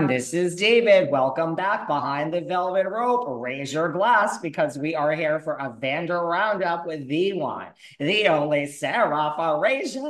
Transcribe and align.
Everyone, 0.00 0.16
this 0.16 0.32
is 0.32 0.56
David. 0.56 1.10
Welcome 1.10 1.54
back 1.54 1.86
behind 1.86 2.32
the 2.32 2.40
velvet 2.40 2.88
rope. 2.88 3.24
Raise 3.28 3.72
your 3.72 3.90
glass 3.90 4.38
because 4.38 4.78
we 4.78 4.94
are 4.94 5.12
here 5.12 5.40
for 5.40 5.54
a 5.54 5.74
Vander 5.78 6.20
Roundup 6.20 6.86
with 6.86 7.06
the 7.08 7.34
one, 7.34 7.66
the 7.98 8.28
only 8.28 8.66
Sarah 8.66 9.34
Fraser. 9.36 10.00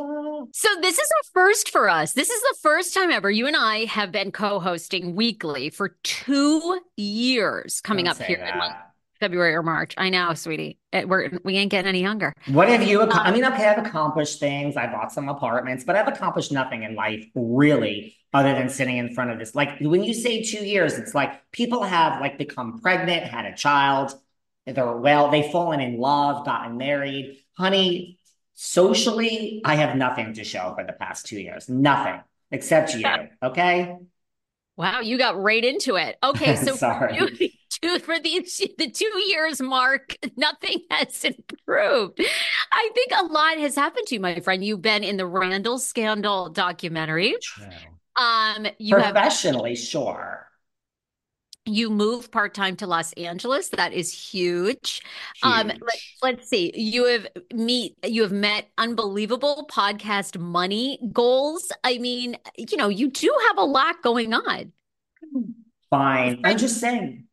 So 0.53 0.69
this 0.81 0.99
is 0.99 1.09
a 1.09 1.25
first 1.33 1.71
for 1.71 1.89
us. 1.89 2.13
This 2.13 2.31
is 2.31 2.41
the 2.41 2.57
first 2.63 2.95
time 2.95 3.11
ever 3.11 3.31
you 3.31 3.47
and 3.47 3.57
I 3.57 3.87
have 3.87 4.13
been 4.13 4.31
co-hosting 4.31 5.17
weekly 5.17 5.71
for 5.71 5.97
two 6.05 6.81
years 6.97 7.81
coming 7.81 8.05
Don't 8.05 8.21
up 8.21 8.27
here 8.27 8.39
in 8.39 8.45
that. 8.45 8.59
like 8.59 8.77
February 9.21 9.55
or 9.55 9.63
March. 9.63 9.95
I 9.99 10.09
know, 10.11 10.35
sweetie. 10.35 10.79
Eh, 10.93 11.05
We're 11.05 11.31
we 11.45 11.57
ain't 11.57 11.71
getting 11.71 11.89
any 11.89 12.01
younger. 12.01 12.35
What 12.47 12.69
have 12.69 12.83
you? 12.83 13.03
ac- 13.03 13.13
I 13.15 13.31
mean, 13.31 13.45
okay, 13.45 13.67
I've 13.67 13.85
accomplished 13.87 14.41
things. 14.41 14.77
I 14.77 14.87
bought 14.91 15.13
some 15.13 15.29
apartments, 15.29 15.85
but 15.85 15.95
I've 15.97 16.09
accomplished 16.09 16.51
nothing 16.53 16.83
in 16.83 16.95
life 16.95 17.27
really, 17.35 18.17
other 18.33 18.55
than 18.55 18.69
sitting 18.71 18.97
in 18.97 19.15
front 19.15 19.31
of 19.31 19.39
this. 19.39 19.55
Like 19.55 19.79
when 19.81 20.03
you 20.03 20.15
say 20.15 20.43
two 20.43 20.65
years, 20.65 20.95
it's 20.99 21.15
like 21.15 21.51
people 21.53 21.83
have 21.83 22.21
like 22.21 22.39
become 22.39 22.81
pregnant, 22.81 23.25
had 23.25 23.45
a 23.45 23.55
child, 23.55 24.15
they're 24.67 24.97
well, 24.97 25.31
they've 25.31 25.51
fallen 25.51 25.81
in 25.81 25.99
love, 25.99 26.45
gotten 26.47 26.77
married. 26.77 27.39
Honey, 27.57 28.19
socially, 28.55 29.61
I 29.65 29.77
have 29.77 29.97
nothing 29.97 30.35
to 30.35 30.45
show 30.45 30.75
for 30.77 30.85
the 30.85 30.93
past 30.93 31.27
two 31.27 31.41
years. 31.41 31.69
Nothing 31.69 32.21
except 32.51 32.95
you. 32.95 33.07
Okay. 33.43 33.97
Wow, 34.77 35.01
you 35.01 35.19
got 35.19 35.41
right 35.41 35.65
into 35.65 35.97
it. 35.97 36.17
Okay, 36.23 36.57
so 36.65 36.75
Sorry. 36.77 37.17
you- 37.17 37.51
two, 37.83 37.99
for 38.01 38.19
the 38.19 38.41
the 38.79 38.91
two 38.91 39.19
years 39.29 39.61
mark, 39.61 40.17
nothing 40.37 40.83
has 40.91 41.25
improved. 41.25 42.21
I 42.73 42.91
think 42.95 43.13
a 43.19 43.25
lot 43.25 43.59
has 43.59 43.75
happened 43.75 44.07
to 44.09 44.15
you, 44.17 44.21
my 44.21 44.41
friend. 44.41 44.65
You've 44.65 44.83
been 44.83 45.05
in 45.05 45.17
the 45.17 45.27
Randall 45.27 45.79
scandal 45.79 46.51
documentary. 46.51 47.37
Um, 48.17 48.67
you 48.79 48.99
have 48.99 49.15
Professionally, 49.15 49.75
sure. 49.77 50.49
you 51.67 51.91
move 51.91 52.31
part-time 52.33 52.77
to 52.77 52.87
Los 52.87 53.13
Angeles. 53.15 53.69
That 53.71 53.93
is 53.93 54.13
huge. 54.13 55.03
Um, 55.43 55.69
Huge. 55.69 55.81
let, 55.81 55.99
let's 56.23 56.49
see. 56.49 56.73
You 56.75 57.05
have 57.07 57.27
meet 57.53 57.97
you 58.05 58.23
have 58.23 58.33
met 58.33 58.69
unbelievable 58.79 59.69
podcast 59.71 60.39
money 60.39 60.99
goals. 61.13 61.71
I 61.85 61.99
mean, 61.99 62.37
you 62.57 62.77
know, 62.77 62.89
you 62.89 63.11
do 63.11 63.33
have 63.49 63.59
a 63.59 63.65
lot 63.65 64.03
going 64.03 64.33
on. 64.35 64.73
Fine. 65.91 66.41
I'm 66.45 66.57
just 66.59 66.81
saying. 66.81 67.27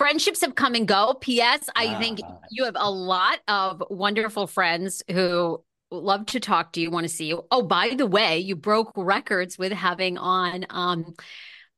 Friendships 0.00 0.40
have 0.40 0.54
come 0.54 0.74
and 0.74 0.88
go. 0.88 1.12
P.S. 1.20 1.68
I 1.76 1.98
think 1.98 2.20
Ah. 2.24 2.38
you 2.50 2.64
have 2.64 2.76
a 2.78 2.90
lot 2.90 3.38
of 3.46 3.82
wonderful 3.90 4.46
friends 4.46 5.02
who 5.10 5.62
love 5.90 6.24
to 6.24 6.40
talk 6.40 6.72
to 6.72 6.80
you, 6.80 6.90
want 6.90 7.04
to 7.04 7.08
see 7.12 7.26
you. 7.26 7.44
Oh, 7.50 7.60
by 7.60 7.90
the 7.94 8.06
way, 8.06 8.38
you 8.38 8.56
broke 8.56 8.92
records 8.96 9.58
with 9.58 9.72
having 9.72 10.16
on 10.16 10.64
um 10.70 11.12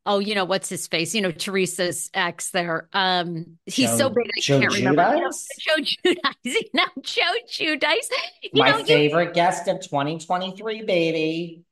oh, 0.06 0.20
you 0.20 0.36
know, 0.36 0.44
what's 0.44 0.68
his 0.68 0.86
face? 0.86 1.16
You 1.16 1.20
know, 1.20 1.32
Teresa's 1.32 2.10
ex 2.14 2.50
there. 2.50 2.88
Um 2.92 3.58
he's 3.66 3.90
Joe- 3.90 3.96
so 3.98 4.10
big 4.10 4.26
I 4.36 4.40
Joe 4.40 4.60
can't 4.60 4.72
remember. 4.74 5.02
You 5.16 5.20
know, 5.22 5.28
Giudice? 5.30 5.46
Joe 5.58 6.12
Giudice. 6.14 6.56
No, 6.74 6.84
Joe 7.02 7.22
Giudice. 7.50 8.08
You 8.44 8.50
My 8.54 8.70
know, 8.70 8.78
you 8.78 8.84
favorite 8.84 9.34
guest 9.34 9.66
of 9.66 9.80
2023, 9.80 10.82
baby. 10.84 11.64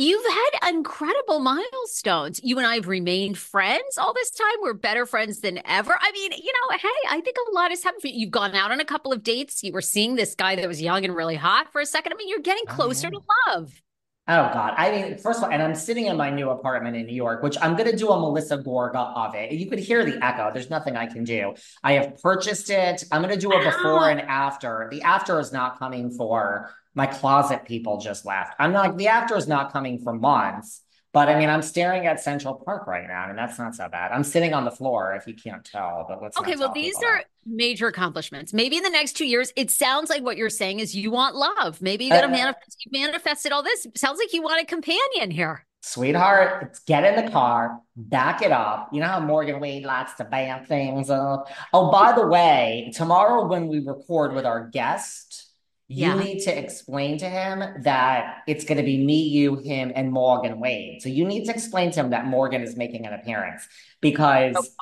You've 0.00 0.24
had 0.24 0.68
incredible 0.74 1.40
milestones. 1.40 2.40
You 2.44 2.56
and 2.58 2.66
I 2.66 2.76
have 2.76 2.86
remained 2.86 3.36
friends 3.36 3.98
all 3.98 4.14
this 4.14 4.30
time. 4.30 4.46
We're 4.62 4.72
better 4.74 5.06
friends 5.06 5.40
than 5.40 5.60
ever. 5.66 5.92
I 6.00 6.12
mean, 6.12 6.30
you 6.32 6.52
know, 6.52 6.76
hey, 6.78 6.88
I 7.10 7.20
think 7.20 7.36
a 7.36 7.52
lot 7.52 7.70
has 7.70 7.82
happened 7.82 8.02
for 8.02 8.06
you. 8.06 8.14
You've 8.20 8.30
gone 8.30 8.54
out 8.54 8.70
on 8.70 8.78
a 8.78 8.84
couple 8.84 9.12
of 9.12 9.24
dates. 9.24 9.64
You 9.64 9.72
were 9.72 9.80
seeing 9.82 10.14
this 10.14 10.36
guy 10.36 10.54
that 10.54 10.68
was 10.68 10.80
young 10.80 11.04
and 11.04 11.16
really 11.16 11.34
hot 11.34 11.72
for 11.72 11.80
a 11.80 11.86
second. 11.86 12.12
I 12.12 12.16
mean, 12.16 12.28
you're 12.28 12.38
getting 12.38 12.62
Oh, 12.68 12.74
closer 12.74 13.08
yeah. 13.08 13.18
to 13.18 13.20
love. 13.48 13.82
Oh 14.30 14.50
God. 14.52 14.74
I 14.76 14.90
mean, 14.90 15.16
first 15.18 15.38
of 15.38 15.44
all, 15.44 15.50
and 15.50 15.60
I'm 15.62 15.74
sitting 15.74 16.04
in 16.06 16.16
my 16.16 16.28
new 16.30 16.50
apartment 16.50 16.96
in 16.96 17.06
New 17.06 17.14
York, 17.14 17.42
which 17.42 17.56
I'm 17.62 17.74
gonna 17.76 17.96
do 17.96 18.10
a 18.10 18.20
Melissa 18.20 18.58
Gorga 18.58 19.16
of 19.16 19.34
it. 19.34 19.50
You 19.52 19.68
could 19.70 19.78
hear 19.78 20.04
the 20.04 20.22
echo. 20.24 20.50
There's 20.52 20.68
nothing 20.70 20.96
I 20.98 21.06
can 21.06 21.24
do. 21.24 21.54
I 21.82 21.94
have 21.94 22.22
purchased 22.22 22.68
it. 22.70 23.04
I'm 23.10 23.22
gonna 23.22 23.38
do 23.38 23.50
a 23.50 23.64
before 23.64 24.10
and 24.10 24.20
after. 24.20 24.86
The 24.92 25.00
after 25.00 25.40
is 25.40 25.50
not 25.50 25.78
coming 25.78 26.10
for 26.10 26.70
my 26.98 27.06
closet 27.06 27.60
people 27.64 27.94
just 28.08 28.26
left. 28.32 28.50
I'm 28.58 28.72
not 28.72 28.96
the 28.98 29.08
after 29.08 29.36
is 29.36 29.48
not 29.48 29.72
coming 29.72 29.96
for 30.04 30.12
months, 30.12 30.82
but 31.12 31.28
I 31.28 31.38
mean 31.38 31.48
I'm 31.54 31.62
staring 31.62 32.06
at 32.06 32.20
Central 32.20 32.54
Park 32.64 32.86
right 32.86 33.06
now, 33.06 33.28
and 33.30 33.38
that's 33.38 33.58
not 33.58 33.74
so 33.74 33.88
bad. 33.88 34.12
I'm 34.12 34.24
sitting 34.24 34.52
on 34.58 34.64
the 34.64 34.70
floor 34.80 35.14
if 35.18 35.26
you 35.28 35.34
can't 35.34 35.64
tell, 35.64 36.04
but 36.08 36.22
let's 36.22 36.36
Okay, 36.38 36.56
well, 36.56 36.72
these 36.72 36.96
are 37.02 37.18
that. 37.18 37.24
major 37.46 37.86
accomplishments. 37.88 38.52
Maybe 38.52 38.76
in 38.76 38.82
the 38.82 38.90
next 38.90 39.14
two 39.14 39.26
years, 39.26 39.52
it 39.56 39.70
sounds 39.70 40.10
like 40.10 40.22
what 40.22 40.36
you're 40.36 40.50
saying 40.50 40.80
is 40.80 40.94
you 40.94 41.10
want 41.10 41.34
love. 41.36 41.80
Maybe 41.80 42.04
you 42.04 42.12
got 42.12 42.22
gonna 42.22 42.34
Uh, 42.34 42.38
manifest. 42.38 42.76
You 42.84 43.00
manifested 43.00 43.52
all 43.52 43.62
this. 43.62 43.86
Sounds 43.96 44.18
like 44.18 44.32
you 44.34 44.42
want 44.42 44.62
a 44.62 44.66
companion 44.66 45.30
here. 45.30 45.64
Sweetheart, 45.80 46.64
it's 46.64 46.80
get 46.80 47.04
in 47.04 47.24
the 47.24 47.30
car, 47.30 47.80
back 47.96 48.42
it 48.42 48.52
up. 48.52 48.90
You 48.92 49.00
know 49.00 49.06
how 49.06 49.20
Morgan 49.20 49.60
Wade 49.60 49.84
likes 49.84 50.14
to 50.14 50.24
back 50.24 50.66
things 50.66 51.08
up. 51.08 51.48
Oh, 51.72 51.90
by 51.90 52.12
the 52.12 52.26
way, 52.26 52.92
tomorrow 52.94 53.46
when 53.46 53.68
we 53.68 53.78
record 53.80 54.34
with 54.34 54.44
our 54.44 54.66
guest, 54.68 55.47
you 55.88 56.06
Yeah. 56.06 56.18
need 56.18 56.40
to 56.40 56.56
explain 56.56 57.18
to 57.18 57.28
him 57.28 57.82
that 57.82 58.42
it's 58.46 58.64
going 58.64 58.76
to 58.78 58.84
be 58.84 59.02
me, 59.02 59.22
you, 59.22 59.56
him, 59.56 59.90
and 59.94 60.12
Morgan 60.12 60.60
Wade. 60.60 61.00
So 61.02 61.08
you 61.08 61.24
need 61.24 61.46
to 61.46 61.50
explain 61.50 61.90
to 61.92 62.00
him 62.00 62.10
that 62.10 62.26
Morgan 62.26 62.62
is 62.62 62.76
making 62.76 63.06
an 63.06 63.14
appearance 63.14 63.66
because 64.02 64.76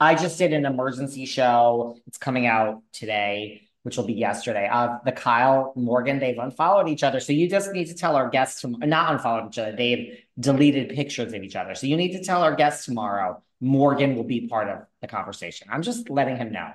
I 0.00 0.14
just 0.16 0.38
did 0.38 0.52
an 0.52 0.66
emergency 0.66 1.24
show. 1.26 1.96
It's 2.06 2.18
coming 2.18 2.46
out 2.46 2.82
today, 2.92 3.68
which 3.84 3.96
will 3.96 4.06
be 4.06 4.14
yesterday. 4.14 4.68
Uh, 4.70 4.98
the 5.04 5.12
Kyle 5.12 5.72
Morgan, 5.76 6.18
they've 6.18 6.38
unfollowed 6.38 6.88
each 6.88 7.04
other. 7.04 7.20
So 7.20 7.32
you 7.32 7.48
just 7.48 7.70
need 7.72 7.86
to 7.86 7.94
tell 7.94 8.16
our 8.16 8.28
guests 8.28 8.62
to 8.62 8.68
not 8.68 9.12
unfollowed 9.12 9.50
each 9.50 9.58
other. 9.58 9.76
They've 9.76 10.18
deleted 10.38 10.88
pictures 10.96 11.32
of 11.32 11.42
each 11.44 11.54
other. 11.54 11.74
So 11.76 11.86
you 11.86 11.96
need 11.96 12.12
to 12.12 12.24
tell 12.24 12.42
our 12.42 12.56
guests 12.56 12.86
tomorrow 12.86 13.40
Morgan 13.60 14.16
will 14.16 14.24
be 14.24 14.48
part 14.48 14.68
of 14.68 14.86
the 15.00 15.06
conversation. 15.06 15.68
I'm 15.70 15.82
just 15.82 16.10
letting 16.10 16.36
him 16.36 16.50
know. 16.50 16.70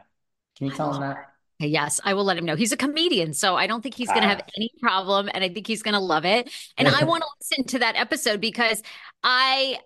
Can 0.57 0.67
you 0.67 0.73
tell 0.73 0.93
him 0.93 1.01
that? 1.01 1.31
Yes, 1.59 2.01
I 2.03 2.13
will 2.13 2.25
let 2.25 2.37
him 2.37 2.45
know. 2.45 2.55
He's 2.55 2.71
a 2.73 2.77
comedian, 2.77 3.33
so 3.33 3.55
I 3.55 3.65
don't 3.67 3.81
think 3.81 3.95
he's 3.95 4.09
going 4.11 4.23
to 4.23 4.27
have 4.27 4.41
Ah. 4.43 4.49
any 4.57 4.71
problem, 4.81 5.29
and 5.33 5.43
I 5.43 5.49
think 5.49 5.67
he's 5.67 5.83
going 5.83 5.93
to 5.93 5.99
love 6.01 6.25
it. 6.25 6.49
And 6.77 6.87
I 6.87 7.03
want 7.05 7.23
to 7.23 7.29
listen 7.39 7.65
to 7.67 7.79
that 7.79 7.95
episode 7.95 8.41
because 8.41 8.83
I, 9.23 9.79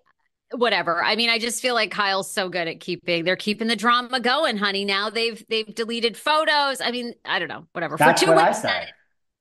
whatever. 0.52 1.04
I 1.04 1.16
mean, 1.16 1.30
I 1.30 1.38
just 1.40 1.62
feel 1.62 1.76
like 1.76 1.92
Kyle's 1.92 2.32
so 2.32 2.50
good 2.50 2.68
at 2.68 2.80
keeping. 2.80 3.24
They're 3.24 3.36
keeping 3.36 3.68
the 3.68 3.76
drama 3.76 4.20
going, 4.20 4.58
honey. 4.58 4.84
Now 4.86 5.10
they've 5.12 5.44
they've 5.50 5.74
deleted 5.74 6.18
photos. 6.18 6.82
I 6.82 6.92
mean, 6.92 7.14
I 7.26 7.40
don't 7.40 7.50
know, 7.50 7.68
whatever. 7.74 7.98
That's 7.98 8.22
For 8.22 8.26
two 8.28 8.32
what 8.34 8.40
I 8.44 8.48
weeks, 8.50 8.62
said. 8.62 8.88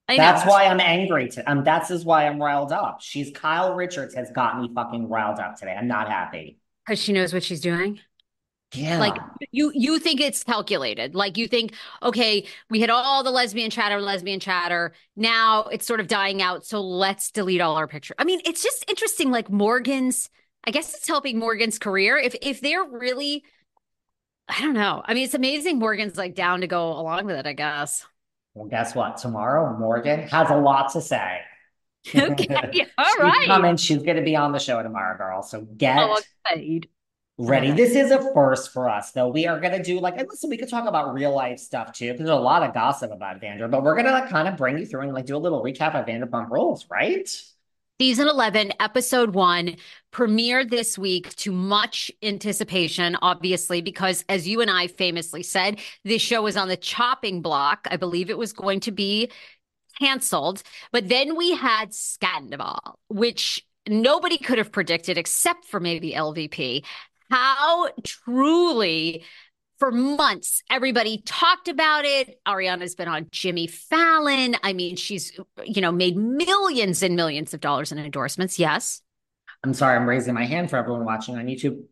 I. 0.07 0.17
That's 0.17 0.45
why 0.47 0.65
I'm 0.65 0.79
angry. 0.79 1.29
To, 1.29 1.51
um, 1.51 1.63
that's 1.63 1.91
is 1.91 2.03
why 2.05 2.27
I'm 2.27 2.41
riled 2.41 2.71
up. 2.71 2.99
She's 3.01 3.31
Kyle 3.31 3.75
Richards 3.75 4.15
has 4.15 4.31
got 4.31 4.59
me 4.59 4.69
fucking 4.73 5.07
riled 5.09 5.39
up 5.39 5.55
today. 5.55 5.75
I'm 5.77 5.87
not 5.87 6.09
happy. 6.09 6.57
because 6.85 6.99
she 6.99 7.13
knows 7.13 7.33
what 7.33 7.43
she's 7.43 7.61
doing. 7.61 7.99
Yeah. 8.73 8.99
Like 8.99 9.17
you 9.51 9.71
you 9.73 9.97
think 9.99 10.21
it's 10.21 10.43
calculated. 10.43 11.15
Like 11.15 11.37
you 11.37 11.47
think, 11.47 11.73
okay, 12.03 12.45
we 12.69 12.79
had 12.81 12.89
all 12.91 13.23
the 13.23 13.31
lesbian 13.31 13.71
chatter, 13.71 13.99
lesbian 13.99 14.39
chatter. 14.39 14.93
Now 15.15 15.63
it's 15.65 15.87
sort 15.87 15.99
of 15.99 16.07
dying 16.07 16.41
out. 16.41 16.65
So 16.65 16.79
let's 16.81 17.31
delete 17.31 17.61
all 17.61 17.77
our 17.77 17.87
pictures. 17.87 18.15
I 18.19 18.25
mean, 18.25 18.41
it's 18.45 18.61
just 18.61 18.85
interesting. 18.89 19.31
Like 19.31 19.49
Morgan's, 19.49 20.29
I 20.65 20.71
guess 20.71 20.93
it's 20.93 21.07
helping 21.07 21.39
Morgan's 21.39 21.79
career. 21.79 22.17
If 22.17 22.35
if 22.41 22.61
they're 22.61 22.83
really, 22.83 23.43
I 24.47 24.61
don't 24.61 24.73
know. 24.73 25.01
I 25.05 25.13
mean, 25.13 25.23
it's 25.25 25.33
amazing 25.33 25.79
Morgan's 25.79 26.17
like 26.17 26.35
down 26.35 26.61
to 26.61 26.67
go 26.67 26.89
along 26.91 27.25
with 27.25 27.35
it, 27.37 27.47
I 27.47 27.53
guess. 27.53 28.05
Well, 28.53 28.67
guess 28.67 28.95
what? 28.95 29.17
Tomorrow, 29.17 29.77
Morgan 29.77 30.27
has 30.27 30.49
a 30.49 30.57
lot 30.57 30.91
to 30.93 31.01
say. 31.01 31.41
Okay. 32.15 32.47
All 32.97 33.15
right. 33.19 33.45
coming. 33.47 33.75
She's 33.77 34.01
going 34.03 34.15
to 34.15 34.23
be 34.23 34.35
on 34.35 34.53
the 34.53 34.59
show 34.59 34.81
tomorrow, 34.81 35.17
girl. 35.17 35.43
So 35.43 35.59
oh, 35.59 35.67
get 35.77 35.97
Oh, 35.99 36.17
excited. 36.45 36.87
Ready. 37.39 37.71
This 37.71 37.95
is 37.95 38.11
a 38.11 38.33
first 38.33 38.71
for 38.73 38.89
us, 38.89 39.11
though. 39.11 39.29
We 39.29 39.47
are 39.47 39.59
going 39.59 39.73
to 39.73 39.81
do 39.81 39.99
like, 39.99 40.17
listen, 40.17 40.49
we 40.49 40.57
could 40.57 40.69
talk 40.69 40.87
about 40.87 41.13
real 41.13 41.33
life 41.33 41.59
stuff 41.59 41.93
too, 41.93 42.11
because 42.11 42.25
there's 42.25 42.37
a 42.37 42.41
lot 42.41 42.63
of 42.63 42.73
gossip 42.73 43.11
about 43.11 43.39
Vander, 43.39 43.67
but 43.67 43.81
we're 43.81 43.95
going 43.95 44.05
to 44.05 44.11
like, 44.11 44.29
kind 44.29 44.47
of 44.47 44.57
bring 44.57 44.77
you 44.77 44.85
through 44.85 45.01
and 45.01 45.13
like 45.13 45.25
do 45.25 45.35
a 45.35 45.39
little 45.39 45.63
recap 45.63 45.95
of 45.95 46.05
Vanderpump 46.05 46.49
Rules, 46.49 46.85
right? 46.91 47.27
Season 48.01 48.29
11, 48.29 48.73
episode 48.79 49.33
one, 49.33 49.75
premiered 50.13 50.69
this 50.69 50.97
week 50.97 51.35
to 51.35 51.51
much 51.51 52.09
anticipation, 52.23 53.17
obviously, 53.21 53.81
because 53.81 54.23
as 54.29 54.47
you 54.47 54.61
and 54.61 54.71
I 54.71 54.87
famously 54.87 55.43
said, 55.43 55.79
this 56.05 56.21
show 56.21 56.41
was 56.41 56.55
on 56.55 56.69
the 56.69 56.77
chopping 56.77 57.41
block. 57.41 57.87
I 57.91 57.97
believe 57.97 58.29
it 58.29 58.37
was 58.37 58.53
going 58.53 58.79
to 58.81 58.91
be 58.91 59.31
canceled. 59.99 60.63
But 60.93 61.09
then 61.09 61.35
we 61.35 61.55
had 61.55 61.91
Scandoval, 61.91 62.95
which 63.09 63.65
nobody 63.85 64.37
could 64.37 64.59
have 64.59 64.71
predicted 64.71 65.17
except 65.17 65.65
for 65.65 65.81
maybe 65.81 66.13
LVP. 66.13 66.85
How 67.29 67.89
truly 68.03 69.23
for 69.77 69.91
months 69.91 70.61
everybody 70.69 71.21
talked 71.25 71.67
about 71.67 72.05
it. 72.05 72.39
Ariana's 72.47 72.95
been 72.95 73.07
on 73.07 73.27
jimmy 73.31 73.67
fallon. 73.67 74.55
I 74.63 74.73
mean 74.73 74.95
she's 74.95 75.39
you 75.63 75.81
know 75.81 75.91
made 75.91 76.17
millions 76.17 77.01
and 77.01 77.15
millions 77.15 77.53
of 77.53 77.61
dollars 77.61 77.91
in 77.91 77.97
endorsements. 77.97 78.59
Yes. 78.59 79.01
I'm 79.63 79.73
sorry 79.73 79.95
i'm 79.95 80.07
raising 80.07 80.33
my 80.33 80.45
hand 80.45 80.69
for 80.69 80.77
everyone 80.77 81.05
watching 81.05 81.37
on 81.37 81.45
youtube. 81.45 81.83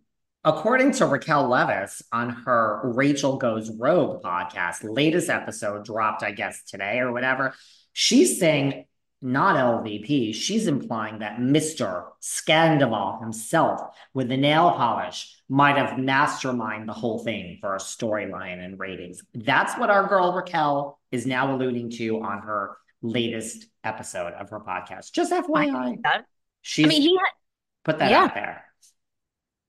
According 0.44 0.94
to 0.94 1.06
raquel 1.06 1.50
leviss 1.50 2.01
on 2.12 2.30
her 2.30 2.81
rachel 2.84 3.38
goes 3.38 3.69
rogue 3.72 4.24
podcast 4.24 4.80
latest 4.84 5.30
episode 5.30 5.86
dropped 5.86 6.24
i 6.24 6.31
guess 6.31 6.63
today 6.63 7.00
or 7.00 7.12
whatever 7.12 7.54
she's 7.94 8.39
saying 8.39 8.86
not 9.22 9.56
LVP. 9.56 10.34
She's 10.36 10.68
implying 10.68 11.19
that 11.19 11.40
Mr. 11.40 12.06
Scandoval 12.22 13.19
himself, 13.22 13.96
with 14.14 14.30
the 14.30 14.38
nail 14.38 14.72
polish, 14.72 15.36
might 15.50 15.78
have 15.78 15.98
masterminded 15.98 16.86
the 16.86 16.94
whole 16.94 17.19
thing 17.19 17.58
for 17.60 17.75
a 17.75 17.80
storyline 17.80 18.64
and 18.64 18.80
ratings. 18.80 19.24
That's 19.34 19.78
what 19.78 19.90
our 19.90 20.08
girl 20.08 20.34
Raquel 20.34 21.00
is 21.12 21.25
now 21.25 21.56
alluding 21.56 21.92
to 21.92 22.22
on 22.22 22.42
her 22.42 22.78
latest 23.02 23.68
episode 23.84 24.34
of 24.34 24.50
her 24.50 24.60
podcast. 24.60 25.12
Just 25.12 25.31
FYI. 25.31 25.98
She's 26.62 26.86
I 26.86 26.90
mean, 26.90 27.02
he 27.02 27.16
had, 27.16 27.31
put 27.84 28.00
that 28.00 28.12
yeah. 28.12 28.24
out 28.24 28.34
there. 28.34 28.66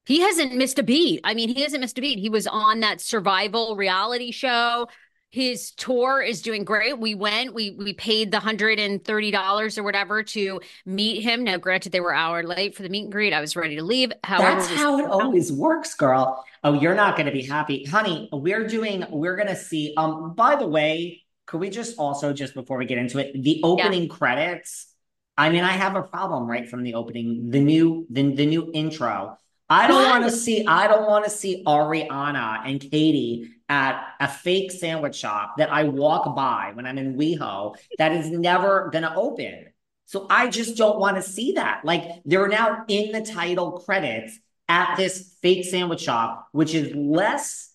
He 0.07 0.21
hasn't 0.21 0.55
missed 0.55 0.79
a 0.79 0.83
beat. 0.83 1.21
I 1.23 1.35
mean, 1.35 1.55
he 1.55 1.63
hasn't 1.63 1.83
missed 1.83 1.99
a 1.99 2.01
beat. 2.01 2.19
He 2.19 2.31
was 2.31 2.47
on 2.47 2.81
that 2.81 3.01
survival 3.01 3.77
reality 3.77 4.31
show 4.31 4.89
his 5.31 5.73
tour 5.73 6.23
is 6.23 6.41
doing 6.41 6.65
great. 6.65 6.99
We 6.99 7.15
went, 7.15 7.53
we 7.53 7.73
we 7.73 7.93
paid 7.93 8.31
the 8.31 8.41
hundred 8.41 8.79
and 8.79 9.05
thirty 9.05 9.31
dollars 9.31 9.77
or 9.77 9.83
whatever 9.83 10.23
to 10.23 10.61
meet 10.87 11.23
him. 11.23 11.45
Now, 11.45 11.59
granted, 11.59 11.93
they 11.93 12.01
were 12.01 12.15
hour 12.15 12.43
late 12.43 12.75
for 12.75 12.83
the 12.83 12.89
meet 12.89 13.05
and 13.05 13.13
greet. 13.13 13.35
I 13.35 13.41
was 13.41 13.55
ready 13.55 13.77
to 13.77 13.83
leave. 13.83 14.11
However, 14.25 14.61
that's 14.61 14.69
how 14.69 14.99
it 14.99 15.07
always 15.07 15.53
works, 15.53 15.95
girl. 15.95 16.45
Oh, 16.65 16.73
you're 16.73 16.95
not 16.95 17.17
going 17.17 17.27
to 17.27 17.33
be 17.33 17.43
happy, 17.43 17.85
honey. 17.85 18.29
We're 18.33 18.67
doing. 18.67 19.05
We're 19.11 19.37
going 19.37 19.49
to 19.49 19.57
see. 19.57 19.95
Um. 19.97 20.35
By 20.35 20.57
the 20.57 20.67
way, 20.67 21.25
could 21.47 21.61
we 21.61 21.69
just 21.69 21.99
also 21.99 22.33
just 22.33 22.55
before 22.55 22.79
we 22.79 22.87
get 22.87 22.99
into 22.99 23.19
it, 23.19 23.43
the 23.43 23.61
opening 23.63 24.05
yeah. 24.05 24.15
credits? 24.15 24.95
I 25.37 25.51
mean, 25.51 25.63
I 25.63 25.73
have 25.73 25.95
a 25.95 26.03
problem 26.03 26.47
right 26.47 26.69
from 26.69 26.83
the 26.83 26.95
opening. 26.95 27.51
The 27.51 27.61
new 27.61 28.07
the 28.09 28.35
the 28.35 28.47
new 28.47 28.71
intro. 28.73 29.37
I 29.69 29.87
don't 29.87 30.09
want 30.09 30.25
to 30.25 30.31
see. 30.31 30.67
I 30.67 30.87
don't 30.87 31.07
want 31.07 31.27
to 31.27 31.31
see 31.31 31.63
Ariana 31.65 32.63
and 32.65 32.81
Katie 32.81 33.51
at 33.69 34.03
a 34.21 34.29
fake 34.29 34.73
sandwich 34.73 35.17
shop 35.17 35.55
that 35.59 35.71
I 35.71 35.85
walk 35.85 36.35
by 36.35 36.73
when 36.75 36.87
I'm 36.87 36.99
in 36.99 37.17
WeHo 37.17 37.77
that 37.99 38.13
is 38.13 38.31
never 38.31 38.89
going 38.91 39.05
to 39.05 39.15
open. 39.15 39.67
So 40.07 40.27
I 40.31 40.49
just 40.49 40.77
don't 40.77 40.99
want 40.99 41.17
to 41.17 41.23
see 41.23 41.53
that. 41.53 41.85
Like 41.85 42.23
they're 42.25 42.49
now 42.49 42.85
in 42.89 43.13
the 43.13 43.21
title 43.21 43.81
credits 43.81 44.39
at 44.69 44.97
this 44.97 45.37
fake 45.43 45.67
sandwich 45.67 46.01
shop, 46.01 46.49
which 46.53 46.75
is 46.75 46.95
less 46.95 47.75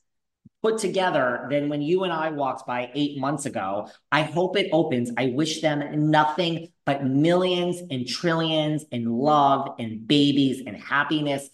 put 0.63 0.77
together 0.77 1.45
than 1.49 1.67
when 1.67 1.81
you 1.81 2.05
and 2.05 2.13
I 2.13 2.29
walked 2.29 2.65
by 2.65 2.89
eight 2.95 3.19
months 3.19 3.45
ago. 3.45 3.89
I 4.11 4.21
hope 4.21 4.57
it 4.57 4.69
opens. 4.71 5.11
I 5.17 5.27
wish 5.35 5.61
them 5.61 6.09
nothing 6.09 6.69
but 6.85 7.05
millions 7.05 7.81
and 7.91 8.07
trillions 8.07 8.85
and 8.91 9.11
love 9.11 9.75
and 9.77 10.07
babies 10.07 10.63
and 10.65 10.77
happiness. 10.77 11.49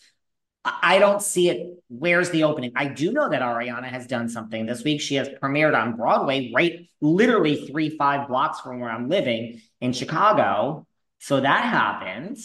I 0.65 0.99
don't 0.99 1.21
see 1.21 1.49
it. 1.49 1.83
Where's 1.87 2.29
the 2.31 2.43
opening? 2.43 2.73
I 2.75 2.85
do 2.85 3.11
know 3.11 3.29
that 3.29 3.41
Ariana 3.41 3.85
has 3.85 4.07
done 4.07 4.27
something 4.29 4.65
this 4.65 4.83
week. 4.83 5.01
She 5.01 5.15
has 5.15 5.29
premiered 5.29 5.75
on 5.75 5.95
Broadway, 5.95 6.51
right, 6.53 6.89
literally 7.01 7.67
three, 7.67 7.89
five 7.89 8.27
blocks 8.27 8.59
from 8.59 8.79
where 8.79 8.89
I'm 8.89 9.07
living 9.07 9.61
in 9.79 9.93
Chicago. 9.93 10.85
So 11.19 11.39
that 11.39 11.63
happened. 11.63 12.37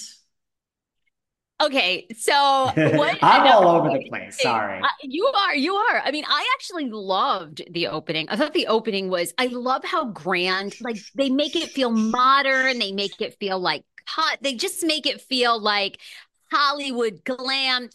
Okay, 1.62 2.06
so 2.19 2.72
what, 2.75 3.19
I'm 3.22 3.46
all 3.46 3.69
over 3.69 3.88
the 3.90 4.05
place. 4.08 4.40
Sorry, 4.43 4.81
you 5.02 5.26
are. 5.26 5.55
You 5.55 5.75
are. 5.75 6.02
I 6.05 6.10
mean, 6.10 6.25
I 6.26 6.46
actually 6.55 6.90
loved 6.90 7.62
the 7.70 7.87
opening. 7.88 8.28
I 8.28 8.37
thought 8.37 8.55
the 8.55 8.67
opening 8.67 9.08
was. 9.08 9.32
I 9.38 9.46
love 9.46 9.84
how 9.84 10.06
grand. 10.06 10.75
Like 10.81 10.99
they 11.14 11.31
make 11.31 11.55
it 11.55 11.70
feel 11.70 11.90
modern. 11.90 12.81
They 12.81 12.93
make 12.93 13.20
it 13.20 13.37
feel 13.38 13.60
like 13.60 13.84
hot. 14.06 14.38
They 14.40 14.55
just 14.55 14.84
make 14.84 15.06
it 15.06 15.20
feel 15.20 15.60
like 15.60 16.00
Hollywood 16.55 17.25
glam. 17.25 17.89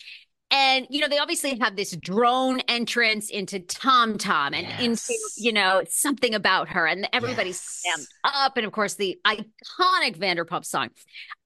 And, 0.51 0.87
you 0.89 0.99
know, 0.99 1.07
they 1.07 1.19
obviously 1.19 1.59
have 1.59 1.75
this 1.75 1.95
drone 1.95 2.59
entrance 2.61 3.29
into 3.29 3.59
Tom 3.59 4.17
Tom 4.17 4.53
and 4.55 4.67
yes. 4.67 4.81
into, 4.81 5.19
you 5.37 5.53
know, 5.53 5.83
something 5.87 6.33
about 6.33 6.69
her. 6.69 6.87
And 6.87 7.07
everybody's 7.13 7.81
yes. 7.85 8.07
up. 8.23 8.57
And 8.57 8.65
of 8.65 8.71
course, 8.71 8.95
the 8.95 9.19
iconic 9.25 10.17
Vanderpump 10.17 10.65
song. 10.65 10.89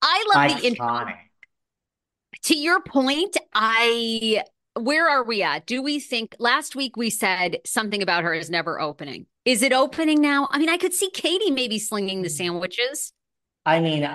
I 0.02 0.26
love 0.34 0.52
iconic. 0.52 0.62
the 0.62 0.68
intro. 0.68 1.08
To 2.46 2.58
your 2.58 2.82
point, 2.82 3.38
I 3.54 4.44
where 4.80 5.08
are 5.08 5.24
we 5.24 5.44
at? 5.44 5.66
Do 5.66 5.82
we 5.82 6.00
think 6.00 6.36
last 6.40 6.76
week 6.76 6.98
we 6.98 7.10
said 7.10 7.60
something 7.66 8.02
about 8.02 8.24
her 8.24 8.34
is 8.34 8.50
never 8.50 8.80
opening? 8.80 9.28
Is 9.46 9.62
it 9.62 9.74
opening 9.74 10.22
now? 10.22 10.48
I 10.50 10.58
mean, 10.58 10.70
I 10.70 10.78
could 10.78 10.94
see 10.94 11.10
Katie 11.12 11.52
maybe 11.52 11.78
slinging 11.78 12.22
the 12.22 12.30
hmm. 12.30 12.34
sandwiches. 12.34 13.14
I 13.66 13.80
mean, 13.80 14.10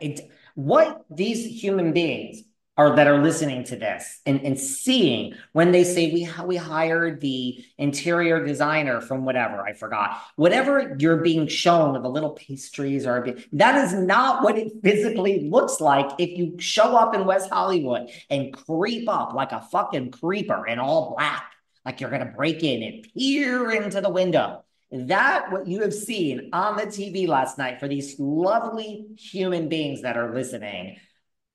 it, 0.00 0.30
what 0.54 1.04
these 1.10 1.44
human 1.44 1.92
beings 1.92 2.42
are 2.78 2.96
that 2.96 3.06
are 3.06 3.22
listening 3.22 3.64
to 3.64 3.76
this 3.76 4.20
and, 4.24 4.40
and 4.42 4.58
seeing 4.58 5.34
when 5.52 5.72
they 5.72 5.84
say 5.84 6.10
we 6.10 6.26
we 6.46 6.56
hired 6.56 7.20
the 7.20 7.62
interior 7.76 8.44
designer 8.44 9.00
from 9.02 9.26
whatever 9.26 9.60
I 9.60 9.74
forgot. 9.74 10.16
Whatever 10.36 10.96
you're 10.98 11.18
being 11.18 11.48
shown 11.48 11.92
with 11.92 12.02
the 12.02 12.08
little 12.08 12.30
pastries 12.30 13.06
or 13.06 13.36
that 13.52 13.84
is 13.84 13.92
not 13.92 14.42
what 14.42 14.56
it 14.56 14.72
physically 14.82 15.48
looks 15.50 15.80
like 15.80 16.10
if 16.18 16.38
you 16.38 16.58
show 16.58 16.96
up 16.96 17.14
in 17.14 17.26
West 17.26 17.50
Hollywood 17.50 18.08
and 18.30 18.54
creep 18.54 19.08
up 19.08 19.34
like 19.34 19.52
a 19.52 19.60
fucking 19.70 20.10
creeper 20.10 20.66
in 20.66 20.78
all 20.78 21.14
black 21.14 21.52
like 21.84 22.00
you're 22.00 22.10
gonna 22.10 22.32
break 22.34 22.62
in 22.62 22.82
and 22.82 23.06
peer 23.14 23.70
into 23.70 24.00
the 24.00 24.10
window 24.10 24.64
that 24.92 25.50
what 25.50 25.66
you 25.66 25.80
have 25.80 25.94
seen 25.94 26.50
on 26.52 26.76
the 26.76 26.86
TV 26.86 27.26
last 27.26 27.56
night 27.58 27.80
for 27.80 27.88
these 27.88 28.16
lovely 28.18 29.06
human 29.16 29.68
beings 29.68 30.02
that 30.02 30.16
are 30.16 30.34
listening, 30.34 30.98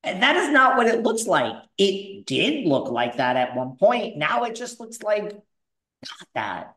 that 0.04 0.36
is 0.36 0.50
not 0.50 0.78
what 0.78 0.88
it 0.88 1.04
looks 1.04 1.28
like. 1.28 1.54
It 1.78 2.26
did 2.26 2.66
look 2.66 2.90
like 2.90 3.18
that 3.18 3.36
at 3.36 3.56
one 3.56 3.76
point. 3.78 4.18
Now 4.18 4.44
it 4.44 4.56
just 4.56 4.80
looks 4.80 5.02
like 5.04 5.24
not 5.24 6.28
that. 6.36 6.76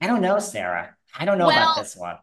I 0.00 0.06
don't 0.06 0.22
know, 0.22 0.38
Sarah. 0.38 0.94
I 1.18 1.24
don't 1.24 1.38
know 1.38 1.46
well, 1.46 1.72
about 1.72 1.82
this 1.82 1.96
one. 1.96 2.16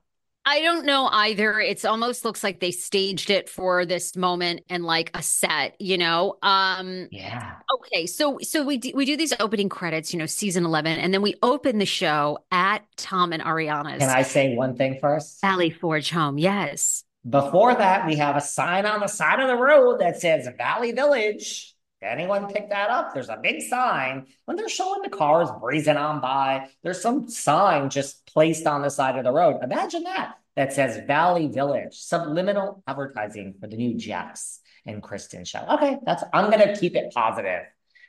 I 0.45 0.61
don't 0.61 0.85
know 0.85 1.07
either. 1.07 1.59
It's 1.59 1.85
almost 1.85 2.25
looks 2.25 2.43
like 2.43 2.59
they 2.59 2.71
staged 2.71 3.29
it 3.29 3.47
for 3.49 3.85
this 3.85 4.15
moment 4.15 4.63
and 4.69 4.83
like 4.83 5.11
a 5.13 5.21
set, 5.21 5.79
you 5.79 5.97
know. 5.97 6.37
Um 6.43 7.07
Yeah. 7.11 7.55
Okay, 7.75 8.05
so 8.05 8.39
so 8.41 8.65
we 8.65 8.77
do, 8.77 8.91
we 8.93 9.05
do 9.05 9.15
these 9.15 9.33
opening 9.39 9.69
credits, 9.69 10.13
you 10.13 10.19
know, 10.19 10.25
season 10.25 10.65
11 10.65 10.99
and 10.99 11.13
then 11.13 11.21
we 11.21 11.35
open 11.41 11.77
the 11.77 11.85
show 11.85 12.39
at 12.51 12.83
Tom 12.97 13.31
and 13.31 13.41
Ariana's. 13.41 13.99
Can 13.99 14.09
I 14.09 14.23
say 14.23 14.55
one 14.55 14.75
thing 14.75 14.97
first? 14.99 15.39
Valley 15.41 15.69
Forge 15.69 16.09
home. 16.09 16.37
Yes. 16.37 17.03
Before 17.27 17.73
that, 17.73 18.05
we 18.05 18.17
have 18.17 18.35
a 18.35 18.41
sign 18.41 18.85
on 18.85 18.99
the 18.99 19.07
side 19.07 19.39
of 19.39 19.47
the 19.47 19.55
road 19.55 20.01
that 20.01 20.19
says 20.19 20.47
Valley 20.57 20.91
Village. 20.91 21.72
Anyone 22.03 22.51
pick 22.51 22.69
that 22.69 22.89
up? 22.89 23.13
There's 23.13 23.29
a 23.29 23.39
big 23.41 23.61
sign. 23.61 24.27
When 24.45 24.57
they're 24.57 24.69
showing 24.69 25.01
the 25.01 25.09
cars 25.09 25.49
breezing 25.61 25.97
on 25.97 26.21
by, 26.21 26.69
there's 26.83 27.01
some 27.01 27.29
sign 27.29 27.89
just 27.89 28.25
placed 28.25 28.67
on 28.67 28.81
the 28.81 28.89
side 28.89 29.17
of 29.17 29.23
the 29.23 29.31
road. 29.31 29.59
Imagine 29.63 30.03
that. 30.03 30.35
That 30.55 30.73
says 30.73 31.05
Valley 31.07 31.47
Village. 31.47 31.95
Subliminal 31.95 32.83
advertising 32.87 33.55
for 33.59 33.67
the 33.67 33.75
new 33.75 33.95
Jax 33.95 34.59
and 34.85 35.01
Kristen 35.01 35.45
show. 35.45 35.65
Okay, 35.71 35.97
that's 36.05 36.23
I'm 36.33 36.51
gonna 36.51 36.77
keep 36.77 36.95
it 36.95 37.13
positive. 37.13 37.63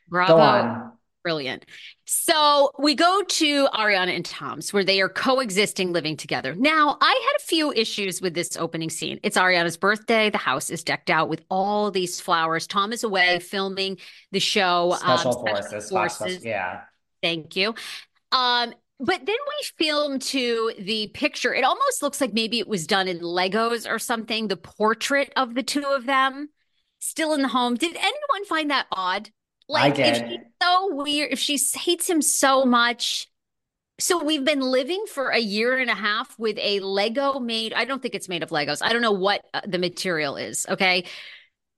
Bravo. 0.09 0.35
Go 0.35 0.41
on. 0.41 0.93
Brilliant. 1.25 1.65
So 2.05 2.71
we 2.79 2.95
go 2.95 3.23
to 3.23 3.67
Ariana 3.69 4.15
and 4.15 4.27
Tom's 4.27 4.75
where 4.75 4.85
they 4.85 5.01
are 5.01 5.09
coexisting, 5.09 5.91
living 5.91 6.19
together. 6.19 6.55
Now, 6.55 6.99
I 7.01 7.09
had 7.09 7.43
a 7.43 7.47
few 7.47 7.73
issues 7.73 8.21
with 8.21 8.35
this 8.35 8.59
opening 8.59 8.91
scene. 8.91 9.21
It's 9.23 9.39
Ariana's 9.39 9.79
birthday. 9.79 10.29
The 10.29 10.37
house 10.37 10.69
is 10.69 10.85
decked 10.85 11.09
out 11.09 11.31
with 11.31 11.41
all 11.49 11.91
these 11.91 12.21
flowers. 12.21 12.67
Tom 12.67 12.93
is 12.93 13.05
away 13.05 13.39
filming 13.39 13.97
the 14.33 14.39
show. 14.39 14.95
Special 14.99 15.39
um, 15.39 15.47
Forces. 15.47 15.89
Forces. 15.89 16.45
Yeah. 16.45 16.83
Thank 17.23 17.57
you. 17.57 17.75
Um, 18.31 18.75
but 19.01 19.25
then 19.25 19.37
we 19.49 19.85
film 19.87 20.19
to 20.19 20.73
the 20.79 21.07
picture. 21.15 21.55
It 21.55 21.65
almost 21.65 22.03
looks 22.03 22.21
like 22.21 22.35
maybe 22.35 22.59
it 22.59 22.69
was 22.69 22.87
done 22.87 23.09
in 23.09 23.21
Legos 23.21 23.91
or 23.91 23.99
something. 23.99 24.49
The 24.49 24.59
portrait 24.59 25.33
of 25.37 25.55
the 25.55 25.63
two 25.63 25.87
of 25.87 26.05
them 26.05 26.51
still 26.99 27.33
in 27.33 27.41
the 27.41 27.49
home. 27.49 27.77
Did 27.77 27.97
anyone 27.97 28.45
find 28.47 28.71
that 28.71 28.87
odd? 28.93 29.31
Like, 29.69 29.99
if 29.99 30.17
she's 30.19 30.39
so 30.63 30.95
weird, 30.95 31.33
if 31.33 31.39
she 31.39 31.59
hates 31.79 32.09
him 32.09 32.23
so 32.23 32.65
much. 32.65 33.29
So 34.01 34.23
we've 34.25 34.45
been 34.45 34.61
living 34.61 35.05
for 35.09 35.29
a 35.29 35.39
year 35.39 35.79
and 35.79 35.89
a 35.89 35.95
half 35.95 36.37
with 36.37 36.59
a 36.59 36.81
Lego 36.81 37.39
made, 37.39 37.73
I 37.73 37.85
don't 37.85 38.03
think 38.03 38.17
it's 38.17 38.29
made 38.29 38.43
of 38.43 38.51
Legos. 38.51 38.83
I 38.83 38.93
don't 38.93 39.03
know 39.03 39.13
what 39.13 39.45
uh, 39.55 39.61
the 39.67 39.79
material 39.79 40.37
is. 40.37 40.67
Okay. 40.69 41.05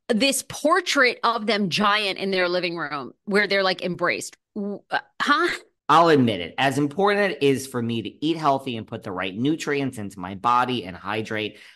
This 0.08 0.42
portrait 0.48 1.20
of 1.22 1.46
them 1.46 1.68
giant 1.68 2.18
in 2.18 2.30
their 2.30 2.48
living 2.48 2.78
room 2.78 3.12
where 3.26 3.46
they're 3.46 3.62
like 3.62 3.82
embraced. 3.82 4.36
Uh, 4.56 4.78
Huh? 5.20 5.48
I'll 5.88 6.08
admit 6.08 6.40
it, 6.40 6.54
as 6.58 6.78
important 6.78 7.32
it 7.32 7.42
is 7.42 7.66
for 7.66 7.80
me 7.80 8.02
to 8.02 8.24
eat 8.24 8.36
healthy 8.36 8.76
and 8.76 8.86
put 8.86 9.04
the 9.04 9.12
right 9.12 9.36
nutrients 9.36 9.98
into 9.98 10.18
my 10.18 10.34
body 10.34 10.84
and 10.84 10.96
hydrate, 10.96 11.58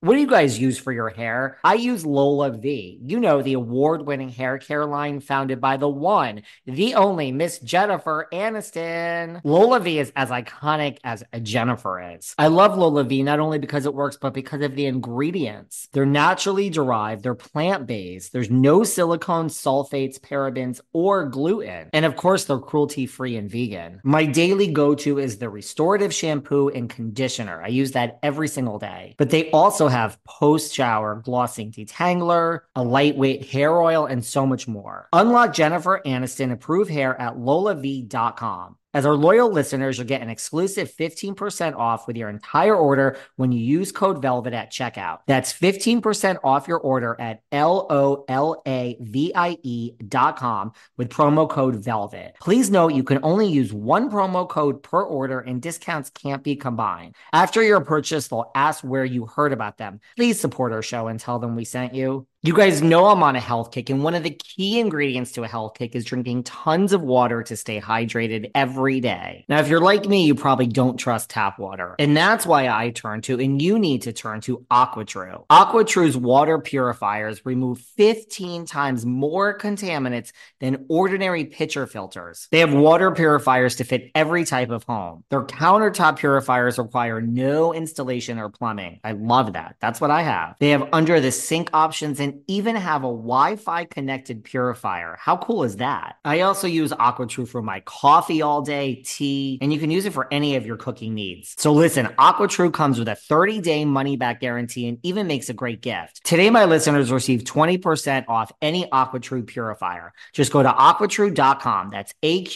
What 0.00 0.12
do 0.12 0.20
you 0.20 0.26
guys 0.26 0.58
use 0.58 0.78
for 0.78 0.92
your 0.92 1.08
hair? 1.08 1.56
I 1.64 1.74
use 1.74 2.04
LolaVie. 2.04 2.98
You 3.00 3.18
know, 3.18 3.40
the 3.40 3.54
award 3.54 4.06
winning 4.06 4.28
hair 4.28 4.58
care 4.58 4.84
line 4.84 5.20
founded 5.20 5.58
by 5.58 5.78
the 5.78 5.88
one, 5.88 6.42
the 6.66 6.96
only 6.96 7.32
Miss 7.32 7.58
Jennifer 7.60 8.28
Aniston. 8.30 9.42
LolaVie 9.42 9.96
is 9.96 10.12
as 10.14 10.28
iconic 10.28 10.98
as 11.02 11.24
a 11.32 11.40
Jennifer 11.40 12.14
is. 12.14 12.34
I 12.36 12.48
love 12.48 12.72
LolaVie 12.72 13.24
not 13.24 13.40
only 13.40 13.58
because 13.58 13.86
it 13.86 13.94
works, 13.94 14.18
but 14.20 14.34
because 14.34 14.60
of 14.60 14.76
the 14.76 14.84
ingredients. 14.84 15.88
They're 15.92 16.04
naturally 16.04 16.68
derived, 16.68 17.22
they're 17.22 17.34
plant 17.34 17.86
based, 17.86 18.34
there's 18.34 18.50
no 18.50 18.84
silicone, 18.84 19.48
sulfates, 19.48 20.20
parabens, 20.20 20.82
or 20.92 21.24
gluten. 21.24 21.88
And 21.94 22.04
of 22.04 22.16
course, 22.16 22.44
they're 22.44 22.58
cruelty 22.58 23.06
free 23.06 23.36
and 23.36 23.50
vegan. 23.50 24.02
My 24.04 24.26
daily 24.26 24.70
go 24.70 24.94
to 24.96 25.18
is 25.18 25.38
the 25.38 25.48
restorative 25.48 26.12
shampoo 26.12 26.68
and 26.68 26.90
conditioner. 26.90 27.62
I 27.62 27.68
use 27.68 27.92
that 27.92 28.18
every 28.22 28.48
single 28.48 28.78
day. 28.78 29.14
But 29.16 29.30
they 29.30 29.50
also 29.52 29.86
have 29.96 30.22
post 30.24 30.74
shower 30.74 31.22
glossing 31.24 31.72
detangler, 31.72 32.60
a 32.74 32.82
lightweight 32.82 33.46
hair 33.46 33.80
oil, 33.80 34.04
and 34.04 34.22
so 34.24 34.46
much 34.46 34.68
more. 34.68 35.08
Unlock 35.12 35.54
Jennifer 35.54 36.02
Aniston 36.04 36.52
approved 36.52 36.90
hair 36.90 37.18
at 37.20 37.36
lolavie.com. 37.36 38.76
As 38.96 39.04
our 39.04 39.14
loyal 39.14 39.50
listeners, 39.50 39.98
you'll 39.98 40.06
get 40.06 40.22
an 40.22 40.30
exclusive 40.30 40.90
15% 40.90 41.76
off 41.76 42.06
with 42.06 42.16
your 42.16 42.30
entire 42.30 42.74
order 42.74 43.18
when 43.36 43.52
you 43.52 43.60
use 43.62 43.92
code 43.92 44.22
VELVET 44.22 44.54
at 44.54 44.72
checkout. 44.72 45.18
That's 45.26 45.52
15% 45.52 46.38
off 46.42 46.66
your 46.66 46.78
order 46.78 47.14
at 47.20 47.42
L 47.52 47.86
O 47.90 48.24
L 48.26 48.62
A 48.66 48.96
V 48.98 49.32
I 49.34 49.58
E 49.62 49.92
dot 50.08 50.38
com 50.38 50.72
with 50.96 51.10
promo 51.10 51.46
code 51.46 51.76
VELVET. 51.76 52.36
Please 52.40 52.70
note 52.70 52.94
you 52.94 53.04
can 53.04 53.18
only 53.22 53.46
use 53.48 53.70
one 53.70 54.10
promo 54.10 54.48
code 54.48 54.82
per 54.82 55.02
order 55.02 55.40
and 55.40 55.60
discounts 55.60 56.08
can't 56.08 56.42
be 56.42 56.56
combined. 56.56 57.16
After 57.34 57.62
your 57.62 57.82
purchase, 57.82 58.28
they'll 58.28 58.50
ask 58.54 58.82
where 58.82 59.04
you 59.04 59.26
heard 59.26 59.52
about 59.52 59.76
them. 59.76 60.00
Please 60.16 60.40
support 60.40 60.72
our 60.72 60.80
show 60.80 61.08
and 61.08 61.20
tell 61.20 61.38
them 61.38 61.54
we 61.54 61.66
sent 61.66 61.94
you. 61.94 62.26
You 62.46 62.54
guys 62.54 62.80
know 62.80 63.06
I'm 63.06 63.24
on 63.24 63.34
a 63.34 63.40
health 63.40 63.72
kick, 63.72 63.90
and 63.90 64.04
one 64.04 64.14
of 64.14 64.22
the 64.22 64.30
key 64.30 64.78
ingredients 64.78 65.32
to 65.32 65.42
a 65.42 65.48
health 65.48 65.74
kick 65.74 65.96
is 65.96 66.04
drinking 66.04 66.44
tons 66.44 66.92
of 66.92 67.02
water 67.02 67.42
to 67.42 67.56
stay 67.56 67.80
hydrated 67.80 68.52
every 68.54 69.00
day. 69.00 69.44
Now, 69.48 69.58
if 69.58 69.66
you're 69.66 69.80
like 69.80 70.06
me, 70.06 70.26
you 70.26 70.36
probably 70.36 70.68
don't 70.68 70.96
trust 70.96 71.28
tap 71.28 71.58
water, 71.58 71.96
and 71.98 72.16
that's 72.16 72.46
why 72.46 72.68
I 72.68 72.90
turn 72.90 73.22
to, 73.22 73.40
and 73.40 73.60
you 73.60 73.80
need 73.80 74.02
to 74.02 74.12
turn 74.12 74.42
to 74.42 74.64
AquaTru. 74.70 75.46
AquaTru's 75.50 76.16
water 76.16 76.60
purifiers 76.60 77.44
remove 77.44 77.80
15 77.80 78.64
times 78.64 79.04
more 79.04 79.58
contaminants 79.58 80.30
than 80.60 80.86
ordinary 80.88 81.46
pitcher 81.46 81.88
filters. 81.88 82.46
They 82.52 82.60
have 82.60 82.72
water 82.72 83.10
purifiers 83.10 83.74
to 83.74 83.84
fit 83.84 84.12
every 84.14 84.44
type 84.44 84.70
of 84.70 84.84
home. 84.84 85.24
Their 85.30 85.42
countertop 85.42 86.18
purifiers 86.18 86.78
require 86.78 87.20
no 87.20 87.74
installation 87.74 88.38
or 88.38 88.50
plumbing. 88.50 89.00
I 89.02 89.12
love 89.12 89.54
that. 89.54 89.74
That's 89.80 90.00
what 90.00 90.12
I 90.12 90.22
have. 90.22 90.54
They 90.60 90.70
have 90.70 90.88
under 90.92 91.18
the 91.18 91.32
sink 91.32 91.70
options 91.72 92.20
and 92.20 92.35
even 92.46 92.76
have 92.76 93.04
a 93.04 93.08
Wi-Fi 93.08 93.84
connected 93.84 94.44
purifier. 94.44 95.16
How 95.18 95.36
cool 95.36 95.64
is 95.64 95.76
that? 95.76 96.16
I 96.24 96.40
also 96.40 96.66
use 96.66 96.92
AquaTru 96.92 97.48
for 97.48 97.62
my 97.62 97.80
coffee 97.80 98.42
all 98.42 98.62
day, 98.62 99.02
tea, 99.04 99.58
and 99.60 99.72
you 99.72 99.78
can 99.78 99.90
use 99.90 100.06
it 100.06 100.12
for 100.12 100.26
any 100.32 100.56
of 100.56 100.66
your 100.66 100.76
cooking 100.76 101.14
needs. 101.14 101.54
So 101.58 101.72
listen, 101.72 102.06
AquaTru 102.06 102.72
comes 102.72 102.98
with 102.98 103.08
a 103.08 103.16
30-day 103.30 103.84
money-back 103.84 104.40
guarantee 104.40 104.88
and 104.88 104.98
even 105.02 105.26
makes 105.26 105.48
a 105.48 105.54
great 105.54 105.80
gift. 105.82 106.24
Today, 106.24 106.50
my 106.50 106.64
listeners 106.64 107.12
receive 107.12 107.44
20% 107.44 108.24
off 108.28 108.52
any 108.60 108.86
AquaTru 108.86 109.46
purifier. 109.46 110.12
Just 110.32 110.52
go 110.52 110.62
to 110.62 110.68
aquatru.com. 110.70 111.90
That's 111.90 112.14
A-Q-U-A-T-R-U.com 112.22 112.54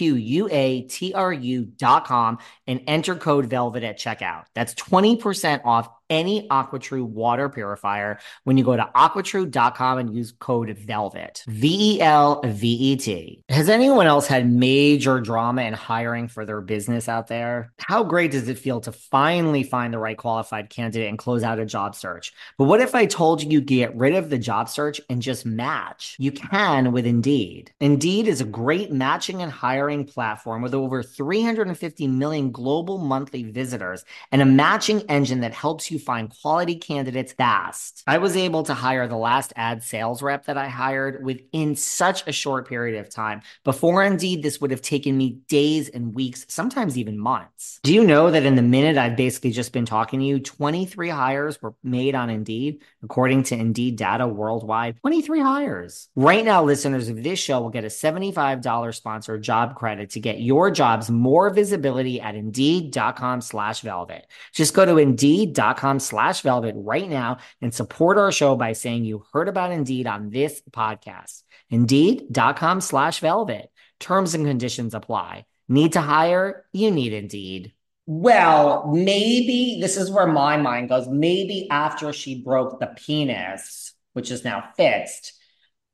and 2.66 2.80
enter 2.86 3.16
code 3.16 3.46
VELVET 3.46 3.84
at 3.84 3.98
checkout. 3.98 4.44
That's 4.54 4.74
20% 4.74 5.62
off 5.64 5.88
any 6.10 6.48
AquaTru 6.48 7.04
water 7.04 7.48
purifier 7.48 8.18
when 8.44 8.58
you 8.58 8.64
go 8.64 8.76
to 8.76 8.90
aquatru.com 8.94 9.98
and 9.98 10.14
use 10.14 10.32
code 10.32 10.76
VELVET. 10.76 11.44
V 11.46 11.96
E 11.96 12.00
L 12.00 12.40
V 12.44 12.68
E 12.68 12.96
T. 12.96 13.44
Has 13.48 13.68
anyone 13.68 14.06
else 14.06 14.26
had 14.26 14.50
major 14.50 15.20
drama 15.20 15.62
in 15.62 15.74
hiring 15.74 16.28
for 16.28 16.44
their 16.44 16.60
business 16.60 17.08
out 17.08 17.28
there? 17.28 17.72
How 17.78 18.02
great 18.02 18.32
does 18.32 18.48
it 18.48 18.58
feel 18.58 18.80
to 18.80 18.92
finally 18.92 19.62
find 19.62 19.94
the 19.94 19.98
right 19.98 20.16
qualified 20.16 20.70
candidate 20.70 21.08
and 21.08 21.18
close 21.18 21.42
out 21.42 21.58
a 21.60 21.64
job 21.64 21.94
search? 21.94 22.32
But 22.58 22.64
what 22.64 22.80
if 22.80 22.94
I 22.94 23.06
told 23.06 23.42
you 23.42 23.50
you 23.50 23.60
get 23.60 23.94
rid 23.96 24.14
of 24.14 24.30
the 24.30 24.38
job 24.38 24.68
search 24.68 25.00
and 25.08 25.22
just 25.22 25.46
match? 25.46 26.16
You 26.18 26.32
can 26.32 26.92
with 26.92 27.06
Indeed. 27.06 27.72
Indeed 27.80 28.26
is 28.26 28.40
a 28.40 28.44
great 28.44 28.90
matching 28.90 29.42
and 29.42 29.52
hiring 29.52 30.04
platform 30.04 30.62
with 30.62 30.74
over 30.74 31.02
350 31.02 32.06
million 32.08 32.50
global 32.50 32.98
monthly 32.98 33.44
visitors 33.44 34.04
and 34.32 34.42
a 34.42 34.46
matching 34.46 35.02
engine 35.02 35.40
that 35.40 35.54
helps 35.54 35.90
you 35.90 35.98
find 36.00 36.34
quality 36.42 36.74
candidates 36.74 37.32
fast. 37.32 38.02
I 38.06 38.18
was 38.18 38.36
able 38.36 38.64
to 38.64 38.74
hire 38.74 39.06
the 39.06 39.16
last 39.16 39.52
ad 39.56 39.82
sales 39.82 40.22
rep 40.22 40.46
that 40.46 40.58
I 40.58 40.68
hired 40.68 41.24
within 41.24 41.76
such 41.76 42.26
a 42.26 42.32
short 42.32 42.68
period 42.68 42.98
of 42.98 43.10
time. 43.10 43.42
Before 43.64 44.02
Indeed, 44.02 44.42
this 44.42 44.60
would 44.60 44.70
have 44.70 44.82
taken 44.82 45.16
me 45.16 45.38
days 45.48 45.88
and 45.88 46.14
weeks, 46.14 46.46
sometimes 46.48 46.98
even 46.98 47.18
months. 47.18 47.80
Do 47.82 47.94
you 47.94 48.04
know 48.04 48.30
that 48.30 48.44
in 48.44 48.54
the 48.56 48.62
minute 48.62 48.96
I've 48.96 49.16
basically 49.16 49.50
just 49.50 49.72
been 49.72 49.86
talking 49.86 50.20
to 50.20 50.26
you, 50.26 50.40
23 50.40 51.08
hires 51.08 51.60
were 51.60 51.74
made 51.82 52.14
on 52.14 52.30
Indeed, 52.30 52.82
according 53.02 53.44
to 53.44 53.54
Indeed 53.56 53.96
data 53.96 54.26
worldwide? 54.26 54.96
23 55.00 55.40
hires. 55.40 56.08
Right 56.16 56.44
now, 56.44 56.62
listeners 56.64 57.08
of 57.08 57.22
this 57.22 57.38
show 57.38 57.60
will 57.60 57.70
get 57.70 57.84
a 57.84 57.88
$75 57.88 58.94
sponsored 58.94 59.42
job 59.42 59.74
credit 59.74 60.10
to 60.10 60.20
get 60.20 60.40
your 60.40 60.70
jobs 60.70 61.10
more 61.10 61.50
visibility 61.50 62.20
at 62.20 62.34
Indeed.com 62.34 63.40
slash 63.40 63.80
velvet. 63.80 64.26
Just 64.52 64.74
go 64.74 64.84
to 64.84 64.96
Indeed.com 64.96 65.89
Slash 65.98 66.42
velvet 66.42 66.74
right 66.76 67.08
now 67.08 67.38
and 67.60 67.74
support 67.74 68.18
our 68.18 68.30
show 68.30 68.54
by 68.54 68.74
saying 68.74 69.04
you 69.04 69.24
heard 69.32 69.48
about 69.48 69.72
Indeed 69.72 70.06
on 70.06 70.30
this 70.30 70.62
podcast. 70.70 71.42
Indeed.com 71.70 72.80
slash 72.80 73.20
velvet. 73.20 73.70
Terms 73.98 74.34
and 74.34 74.46
conditions 74.46 74.94
apply. 74.94 75.46
Need 75.68 75.94
to 75.94 76.00
hire? 76.00 76.66
You 76.72 76.90
need 76.90 77.12
Indeed. 77.12 77.72
Well, 78.06 78.88
maybe 78.92 79.78
this 79.80 79.96
is 79.96 80.10
where 80.10 80.26
my 80.26 80.56
mind 80.56 80.88
goes. 80.88 81.06
Maybe 81.08 81.68
after 81.70 82.12
she 82.12 82.42
broke 82.42 82.80
the 82.80 82.88
penis, 82.88 83.94
which 84.14 84.30
is 84.32 84.44
now 84.44 84.70
fixed, 84.76 85.34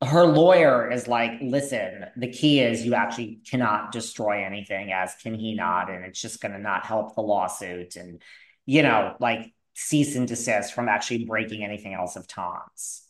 her 0.02 0.24
lawyer 0.24 0.90
is 0.90 1.08
like, 1.08 1.32
listen, 1.42 2.06
the 2.16 2.30
key 2.30 2.60
is 2.60 2.86
you 2.86 2.94
actually 2.94 3.40
cannot 3.48 3.92
destroy 3.92 4.44
anything, 4.44 4.92
as 4.92 5.14
can 5.22 5.34
he 5.34 5.54
not. 5.54 5.90
And 5.90 6.04
it's 6.04 6.20
just 6.20 6.40
going 6.40 6.52
to 6.52 6.58
not 6.58 6.86
help 6.86 7.14
the 7.14 7.22
lawsuit. 7.22 7.96
And, 7.96 8.22
you 8.64 8.82
know, 8.82 9.14
like 9.20 9.52
cease 9.76 10.16
and 10.16 10.26
desist 10.26 10.72
from 10.72 10.88
actually 10.88 11.24
breaking 11.24 11.62
anything 11.62 11.94
else 11.94 12.16
of 12.16 12.26
Tom's. 12.26 13.02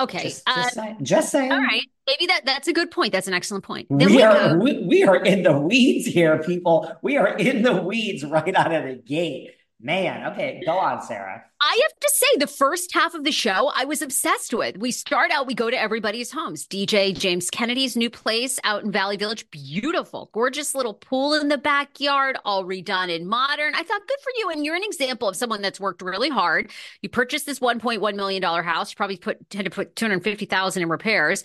Okay. 0.00 0.24
Just, 0.24 0.42
uh, 0.46 0.54
just, 0.56 0.74
saying, 0.74 0.96
just 1.02 1.30
saying. 1.30 1.52
all 1.52 1.60
right. 1.60 1.82
Maybe 2.08 2.26
that 2.26 2.44
that's 2.44 2.66
a 2.66 2.72
good 2.72 2.90
point. 2.90 3.12
That's 3.12 3.28
an 3.28 3.34
excellent 3.34 3.62
point. 3.62 3.86
Then 3.88 4.08
We 4.08 4.16
we 4.16 4.22
are 4.22 4.58
we, 4.58 4.84
we 4.84 5.04
are 5.04 5.22
in 5.22 5.44
the 5.44 5.56
weeds 5.56 6.06
here, 6.06 6.42
people. 6.42 6.92
We 7.02 7.16
are 7.16 7.36
in 7.36 7.62
the 7.62 7.80
weeds 7.80 8.24
right 8.24 8.54
out 8.54 8.72
of 8.72 8.84
the 8.84 8.96
gate. 8.96 9.52
Man, 9.84 10.32
okay, 10.32 10.62
go 10.64 10.78
on, 10.78 11.02
Sarah. 11.02 11.42
I 11.60 11.80
have 11.82 11.98
to 11.98 12.10
say, 12.14 12.26
the 12.38 12.46
first 12.46 12.94
half 12.94 13.14
of 13.14 13.24
the 13.24 13.32
show, 13.32 13.72
I 13.74 13.84
was 13.84 14.00
obsessed 14.00 14.54
with. 14.54 14.76
We 14.76 14.92
start 14.92 15.32
out, 15.32 15.48
we 15.48 15.54
go 15.54 15.70
to 15.70 15.80
everybody's 15.80 16.30
homes. 16.30 16.68
DJ 16.68 17.18
James 17.18 17.50
Kennedy's 17.50 17.96
new 17.96 18.08
place 18.08 18.60
out 18.62 18.84
in 18.84 18.92
Valley 18.92 19.16
Village, 19.16 19.50
beautiful, 19.50 20.30
gorgeous 20.32 20.76
little 20.76 20.94
pool 20.94 21.34
in 21.34 21.48
the 21.48 21.58
backyard, 21.58 22.38
all 22.44 22.64
redone 22.64 23.12
and 23.12 23.26
modern. 23.26 23.74
I 23.74 23.82
thought, 23.82 24.06
good 24.06 24.20
for 24.22 24.30
you. 24.36 24.50
And 24.50 24.64
you're 24.64 24.76
an 24.76 24.84
example 24.84 25.28
of 25.28 25.34
someone 25.34 25.62
that's 25.62 25.80
worked 25.80 26.00
really 26.00 26.30
hard. 26.30 26.70
You 27.00 27.08
purchased 27.08 27.46
this 27.46 27.58
$1.1 27.58 28.14
million 28.14 28.42
house, 28.42 28.92
you 28.92 28.96
probably 28.96 29.16
put 29.16 29.38
had 29.52 29.64
to 29.64 29.70
put 29.70 29.96
250000 29.96 30.80
in 30.80 30.88
repairs. 30.88 31.42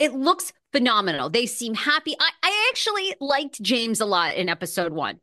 It 0.00 0.12
looks 0.12 0.52
phenomenal. 0.72 1.30
They 1.30 1.46
seem 1.46 1.74
happy. 1.74 2.16
I, 2.18 2.30
I 2.42 2.68
actually 2.72 3.14
liked 3.20 3.62
James 3.62 4.00
a 4.00 4.06
lot 4.06 4.34
in 4.34 4.48
episode 4.48 4.92
one. 4.92 5.20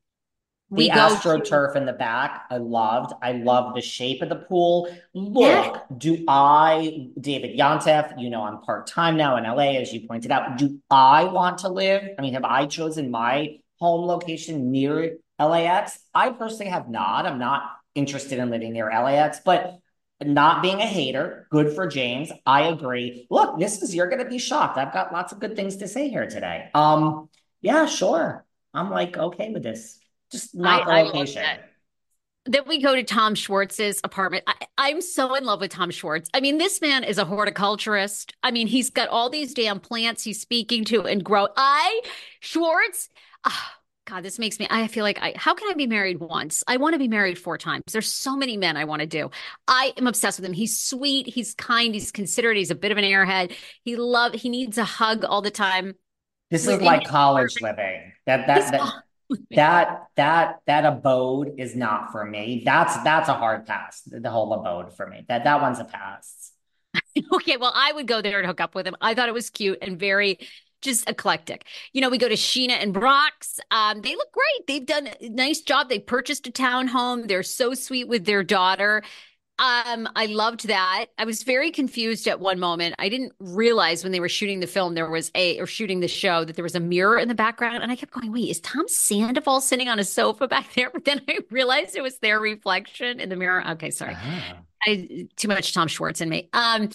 The 0.72 0.88
go 0.90 0.96
astroturf 0.96 1.76
in 1.76 1.86
the 1.86 1.94
back, 1.94 2.46
I 2.50 2.58
loved. 2.58 3.14
I 3.22 3.34
love 3.34 3.76
the 3.76 3.82
shape 3.82 4.22
of 4.22 4.30
the 4.30 4.38
pool. 4.38 4.88
Look, 5.14 5.42
Yeah. 5.76 5.80
do 5.98 6.24
I, 6.28 7.10
David 7.20 7.58
Yontef, 7.60 8.20
you 8.20 8.30
know, 8.30 8.44
I'm 8.44 8.62
part 8.62 8.88
time 8.88 9.18
now 9.18 9.36
in 9.38 9.44
LA, 9.44 9.78
as 9.82 9.94
you 9.94 10.08
pointed 10.08 10.32
out. 10.32 10.58
Do 10.58 10.80
I 10.90 11.26
want 11.26 11.60
to 11.60 11.70
live? 11.70 12.04
I 12.18 12.22
mean, 12.22 12.34
have 12.36 12.46
I 12.46 12.68
chosen 12.68 13.12
my 13.12 13.58
home 13.80 14.08
location 14.08 14.72
near 14.72 15.18
LAX? 15.38 16.00
I 16.14 16.30
personally 16.30 16.72
have 16.72 16.90
not. 16.90 17.26
I'm 17.26 17.40
not 17.40 17.64
interested 17.94 18.40
in 18.40 18.50
living 18.50 18.72
near 18.72 18.90
LAX, 18.90 19.40
but 19.44 19.78
not 20.24 20.62
being 20.62 20.80
a 20.80 20.86
hater, 20.86 21.48
good 21.50 21.74
for 21.76 21.88
James. 21.88 22.32
I 22.46 22.64
agree. 22.68 23.26
Look, 23.30 23.60
this 23.60 23.82
is, 23.82 23.94
you're 23.94 24.08
going 24.08 24.24
to 24.24 24.30
be 24.30 24.38
shocked. 24.38 24.78
I've 24.78 24.94
got 24.94 25.12
lots 25.12 25.34
of 25.34 25.40
good 25.40 25.56
things 25.56 25.78
to 25.78 25.88
say 25.88 26.10
here 26.10 26.28
today. 26.30 26.70
Um, 26.74 27.28
yeah, 27.62 27.88
sure. 27.88 28.46
I'm 28.74 28.90
like, 28.92 29.18
okay 29.18 29.50
with 29.52 29.64
this. 29.64 29.98
Just 30.32 30.56
not 30.56 30.86
the 30.86 30.92
I 30.92 31.02
love 31.04 31.14
location. 31.14 31.42
that. 31.42 31.68
Then 32.46 32.64
we 32.68 32.82
go 32.82 32.96
to 32.96 33.04
Tom 33.04 33.36
Schwartz's 33.36 34.02
apartment. 34.04 34.46
I, 34.48 34.54
I'm 34.78 35.02
so 35.02 35.36
in 35.36 35.44
love 35.44 35.62
with 35.62 35.72
Tom 35.72 35.92
Schwartz. 35.92 36.30
I 36.34 36.40
mean, 36.40 36.58
this 36.58 36.82
man 36.82 37.04
is 37.04 37.20
a 37.20 37.26
horticulturist. 37.26 38.34
I 38.42 38.50
mean, 38.50 38.66
he's 38.66 38.90
got 38.90 39.10
all 39.10 39.30
these 39.30 39.54
damn 39.54 39.80
plants 39.80 40.24
he's 40.24 40.42
speaking 40.42 40.84
to 40.86 41.04
and 41.04 41.24
grow. 41.24 41.48
I, 41.56 42.02
Schwartz, 42.40 43.10
ah, 43.46 43.76
God, 44.08 44.24
this 44.24 44.40
makes 44.40 44.60
me, 44.60 44.66
I 44.72 44.88
feel 44.88 45.04
like 45.04 45.20
I, 45.22 45.34
how 45.36 45.54
can 45.54 45.70
I 45.70 45.76
be 45.76 45.86
married 45.86 46.20
once? 46.20 46.64
I 46.68 46.78
want 46.78 46.94
to 46.94 47.00
be 47.00 47.08
married 47.08 47.38
four 47.38 47.60
times. 47.60 47.84
There's 47.92 48.12
so 48.12 48.36
many 48.36 48.58
men 48.58 48.76
I 48.76 48.86
want 48.86 49.02
to 49.02 49.08
do. 49.08 49.30
I 49.68 49.94
am 49.98 50.08
obsessed 50.08 50.40
with 50.40 50.46
him. 50.46 50.54
He's 50.54 50.82
sweet. 50.82 51.28
He's 51.28 51.54
kind. 51.54 51.94
He's 51.94 52.12
considerate. 52.12 52.58
He's 52.58 52.72
a 52.72 52.76
bit 52.76 52.92
of 52.92 52.98
an 52.98 53.04
airhead. 53.04 53.54
He 53.84 53.96
love, 53.96 54.34
he 54.34 54.50
needs 54.50 54.80
a 54.80 54.84
hug 54.84 55.24
all 55.24 55.44
the 55.44 55.52
time. 55.52 55.94
This 56.50 56.68
is 56.68 56.82
like 56.82 57.06
college 57.06 57.62
living. 57.62 58.14
That 58.26 58.48
that 58.48 58.72
that. 58.72 59.04
that 59.52 60.08
that 60.16 60.60
that 60.68 60.86
abode 60.86 61.56
is 61.58 61.76
not 61.76 62.12
for 62.12 62.26
me. 62.26 62.64
That's 62.66 63.02
that's 63.04 63.30
a 63.30 63.34
hard 63.34 63.66
pass. 63.66 64.02
The 64.06 64.30
whole 64.30 64.54
abode 64.54 64.94
for 64.96 65.08
me. 65.08 65.26
That 65.28 65.44
that 65.44 65.62
one's 65.62 65.80
a 65.80 65.86
pass. 65.86 66.52
Okay, 67.34 67.58
well, 67.58 67.74
I 67.76 67.92
would 67.92 68.08
go 68.08 68.22
there 68.22 68.38
and 68.40 68.48
hook 68.48 68.62
up 68.62 68.74
with 68.74 68.88
him. 68.88 68.96
I 69.02 69.14
thought 69.14 69.28
it 69.28 69.34
was 69.34 69.50
cute 69.50 69.80
and 69.82 70.00
very 70.00 70.40
just 70.82 71.10
eclectic. 71.10 71.66
You 71.94 72.02
know, 72.02 72.10
we 72.10 72.18
go 72.18 72.30
to 72.30 72.36
Scheana 72.36 72.82
and 72.82 72.94
Brock's. 72.94 73.60
Um, 73.70 74.02
they 74.02 74.16
look 74.16 74.32
great. 74.32 74.68
They've 74.68 74.86
done 74.86 75.10
a 75.20 75.30
nice 75.30 75.62
job. 75.62 75.90
They 75.90 76.00
purchased 76.00 76.48
a 76.48 76.52
townhome. 76.52 77.28
They're 77.28 77.44
so 77.44 77.74
sweet 77.74 78.08
with 78.08 78.26
their 78.26 78.44
daughter. 78.44 79.04
Um, 79.62 80.10
I 80.16 80.26
loved 80.26 80.68
that. 80.70 81.06
I 81.20 81.26
was 81.26 81.44
very 81.44 81.70
confused 81.70 82.28
at 82.28 82.40
one 82.40 82.60
moment. 82.60 82.96
I 82.98 83.10
didn't 83.10 83.34
realize 83.38 84.04
when 84.04 84.12
they 84.12 84.20
were 84.20 84.28
shooting 84.28 84.60
the 84.60 84.66
film 84.66 84.96
there 84.96 85.08
was 85.08 85.30
a 85.36 85.60
or 85.60 85.68
shooting 85.68 86.00
the 86.00 86.08
show 86.08 86.44
that 86.44 86.56
there 86.56 86.64
was 86.64 86.74
a 86.74 86.80
mirror 86.80 87.20
in 87.20 87.28
the 87.28 87.36
background, 87.36 87.84
and 87.84 87.92
I 87.92 87.96
kept 87.96 88.12
going, 88.12 88.32
"Wait, 88.32 88.50
is 88.50 88.60
Tom 88.60 88.88
Sandoval 88.88 89.62
sitting 89.62 89.88
on 89.88 90.00
a 90.00 90.04
sofa 90.04 90.48
back 90.48 90.74
there?" 90.74 90.90
But 90.94 91.06
then 91.06 91.22
I 91.30 91.40
realized 91.52 91.96
it 91.96 92.02
was 92.02 92.18
their 92.18 92.40
reflection 92.40 93.20
in 93.20 93.30
the 93.30 93.36
mirror. 93.36 93.64
Okay, 93.72 93.92
sorry. 93.92 94.18
Ah. 94.18 94.58
I 94.84 95.28
too 95.36 95.48
much 95.48 95.76
Tom 95.76 95.88
Schwartz 95.88 96.22
in 96.22 96.30
me. 96.30 96.50
Um, 96.54 96.90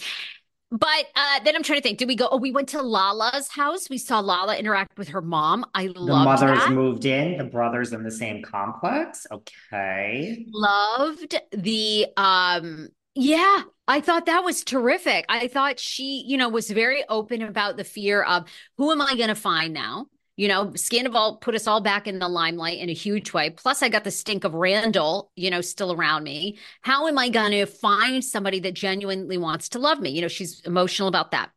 but 0.71 1.07
uh, 1.15 1.41
then 1.45 1.55
I'm 1.55 1.63
trying 1.63 1.79
to 1.79 1.83
think. 1.83 1.99
Did 1.99 2.09
we 2.09 2.17
go? 2.17 2.29
Oh, 2.31 2.39
we 2.39 2.51
went 2.51 2.69
to 2.71 2.83
Lala's 2.83 3.49
house. 3.49 3.89
We 3.89 3.99
saw 3.99 4.21
Lala 4.21 4.57
interact 4.57 4.99
with 4.99 5.09
her 5.09 5.23
mom. 5.23 5.65
I 5.75 5.87
love 5.87 5.95
that. 5.95 6.41
The 6.41 6.47
mothers 6.47 6.65
that. 6.65 6.73
moved 6.73 7.05
in, 7.05 7.39
the 7.39 7.45
brothers 7.45 7.93
in 7.93 8.03
the 8.03 8.11
same 8.11 8.43
complex. 8.43 9.27
Okay. 9.31 10.45
Loved 10.49 11.37
the 11.53 12.07
um. 12.17 12.89
Yeah, 13.19 13.63
I 13.89 14.01
thought 14.01 14.27
that 14.27 14.45
was 14.45 14.63
terrific. 14.63 15.25
I 15.31 15.49
thought 15.49 15.81
she, 15.81 16.23
you 16.27 16.37
know, 16.37 16.51
was 16.51 16.71
very 16.71 17.03
open 17.09 17.41
about 17.41 17.79
the 17.79 17.85
fear 17.85 18.23
of 18.23 18.45
who 18.77 18.93
am 18.93 19.01
I 19.01 19.15
going 19.15 19.29
to 19.29 19.35
find 19.35 19.73
now? 19.73 20.07
You 20.37 20.49
know, 20.49 20.67
Scandoval 20.67 21.41
put 21.41 21.55
us 21.55 21.67
all 21.67 21.81
back 21.81 22.07
in 22.07 22.19
the 22.19 22.29
limelight 22.29 22.79
in 22.79 22.91
a 22.91 22.95
huge 22.95 23.33
way. 23.33 23.49
Plus, 23.51 23.83
I 23.83 23.89
got 23.89 24.05
the 24.05 24.11
stink 24.11 24.45
of 24.45 24.55
Randall, 24.55 25.31
you 25.35 25.51
know, 25.51 25.63
still 25.63 25.93
around 25.93 26.25
me. 26.25 26.59
How 26.83 27.07
am 27.07 27.19
I 27.19 27.31
going 27.31 27.53
to 27.53 27.65
find 27.65 28.23
somebody 28.23 28.61
that 28.61 28.75
genuinely 28.75 29.39
wants 29.39 29.71
to 29.71 29.79
love 29.79 29.99
me? 29.99 30.11
You 30.11 30.21
know, 30.21 30.29
she's 30.29 30.61
emotional 30.61 31.09
about 31.09 31.31
that. 31.31 31.51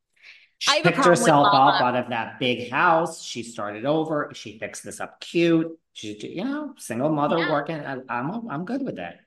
She 0.59 0.71
I 0.71 0.81
picked 0.81 0.97
herself 0.97 1.47
up 1.53 1.81
out 1.81 1.95
of 1.95 2.09
that 2.09 2.39
big 2.39 2.71
house. 2.71 3.21
She 3.21 3.43
started 3.43 3.85
over. 3.85 4.31
She 4.33 4.59
fixed 4.59 4.83
this 4.83 4.99
up 4.99 5.19
cute. 5.19 5.77
She, 5.93 6.17
you 6.17 6.45
know, 6.45 6.73
single 6.77 7.09
mother 7.09 7.37
Yeah. 7.37 7.51
working. 7.51 7.75
I, 7.77 7.97
I'm 8.09 8.49
I'm 8.49 8.65
good 8.65 8.83
with 8.83 8.95
that. 8.95 9.19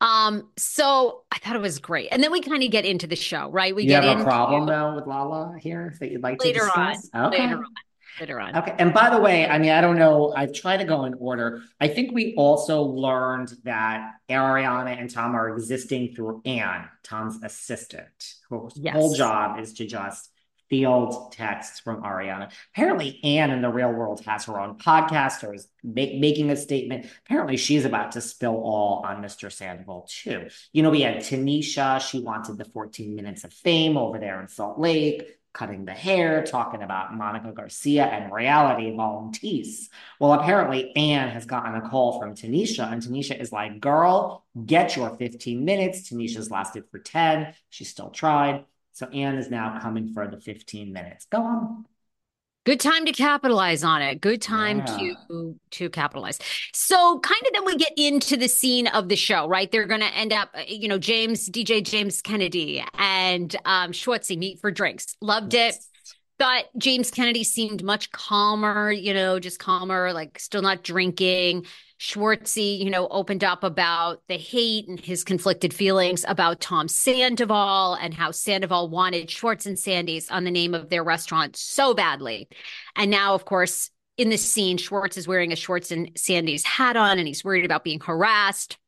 Um, 0.00 0.50
so 0.56 1.22
I 1.30 1.38
thought 1.38 1.54
it 1.54 1.62
was 1.62 1.78
great. 1.78 2.08
And 2.10 2.22
then 2.22 2.32
we 2.32 2.40
kind 2.40 2.62
of 2.62 2.70
get 2.72 2.84
into 2.84 3.06
the 3.06 3.14
show, 3.14 3.48
right? 3.50 3.74
We 3.74 3.84
you 3.84 3.90
get 3.90 4.02
have 4.02 4.18
into 4.18 4.22
a 4.22 4.26
problem 4.26 4.66
though 4.66 4.96
with 4.96 5.06
Lala 5.06 5.56
here 5.60 5.94
that 6.00 6.10
you'd 6.10 6.22
like 6.22 6.40
to 6.40 6.48
later 6.48 6.68
on. 6.76 6.96
Okay. 7.14 7.42
Later 7.44 7.56
on. 7.58 7.66
Later 8.20 8.40
on. 8.40 8.56
Okay. 8.56 8.74
And 8.78 8.92
by 8.92 9.10
the 9.10 9.18
way, 9.18 9.46
I 9.48 9.58
mean, 9.58 9.70
I 9.70 9.80
don't 9.80 9.98
know. 9.98 10.32
I've 10.36 10.52
tried 10.52 10.78
to 10.78 10.84
go 10.84 11.04
in 11.04 11.14
order. 11.14 11.62
I 11.80 11.88
think 11.88 12.12
we 12.12 12.34
also 12.36 12.82
learned 12.82 13.52
that 13.64 14.12
Ariana 14.28 14.98
and 15.00 15.10
Tom 15.10 15.34
are 15.34 15.50
existing 15.50 16.14
through 16.14 16.42
Anne, 16.44 16.88
Tom's 17.02 17.42
assistant, 17.42 18.34
whose 18.50 18.72
Yes. 18.76 18.94
whole 18.94 19.14
job 19.14 19.58
is 19.58 19.72
to 19.74 19.86
just 19.86 20.28
field 20.68 21.32
texts 21.32 21.80
from 21.80 22.02
Ariana. 22.02 22.50
Apparently, 22.74 23.20
Anne 23.24 23.50
in 23.50 23.60
the 23.60 23.68
real 23.68 23.92
world 23.92 24.24
has 24.24 24.46
her 24.46 24.58
own 24.58 24.78
podcast 24.78 25.44
or 25.46 25.52
is 25.54 25.68
ma- 25.84 25.92
making 26.18 26.48
a 26.50 26.56
statement. 26.56 27.06
Apparently, 27.26 27.58
she's 27.58 27.84
about 27.84 28.12
to 28.12 28.22
spill 28.22 28.54
all 28.56 29.04
on 29.06 29.22
Mr. 29.22 29.52
Sandoval, 29.52 30.08
too. 30.08 30.48
You 30.72 30.82
know, 30.82 30.88
we 30.88 31.02
had 31.02 31.16
Tanisha. 31.18 32.00
She 32.00 32.20
wanted 32.20 32.56
the 32.56 32.64
14 32.64 33.14
minutes 33.14 33.44
of 33.44 33.52
fame 33.52 33.98
over 33.98 34.18
there 34.18 34.40
in 34.40 34.48
Salt 34.48 34.78
Lake 34.78 35.28
cutting 35.52 35.84
the 35.84 35.92
hair, 35.92 36.44
talking 36.44 36.82
about 36.82 37.14
Monica 37.14 37.52
Garcia 37.52 38.04
and 38.06 38.32
reality 38.32 38.94
volunteers. 38.94 39.90
Well, 40.18 40.32
apparently 40.32 40.96
Anne 40.96 41.28
has 41.30 41.44
gotten 41.44 41.74
a 41.74 41.88
call 41.88 42.18
from 42.18 42.34
Tanisha, 42.34 42.90
and 42.90 43.02
Tanisha 43.02 43.38
is 43.38 43.52
like, 43.52 43.80
girl, 43.80 44.44
get 44.64 44.96
your 44.96 45.10
15 45.16 45.64
minutes. 45.64 46.10
Tanisha's 46.10 46.50
lasted 46.50 46.84
for 46.90 46.98
10. 46.98 47.54
She 47.70 47.84
still 47.84 48.10
tried. 48.10 48.64
So 48.92 49.06
Anne 49.08 49.36
is 49.36 49.50
now 49.50 49.78
coming 49.80 50.12
for 50.12 50.26
the 50.28 50.40
15 50.40 50.92
minutes. 50.92 51.26
Go 51.26 51.42
on. 51.42 51.86
Good 52.64 52.78
time 52.78 53.04
to 53.06 53.12
capitalize 53.12 53.82
on 53.82 54.02
it. 54.02 54.20
Good 54.20 54.40
time 54.40 54.78
Yeah. 54.78 55.14
to 55.28 55.58
to 55.72 55.90
capitalize. 55.90 56.38
So 56.72 57.18
kind 57.20 57.42
of 57.46 57.52
then 57.54 57.64
we 57.64 57.76
get 57.76 57.92
into 57.96 58.36
the 58.36 58.48
scene 58.48 58.86
of 58.86 59.08
the 59.08 59.16
show, 59.16 59.48
right? 59.48 59.70
They're 59.70 59.86
going 59.86 60.00
to 60.00 60.14
end 60.14 60.32
up, 60.32 60.50
uh, 60.54 60.62
you 60.68 60.86
know, 60.86 60.98
James 60.98 61.48
DJ 61.48 61.82
James 61.82 62.22
Kennedy 62.22 62.84
and 62.98 63.54
um 63.64 63.90
Schwartzy 63.90 64.38
meet 64.38 64.60
for 64.60 64.70
drinks. 64.70 65.16
Loved 65.20 65.54
it. 65.54 65.74
Thought 66.38 66.64
James 66.78 67.10
Kennedy 67.10 67.44
seemed 67.44 67.82
much 67.82 68.10
calmer, 68.12 68.90
you 68.92 69.12
know, 69.12 69.38
just 69.38 69.58
calmer, 69.58 70.12
like 70.12 70.38
still 70.38 70.62
not 70.62 70.82
drinking. 70.84 71.66
Schwartzy, 72.02 72.78
you 72.80 72.90
know, 72.90 73.06
opened 73.08 73.44
up 73.44 73.62
about 73.62 74.22
the 74.26 74.36
hate 74.36 74.88
and 74.88 74.98
his 74.98 75.22
conflicted 75.22 75.72
feelings 75.72 76.24
about 76.26 76.60
Tom 76.60 76.88
Sandoval 76.88 77.94
and 77.94 78.12
how 78.12 78.32
Sandoval 78.32 78.88
wanted 78.90 79.30
Schwartz 79.30 79.66
and 79.66 79.78
Sandy's 79.78 80.28
on 80.28 80.42
the 80.42 80.50
name 80.50 80.74
of 80.74 80.88
their 80.90 81.04
restaurant 81.04 81.54
so 81.54 81.94
badly. 81.94 82.48
And 82.96 83.08
now, 83.08 83.34
of 83.34 83.44
course, 83.44 83.90
in 84.16 84.30
this 84.30 84.44
scene, 84.44 84.78
Schwartz 84.78 85.16
is 85.16 85.28
wearing 85.28 85.52
a 85.52 85.56
Schwartz 85.56 85.92
and 85.92 86.10
Sandy's 86.16 86.64
hat 86.64 86.96
on 86.96 87.18
and 87.20 87.28
he's 87.28 87.44
worried 87.44 87.64
about 87.64 87.84
being 87.84 88.00
harassed. 88.00 88.78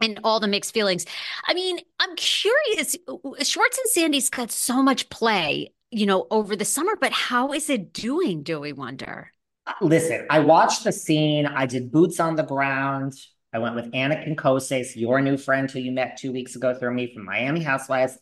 and 0.00 0.20
all 0.24 0.40
the 0.40 0.48
mixed 0.48 0.74
feelings. 0.74 1.06
I 1.46 1.54
mean, 1.54 1.78
I'm 1.98 2.14
curious. 2.16 2.96
Schwartz 3.42 3.78
and 3.78 3.88
Sandy's 3.90 4.30
got 4.30 4.50
so 4.50 4.82
much 4.82 5.08
play, 5.10 5.72
you 5.90 6.06
know, 6.06 6.26
over 6.30 6.56
the 6.56 6.64
summer, 6.64 6.96
but 7.00 7.12
how 7.12 7.52
is 7.52 7.68
it 7.70 7.92
doing, 7.92 8.42
do 8.42 8.60
we 8.60 8.72
wonder? 8.72 9.32
Listen, 9.80 10.26
I 10.30 10.40
watched 10.40 10.84
the 10.84 10.92
scene. 10.92 11.46
I 11.46 11.66
did 11.66 11.90
boots 11.90 12.20
on 12.20 12.36
the 12.36 12.42
ground. 12.42 13.14
I 13.52 13.58
went 13.58 13.74
with 13.74 13.90
Anna 13.94 14.16
Kinkoses, 14.16 14.94
your 14.96 15.20
new 15.20 15.36
friend 15.36 15.70
who 15.70 15.78
you 15.78 15.92
met 15.92 16.18
two 16.18 16.32
weeks 16.32 16.54
ago 16.56 16.74
through 16.74 16.94
me 16.94 17.12
from 17.12 17.24
Miami 17.24 17.62
Housewives, 17.62 18.18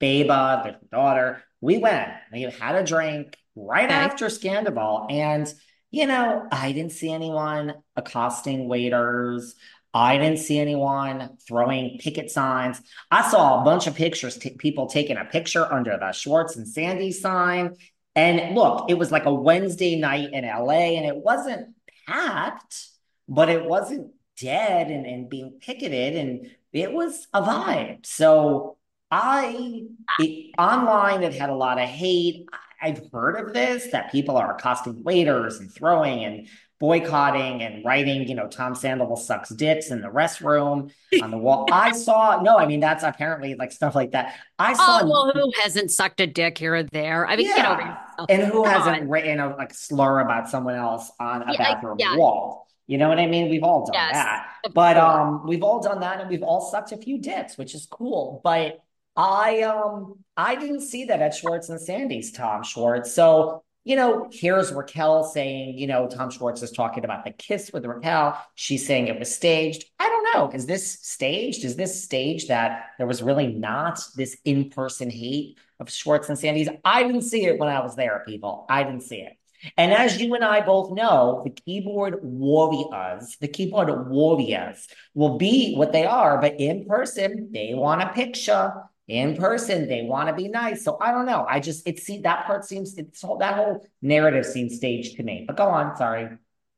Beba, 0.00 0.62
their 0.62 0.78
daughter. 0.92 1.42
We 1.60 1.78
went, 1.78 2.08
we 2.32 2.42
had 2.42 2.76
a 2.76 2.84
drink 2.84 3.36
right 3.56 3.84
Okay. 3.86 3.94
after 3.94 4.28
Scandal. 4.28 5.06
And, 5.10 5.52
you 5.90 6.06
know, 6.06 6.46
I 6.52 6.72
didn't 6.72 6.92
see 6.92 7.10
anyone 7.12 7.74
accosting 7.96 8.68
waiters. 8.68 9.56
I 9.92 10.18
didn't 10.18 10.38
see 10.38 10.60
anyone 10.60 11.36
throwing 11.48 11.98
picket 11.98 12.30
signs. 12.30 12.80
I 13.10 13.28
saw 13.28 13.60
a 13.60 13.64
bunch 13.64 13.88
of 13.88 13.96
pictures, 13.96 14.38
t- 14.38 14.50
people 14.56 14.86
taking 14.86 15.16
a 15.16 15.24
picture 15.24 15.70
under 15.70 15.98
the 15.98 16.12
Schwartz 16.12 16.56
and 16.56 16.66
Sandy 16.66 17.10
sign. 17.10 17.74
And 18.16 18.54
look, 18.54 18.90
it 18.90 18.94
was 18.94 19.12
like 19.12 19.26
a 19.26 19.34
Wednesday 19.34 19.96
night 19.96 20.32
in 20.32 20.44
LA, 20.44 20.96
and 20.96 21.06
it 21.06 21.16
wasn't 21.16 21.74
packed, 22.06 22.86
but 23.28 23.48
it 23.48 23.64
wasn't 23.64 24.12
dead 24.40 24.90
and, 24.90 25.06
and 25.06 25.28
being 25.28 25.58
picketed, 25.60 26.16
and 26.16 26.50
it 26.72 26.92
was 26.92 27.28
a 27.32 27.42
vibe. 27.42 28.04
So 28.04 28.76
I 29.10 29.84
it, 30.18 30.54
online 30.58 31.22
it 31.22 31.34
had 31.34 31.50
a 31.50 31.54
lot 31.54 31.80
of 31.80 31.88
hate. 31.88 32.46
I've 32.82 33.10
heard 33.12 33.36
of 33.36 33.52
this 33.52 33.88
that 33.92 34.10
people 34.10 34.36
are 34.36 34.54
accosting 34.54 35.02
waiters 35.02 35.60
and 35.60 35.72
throwing 35.72 36.24
and 36.24 36.48
boycotting 36.80 37.62
and 37.62 37.84
writing, 37.84 38.26
you 38.26 38.34
know, 38.34 38.48
Tom 38.48 38.74
Sandoval 38.74 39.16
sucks 39.16 39.50
dicks 39.50 39.90
in 39.90 40.00
the 40.00 40.08
restroom 40.08 40.90
on 41.22 41.30
the 41.30 41.38
wall. 41.38 41.68
I 41.70 41.92
saw 41.92 42.40
no, 42.42 42.58
I 42.58 42.66
mean 42.66 42.80
that's 42.80 43.04
apparently 43.04 43.54
like 43.54 43.70
stuff 43.70 43.94
like 43.94 44.12
that. 44.12 44.34
I 44.58 44.72
saw 44.72 45.00
Oh, 45.02 45.06
well, 45.06 45.32
who 45.32 45.52
hasn't 45.62 45.90
sucked 45.90 46.20
a 46.20 46.26
dick 46.26 46.58
here 46.58 46.74
or 46.74 46.82
there? 46.82 47.26
I 47.28 47.36
mean, 47.36 47.46
yeah. 47.48 47.72
over 47.72 47.80
yourself. 47.82 48.26
And 48.30 48.42
who 48.42 48.64
hasn't 48.64 49.02
on. 49.02 49.08
written 49.08 49.38
a 49.38 49.54
like 49.56 49.72
slur 49.74 50.20
about 50.20 50.48
someone 50.48 50.74
else 50.74 51.10
on 51.20 51.42
a 51.42 51.52
Yeah, 51.52 51.62
I- 51.62 51.74
bathroom 51.74 51.96
yeah. 52.00 52.16
wall? 52.16 52.66
You 52.86 52.98
know 52.98 53.08
what 53.08 53.20
I 53.20 53.26
mean? 53.28 53.48
We've 53.50 53.62
all 53.62 53.84
done 53.86 53.94
Yes, 53.94 54.14
that. 54.14 54.48
But 54.74 54.96
um, 54.96 55.46
we've 55.46 55.62
all 55.62 55.80
done 55.80 56.00
that, 56.00 56.20
and 56.20 56.28
we've 56.28 56.42
all 56.42 56.60
sucked 56.60 56.90
a 56.90 56.96
few 56.96 57.18
dicks, 57.20 57.56
which 57.56 57.72
is 57.76 57.86
cool. 57.88 58.40
But 58.42 58.80
I 59.14 59.62
um, 59.62 60.24
I 60.36 60.56
didn't 60.56 60.80
see 60.80 61.04
that 61.04 61.22
at 61.22 61.32
Schwartz 61.34 61.68
and 61.68 61.80
Sandy's 61.80 62.32
Tom 62.32 62.64
Schwartz. 62.64 63.12
So 63.12 63.62
you 63.84 63.96
know, 63.96 64.28
here's 64.30 64.72
Raquel 64.72 65.24
saying, 65.24 65.78
you 65.78 65.86
know, 65.86 66.06
Tom 66.06 66.30
Schwartz 66.30 66.62
is 66.62 66.70
talking 66.70 67.04
about 67.04 67.24
the 67.24 67.30
kiss 67.30 67.70
with 67.72 67.86
Raquel. 67.86 68.38
She's 68.54 68.86
saying 68.86 69.08
it 69.08 69.18
was 69.18 69.34
staged. 69.34 69.84
I 69.98 70.08
don't 70.08 70.34
know. 70.34 70.50
Is 70.54 70.66
this 70.66 70.98
staged? 71.00 71.64
Is 71.64 71.76
this 71.76 72.02
staged 72.02 72.48
that 72.48 72.90
there 72.98 73.06
was 73.06 73.22
really 73.22 73.46
not 73.46 74.00
this 74.16 74.36
in-person 74.44 75.10
hate 75.10 75.58
of 75.78 75.90
Schwartz 75.90 76.28
and 76.28 76.38
Sandy's? 76.38 76.68
I 76.84 77.04
didn't 77.04 77.22
see 77.22 77.46
it 77.46 77.58
when 77.58 77.70
I 77.70 77.80
was 77.80 77.96
there, 77.96 78.22
people. 78.26 78.66
I 78.68 78.82
didn't 78.82 79.02
see 79.02 79.20
it. 79.20 79.32
And 79.76 79.92
as 79.92 80.20
you 80.20 80.34
and 80.34 80.44
I 80.44 80.60
both 80.60 80.92
know, 80.92 81.42
the 81.44 81.50
keyboard 81.50 82.22
warriors, 82.22 83.36
the 83.40 83.48
keyboard 83.48 84.08
warriors 84.08 84.88
will 85.14 85.36
be 85.36 85.74
what 85.74 85.92
they 85.92 86.06
are, 86.06 86.40
but 86.40 86.58
in 86.58 86.86
person, 86.86 87.50
they 87.52 87.74
want 87.74 88.02
a 88.02 88.08
picture. 88.12 88.72
In 89.10 89.36
person, 89.36 89.88
they 89.88 90.02
want 90.02 90.28
to 90.28 90.34
be 90.34 90.46
nice. 90.46 90.84
So 90.84 90.96
I 91.00 91.10
don't 91.10 91.26
know. 91.26 91.44
I 91.48 91.58
just 91.58 91.84
it 91.86 91.98
see 91.98 92.18
that 92.20 92.46
part 92.46 92.64
seems 92.64 92.96
it's 92.96 93.24
all 93.24 93.38
that 93.38 93.54
whole 93.54 93.84
narrative 94.00 94.46
seems 94.46 94.76
staged 94.76 95.16
to 95.16 95.24
me. 95.24 95.44
But 95.48 95.56
go 95.56 95.66
on, 95.68 95.96
sorry. 95.96 96.28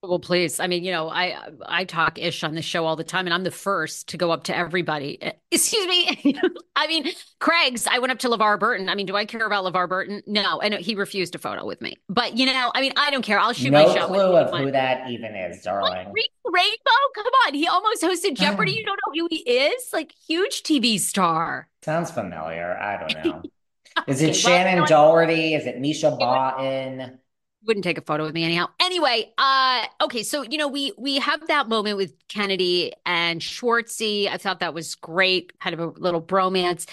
Well, 0.05 0.19
please. 0.19 0.59
I 0.59 0.67
mean, 0.67 0.83
you 0.83 0.91
know, 0.91 1.09
I 1.09 1.38
I 1.65 1.85
talk 1.85 2.19
ish 2.19 2.43
on 2.43 2.57
the 2.57 2.62
show 2.62 2.87
all 2.87 2.97
the 2.97 3.05
time, 3.05 3.29
and 3.29 3.33
I'm 3.33 3.45
the 3.45 3.53
first 3.53 4.09
to 4.09 4.17
go 4.17 4.33
up 4.33 4.45
to 4.45 4.57
everybody. 4.57 5.23
Uh, 5.23 5.31
Excuse 5.53 5.87
me. 5.87 6.37
I 6.77 6.88
mean, 6.88 7.07
Craig's. 7.38 7.87
I 7.87 8.01
went 8.01 8.11
up 8.11 8.19
to 8.21 8.29
LeVar 8.29 8.59
Burton. 8.59 8.88
I 8.88 8.97
mean, 8.97 9.07
do 9.07 9.15
I 9.15 9.25
care 9.25 9.47
about 9.47 9.65
LeVar 9.65 9.88
Burton? 9.88 10.21
No, 10.27 10.61
and 10.61 10.75
he 10.75 10.97
refused 10.97 11.37
a 11.37 11.38
photo 11.38 11.65
with 11.65 11.81
me. 11.81 11.99
But 12.09 12.37
you 12.37 12.47
know, 12.47 12.73
I 12.75 12.81
mean, 12.81 12.93
I 12.97 13.12
don't 13.12 13.23
care. 13.23 13.38
I'll 13.38 13.53
shoot 13.53 13.71
no 13.71 13.87
my 13.87 13.95
shot. 13.95 14.09
clue 14.09 14.33
with 14.33 14.49
of 14.49 14.59
who 14.59 14.73
that 14.73 15.09
even 15.09 15.37
is, 15.37 15.62
darling. 15.62 16.09
What, 16.09 16.53
Rainbow? 16.53 17.03
Come 17.15 17.27
on, 17.47 17.55
he 17.55 17.69
almost 17.69 18.03
hosted 18.03 18.35
Jeopardy. 18.35 18.73
You 18.83 18.87
don't 18.87 18.99
know 19.07 19.23
who 19.23 19.29
he 19.31 19.49
is? 19.49 19.91
Like 19.93 20.12
huge 20.27 20.65
TV 20.65 20.99
star. 20.99 21.69
Sounds 21.83 22.11
familiar. 22.11 22.77
I 22.77 22.97
don't 22.97 23.25
know. 23.25 23.43
Is 24.09 24.23
it 24.23 24.29
well, 24.29 24.35
Shannen 24.35 24.77
know? 24.79 24.87
Doherty? 24.87 25.55
Is 25.55 25.67
it 25.67 25.81
Mischa 25.81 26.19
Barton? 26.19 27.19
Wouldn't 27.66 27.85
take 27.85 27.98
a 27.98 28.03
photo 28.03 28.25
with 28.25 28.35
me 28.35 28.44
anyhow. 28.44 28.68
Anyway, 28.81 29.33
uh 29.38 29.85
okay, 30.03 30.22
so 30.22 30.42
you 30.42 30.59
know, 30.59 30.68
we 30.68 30.92
we 30.98 31.18
have 31.18 31.46
that 31.48 31.68
moment 31.68 31.96
with 31.96 32.14
Kennedy 32.29 32.92
and 33.07 33.40
Schwartzy. 33.40 34.29
I 34.29 34.37
thought 34.37 34.61
that 34.61 34.75
was 34.75 34.94
great, 34.94 35.59
kind 35.61 35.75
of 35.75 35.81
a 35.81 36.01
little 36.01 36.22
bromance. 36.22 36.87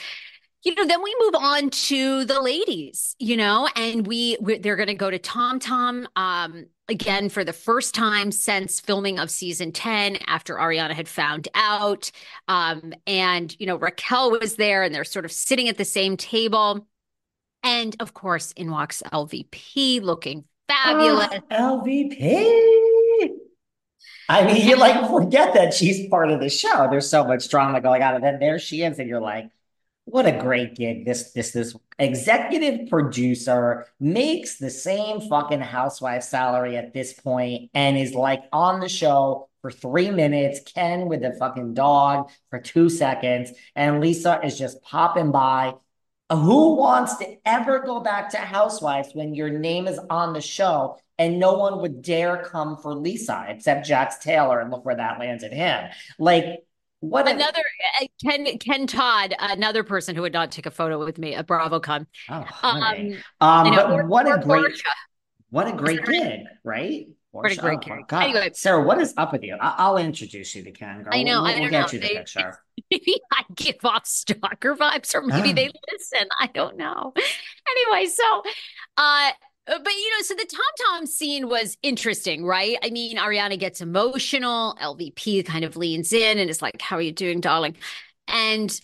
You 0.64 0.76
know, 0.76 0.86
then 0.86 1.02
we 1.02 1.16
move 1.22 1.36
on 1.36 1.70
to 1.70 2.26
the 2.26 2.42
ladies, 2.42 3.16
you 3.18 3.38
know, 3.38 3.70
and 3.76 4.06
we 4.06 4.38
they're 4.60 4.76
going 4.76 4.88
to 4.88 4.94
go 4.94 5.10
to 5.10 5.20
Tom 5.20 5.60
Tom 5.60 6.08
um 6.16 6.66
again 6.88 7.30
for 7.30 7.44
the 7.44 7.54
first 7.54 7.94
time 7.94 8.32
since 8.32 8.80
filming 8.80 9.20
of 9.20 9.30
season 9.30 9.72
10 9.72 10.18
after 10.28 10.56
Ariana 10.56 10.94
had 10.94 11.08
found 11.08 11.48
out. 11.56 12.12
Um 12.48 12.94
and 13.08 13.56
you 13.60 13.66
know, 13.66 13.78
Raquel 13.78 14.32
was 14.32 14.56
there 14.56 14.84
and 14.84 14.94
they're 14.94 15.04
sort 15.04 15.26
of 15.26 15.32
sitting 15.32 15.70
at 15.70 15.78
the 15.78 15.86
same 15.86 16.18
table. 16.18 16.88
And 17.64 17.96
of 18.00 18.14
course, 18.14 18.52
in 18.54 18.72
walks 18.72 19.04
LVP 19.12 20.02
looking 20.02 20.46
fabulous. 20.70 21.28
Ah, 21.32 21.42
oh, 21.52 21.82
LVP. 21.84 23.30
I 24.30 24.46
mean, 24.46 24.68
you 24.68 24.78
like 24.78 25.10
forget 25.10 25.56
that 25.56 25.74
she's 25.74 26.08
part 26.08 26.32
of 26.32 26.40
the 26.40 26.50
show. 26.50 26.88
There's 26.90 27.10
so 27.10 27.26
much 27.26 27.50
drama 27.50 27.82
going 27.82 28.04
on, 28.04 28.16
and 28.16 28.24
then 28.24 28.40
there 28.40 28.60
she 28.60 28.84
is, 28.84 29.00
and 29.00 29.10
you're 29.10 29.20
like, 29.20 29.50
what 30.06 30.26
a 30.26 30.32
great 30.32 30.76
gig. 30.76 31.06
This 31.06 31.32
this 31.32 31.52
this 31.52 31.76
executive 31.98 32.90
producer 32.90 33.86
makes 34.00 34.58
the 34.58 34.70
same 34.70 35.22
fucking 35.22 35.62
housewife 35.62 36.24
salary 36.24 36.78
at 36.78 36.94
this 36.94 37.14
point 37.14 37.70
and 37.74 37.98
is 37.98 38.14
like 38.14 38.42
on 38.52 38.80
the 38.80 38.90
show 38.90 39.50
for 39.62 39.72
three 39.72 40.10
minutes, 40.10 40.62
Ken 40.62 41.08
with 41.08 41.22
the 41.22 41.34
fucking 41.34 41.74
dog 41.74 42.30
for 42.50 42.60
two 42.60 42.90
seconds, 42.90 43.52
and 43.76 44.00
Lisa 44.00 44.40
is 44.44 44.58
just 44.58 44.82
popping 44.82 45.32
by. 45.32 45.74
Who 46.32 46.76
wants 46.76 47.16
to 47.18 47.38
ever 47.46 47.80
go 47.80 48.02
back 48.02 48.30
to 48.32 48.38
Housewives 48.38 49.10
when 49.14 49.34
your 49.34 49.50
name 49.50 49.88
is 49.88 50.00
on 50.10 50.34
the 50.34 50.42
show 50.42 50.98
and 51.18 51.40
no 51.40 51.54
one 51.58 51.82
would 51.82 52.02
dare 52.04 52.38
come 52.44 52.78
for 52.78 52.94
Lisa 52.94 53.46
except 53.50 53.88
Jax 53.88 54.20
Taylor? 54.20 54.60
And 54.60 54.70
look 54.70 54.86
where 54.86 54.96
that 54.96 55.20
landed 55.20 55.52
him. 55.52 55.90
Like, 56.20 56.64
what 57.00 57.28
Another 57.28 57.64
uh, 58.02 58.06
Ken 58.24 58.58
Ken 58.60 58.86
Todd, 58.86 59.34
another 59.40 59.84
person 59.84 60.16
who 60.16 60.22
would 60.22 60.34
not 60.34 60.52
take 60.52 60.66
a 60.66 60.72
photo 60.72 61.04
with 61.04 61.18
me 61.18 61.34
at 61.34 61.48
BravoCon. 61.48 62.06
oh. 62.30 62.46
Um, 62.62 62.84
Um, 63.40 63.72
know, 63.72 63.88
but 63.88 63.92
or- 63.92 64.06
what 64.06 64.28
or 64.28 64.36
a 64.36 64.42
great, 64.42 64.82
what 65.50 65.68
a 65.68 65.72
great 65.72 66.06
gig, 66.06 66.42
right? 66.64 67.08
What 67.44 67.52
a 67.52 67.56
great 67.56 67.80
oh. 67.90 68.04
God. 68.08 68.24
Anyway. 68.24 68.50
Sarah, 68.54 68.84
what 68.84 69.00
is 69.02 69.14
up 69.18 69.32
with 69.32 69.44
you? 69.44 69.56
I- 69.60 69.76
I'll 69.78 69.98
introduce 69.98 70.56
you 70.56 70.64
to 70.64 70.72
Ken. 70.72 71.04
Girl. 71.04 71.14
I 71.14 71.24
know, 71.24 71.42
We'll, 71.44 71.52
I 71.52 71.60
we'll 71.60 71.70
get 71.70 71.92
know. 71.92 71.94
you 71.94 72.00
the 72.00 72.08
picture. 72.16 72.60
Maybe 72.92 73.16
I 73.32 73.44
give 73.56 73.76
off 73.84 74.06
stalker 74.08 74.76
vibes, 74.76 75.14
or 75.14 75.22
maybe 75.22 75.50
Ah. 75.52 75.54
they 75.54 75.72
listen. 75.92 76.28
I 76.40 76.48
don't 76.48 76.78
know. 76.78 77.14
Anyway, 77.16 78.08
so 78.10 78.24
uh 78.98 79.32
but 79.68 79.92
you 79.94 80.10
know, 80.18 80.22
so 80.24 80.34
the 80.34 80.46
Tom 80.50 80.62
Tom 80.88 81.06
scene 81.06 81.48
was 81.50 81.78
interesting, 81.84 82.44
right? 82.46 82.78
I 82.82 82.90
mean, 82.90 83.18
Ariana 83.18 83.60
gets 83.60 83.82
emotional, 83.82 84.76
LVP 84.82 85.46
kind 85.46 85.64
of 85.64 85.78
leans 85.78 86.12
in 86.14 86.40
and 86.40 86.50
is 86.50 86.62
like, 86.62 86.82
How 86.82 86.96
are 86.96 87.02
you 87.02 87.12
doing, 87.12 87.40
darling? 87.42 87.76
And 88.28 88.80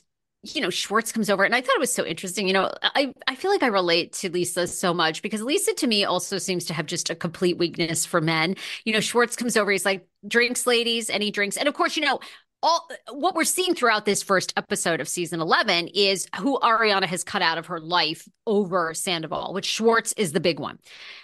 you 0.54 0.62
know, 0.62 0.70
Schwartz 0.70 1.12
comes 1.12 1.30
over, 1.30 1.44
and 1.44 1.56
I 1.56 1.62
thought 1.62 1.76
it 1.76 1.80
was 1.80 1.94
so 1.94 2.06
interesting. 2.06 2.48
You 2.48 2.54
know, 2.54 2.72
I, 2.82 3.14
I 3.28 3.36
feel 3.36 3.52
like 3.52 3.64
I 3.64 3.68
relate 3.68 4.14
to 4.14 4.32
Lisa 4.32 4.68
so 4.68 4.94
much 4.94 5.22
because 5.22 5.42
Lisa 5.42 5.74
to 5.76 5.88
me 5.88 6.06
also 6.06 6.38
seems 6.38 6.66
to 6.66 6.74
have 6.74 6.86
just 6.86 7.10
a 7.10 7.16
complete 7.16 7.58
weakness 7.58 8.06
for 8.06 8.22
men. 8.22 8.56
You 8.84 8.94
know, 8.94 9.00
Schwartz 9.00 9.36
comes 9.36 9.58
over, 9.58 9.72
he's 9.72 9.86
like, 9.86 10.08
drinks, 10.28 10.68
ladies, 10.68 11.10
he 11.10 11.32
drinks. 11.32 11.58
And 11.58 11.68
of 11.68 11.74
course, 11.74 11.98
you 11.98 12.04
know, 12.04 12.20
all 12.64 12.88
what 13.12 13.36
we're 13.36 13.44
seeing 13.44 13.76
throughout 13.76 14.06
this 14.06 14.24
first 14.24 14.54
episode 14.58 15.00
of 15.00 15.08
season 15.08 15.40
11 15.40 15.90
is 15.90 16.28
who 16.40 16.60
Ariana 16.60 17.06
has 17.06 17.24
cut 17.24 17.42
out 17.42 17.58
of 17.58 17.68
her 17.68 17.80
life 17.80 18.28
over 18.48 18.94
Sandoval, 18.94 19.54
which 19.54 19.66
Schwartz 19.66 20.14
is 20.14 20.32
the 20.32 20.40
big 20.40 20.60
one. 20.60 20.80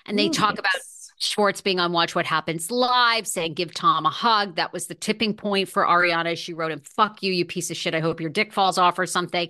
And 0.06 0.18
they 0.18 0.30
talk 0.30 0.60
about 0.60 0.76
Schwartz 1.22 1.62
being 1.62 1.80
on 1.80 1.92
Watch 1.92 2.16
What 2.16 2.26
Happens 2.26 2.72
Live, 2.72 3.28
saying, 3.28 3.54
give 3.54 3.74
Tom 3.74 4.08
a 4.08 4.10
hug. 4.10 4.56
That 4.56 4.74
was 4.74 4.88
the 4.88 4.96
tipping 4.96 5.36
point 5.36 5.70
for 5.70 5.86
Ariana. 5.86 6.36
She 6.36 6.54
wrote 6.54 6.72
him, 6.72 6.82
fuck 6.82 7.22
you, 7.22 7.32
you 7.32 7.46
piece 7.46 7.70
of 7.70 7.78
shit. 7.78 7.94
I 7.94 8.00
hope 8.00 8.20
your 8.20 8.32
dick 8.32 8.52
falls 8.52 8.80
off 8.80 8.98
or 8.98 9.06
something. 9.06 9.50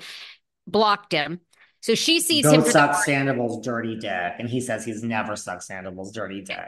Blocked 0.68 1.14
him. 1.14 1.40
So 1.80 1.96
she 1.96 2.20
sees 2.20 2.44
Go 2.44 2.52
him 2.52 2.64
suck 2.64 2.96
Sandoval's 3.04 3.66
dirty 3.66 3.98
dick. 3.98 4.34
And 4.38 4.50
he 4.50 4.60
says 4.60 4.84
he's 4.84 5.02
never 5.02 5.36
sucked 5.38 5.64
Sandoval's 5.64 6.12
dirty 6.12 6.42
dick. 6.42 6.60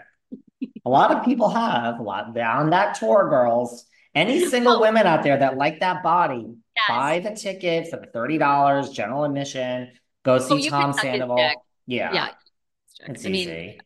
a 0.85 0.89
lot 0.89 1.11
of 1.11 1.25
people 1.25 1.49
have. 1.49 1.99
A 1.99 2.03
lot 2.03 2.37
on 2.37 2.69
that 2.69 2.95
tour, 2.95 3.29
girls. 3.29 3.85
Any 4.15 4.45
single 4.47 4.77
Oh. 4.77 4.81
women 4.81 5.05
out 5.05 5.21
there 5.23 5.37
that 5.37 5.57
like 5.57 5.81
that 5.81 6.01
body, 6.01 6.47
Yes. 6.75 6.85
buy 6.87 7.19
the 7.19 7.35
ticket 7.35 7.89
for 7.89 7.97
the 7.97 8.07
$30, 8.07 8.89
general 8.89 9.25
admission. 9.25 9.91
Go 10.23 10.37
see 10.39 10.67
Oh, 10.67 10.69
Tom 10.69 10.93
Sandoval. 10.93 11.37
Yeah. 11.87 12.13
Yeah. 12.13 12.29
It's 13.07 13.25
I 13.25 13.29
mean, 13.29 13.35
easy. 13.35 13.79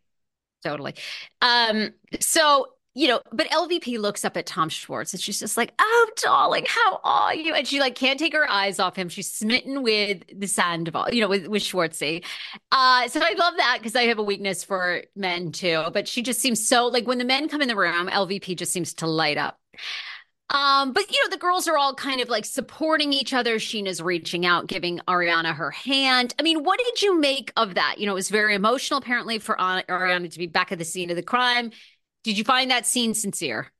Totally. 0.67 0.95
Um, 1.41 1.91
so 2.19 2.67
you 2.93 3.07
know, 3.07 3.21
but 3.31 3.45
LVP 3.49 3.99
looks 3.99 4.25
up 4.25 4.35
at 4.37 4.47
Tom 4.47 4.69
Schwartz 4.69 5.13
and 5.13 5.21
she's 5.21 5.39
just 5.39 5.55
like, 5.55 5.71
"Oh, 5.77 6.09
darling, 6.17 6.65
how 6.67 6.99
are 7.03 7.35
you?" 7.35 7.53
And 7.53 7.67
she 7.67 7.79
like 7.79 7.93
can't 7.93 8.17
take 8.17 8.33
her 8.33 8.49
eyes 8.49 8.79
off 8.79 8.95
him. 8.95 9.07
She's 9.07 9.31
smitten 9.31 9.83
with 9.83 10.23
the 10.35 10.47
Sandoval, 10.47 11.13
you 11.13 11.21
know, 11.21 11.27
with 11.27 11.45
with 11.45 11.61
Schwartzy. 11.61 12.25
Uh, 12.71 13.07
so 13.07 13.19
I 13.21 13.35
love 13.37 13.53
that 13.57 13.77
because 13.77 13.95
I 13.95 14.05
have 14.05 14.17
a 14.17 14.23
weakness 14.23 14.63
for 14.63 15.03
men 15.15 15.51
too. 15.51 15.83
But 15.93 16.07
she 16.07 16.23
just 16.23 16.41
seems 16.41 16.67
so 16.67 16.87
like 16.87 17.05
when 17.05 17.19
the 17.19 17.23
men 17.23 17.49
come 17.49 17.61
in 17.61 17.67
the 17.67 17.75
room, 17.75 18.07
LVP 18.07 18.57
just 18.57 18.73
seems 18.73 18.95
to 18.95 19.05
light 19.05 19.37
up. 19.37 19.59
Um, 20.49 20.93
but 20.93 21.11
you 21.11 21.23
know, 21.23 21.29
the 21.29 21.37
girls 21.37 21.67
are 21.67 21.77
all 21.77 21.93
kind 21.93 22.21
of 22.21 22.29
like 22.29 22.45
supporting 22.45 23.11
each 23.11 23.33
other. 23.33 23.57
Scheana's 23.57 24.01
reaching 24.01 24.45
out, 24.45 24.67
giving 24.67 24.99
Ariana 25.07 25.53
her 25.53 25.71
hand. 25.71 26.33
I 26.39 26.43
mean, 26.43 26.63
what 26.63 26.79
did 26.79 27.01
you 27.01 27.19
make 27.19 27.51
of 27.57 27.75
that? 27.75 27.95
You 27.97 28.05
know, 28.05 28.13
it 28.13 28.15
was 28.15 28.29
very 28.29 28.55
emotional 28.55 28.99
apparently 28.99 29.39
for 29.39 29.57
Ariana 29.57 30.31
to 30.31 30.39
be 30.39 30.47
back 30.47 30.71
at 30.71 30.77
the 30.77 30.85
scene 30.85 31.09
of 31.09 31.17
the 31.17 31.23
crime. 31.23 31.71
Did 32.23 32.37
you 32.37 32.43
find 32.45 32.71
that 32.71 32.85
scene 32.87 33.13
sincere? 33.13 33.71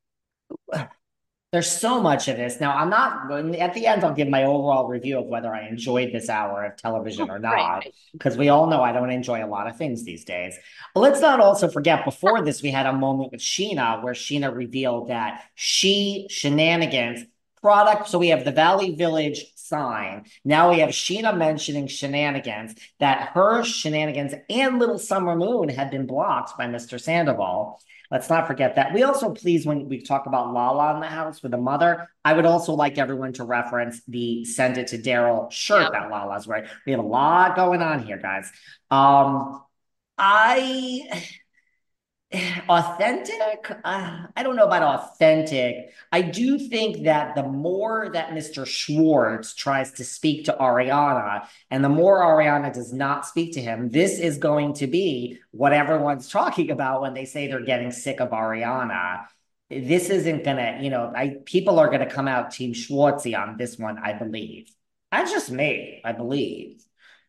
There's 1.54 1.72
so 1.72 2.02
much 2.02 2.28
of 2.28 2.36
this. 2.36 2.60
Now, 2.60 2.76
I'm 2.76 2.90
not 2.90 3.32
at 3.56 3.74
the 3.74 3.88
end, 3.88 4.04
I'll 4.04 4.14
give 4.14 4.28
my 4.28 4.44
overall 4.44 4.88
review 4.88 5.20
of 5.20 5.28
whether 5.28 5.54
I 5.54 5.68
enjoyed 5.68 6.12
this 6.12 6.28
hour 6.28 6.66
of 6.66 6.76
television 6.76 7.30
oh, 7.30 7.36
or 7.36 7.40
not, 7.40 7.86
because 8.12 8.34
right. 8.34 8.40
we 8.40 8.50
all 8.50 8.68
know 8.68 8.82
I 8.82 8.92
don't 8.92 9.12
enjoy 9.12 9.46
a 9.46 9.48
lot 9.48 9.68
of 9.68 9.78
things 9.78 10.04
these 10.04 10.26
days. 10.26 10.58
But 10.94 11.00
let's 11.00 11.22
not 11.22 11.40
also 11.40 11.70
forget 11.70 12.04
before 12.04 12.44
this, 12.44 12.62
we 12.62 12.72
had 12.72 12.86
a 12.86 12.92
moment 12.92 13.32
with 13.32 13.40
Scheana 13.40 14.04
where 14.04 14.14
Scheana 14.14 14.54
revealed 14.54 15.08
that 15.08 15.46
she 15.56 16.28
shenanigans 16.30 17.24
product. 17.62 18.10
So 18.10 18.20
we 18.20 18.28
have 18.28 18.44
the 18.44 18.52
Valley 18.52 18.96
Village 18.96 19.46
sign. 19.56 20.26
Now 20.44 20.72
we 20.72 20.80
have 20.80 20.90
Scheana 20.90 21.38
mentioning 21.38 21.88
shenanigans 21.88 22.76
that 23.00 23.30
her 23.34 23.64
shenanigans 23.64 24.34
and 24.50 24.80
Little 24.80 25.00
Summer 25.00 25.36
Moon 25.36 25.70
had 25.70 25.92
been 25.92 26.08
blocked 26.08 26.58
by 26.58 26.68
Mr. 26.68 27.00
Sandoval. 27.00 27.82
Let's 28.10 28.30
not 28.30 28.48
forget 28.48 28.76
that. 28.76 28.94
We 28.94 29.04
also, 29.04 29.32
please, 29.32 29.66
when 29.66 29.90
we 29.90 30.02
talk 30.02 30.28
about 30.28 30.54
Lala 30.54 30.96
in 30.96 31.02
the 31.02 31.08
house 31.08 31.44
with 31.44 31.52
the 31.52 31.58
mother, 31.58 32.10
I 32.24 32.34
would 32.34 32.46
also 32.46 32.74
like 32.74 32.98
everyone 32.98 33.34
to 33.34 33.44
reference 33.44 34.02
the 34.08 34.46
send 34.46 34.78
it 34.78 34.88
to 34.88 34.98
Daryl 34.98 35.52
shirt 35.52 35.84
yep. 35.84 35.92
that 35.92 36.10
Lala's 36.10 36.48
wearing. 36.48 36.70
We 36.86 36.94
have 36.94 37.02
a 37.02 37.08
lot 37.08 37.56
going 37.56 37.82
on 37.82 38.06
here, 38.06 38.18
guys. 38.18 38.50
Um, 38.90 39.62
I 40.18 41.24
authentic? 42.70 43.72
Uh, 43.86 44.28
i 44.36 44.44
don't 44.44 44.58
know 44.58 44.66
about 44.66 44.84
authentic. 44.84 45.92
I 46.12 46.22
do 46.22 46.60
think 46.60 47.06
that 47.06 47.36
the 47.36 47.44
more 47.44 48.10
that 48.12 48.32
mr 48.32 48.66
schwartz 48.66 49.56
tries 49.56 49.92
to 49.94 50.04
speak 50.04 50.46
to 50.46 50.58
ariana 50.60 51.48
and 51.72 51.84
the 51.84 51.90
more 51.90 52.20
ariana 52.22 52.74
does 52.74 52.92
not 52.92 53.26
speak 53.26 53.54
to 53.54 53.62
him 53.62 53.90
this 53.90 54.20
is 54.20 54.38
going 54.40 54.74
to 54.74 54.88
be 54.88 55.40
what 55.52 55.72
everyone's 55.72 56.30
talking 56.40 56.72
about 56.72 57.02
when 57.02 57.14
they 57.14 57.26
say 57.26 57.48
they're 57.48 57.62
getting 57.62 57.92
sick 57.92 58.20
of 58.20 58.32
ariana. 58.32 59.26
This 59.70 60.10
isn't 60.10 60.44
gonna 60.44 60.80
you 60.82 60.90
know 60.90 61.14
i 61.16 61.38
people 61.46 61.80
are 61.80 61.90
gonna 61.90 62.10
come 62.10 62.28
out 62.28 62.52
team 62.52 62.74
schwartzy 62.74 63.38
on 63.38 63.56
this 63.56 63.78
one 63.78 63.98
i 63.98 64.12
believe. 64.12 64.70
That's 65.14 65.32
just 65.32 65.50
me 65.50 66.02
i 66.04 66.12
believe 66.12 66.84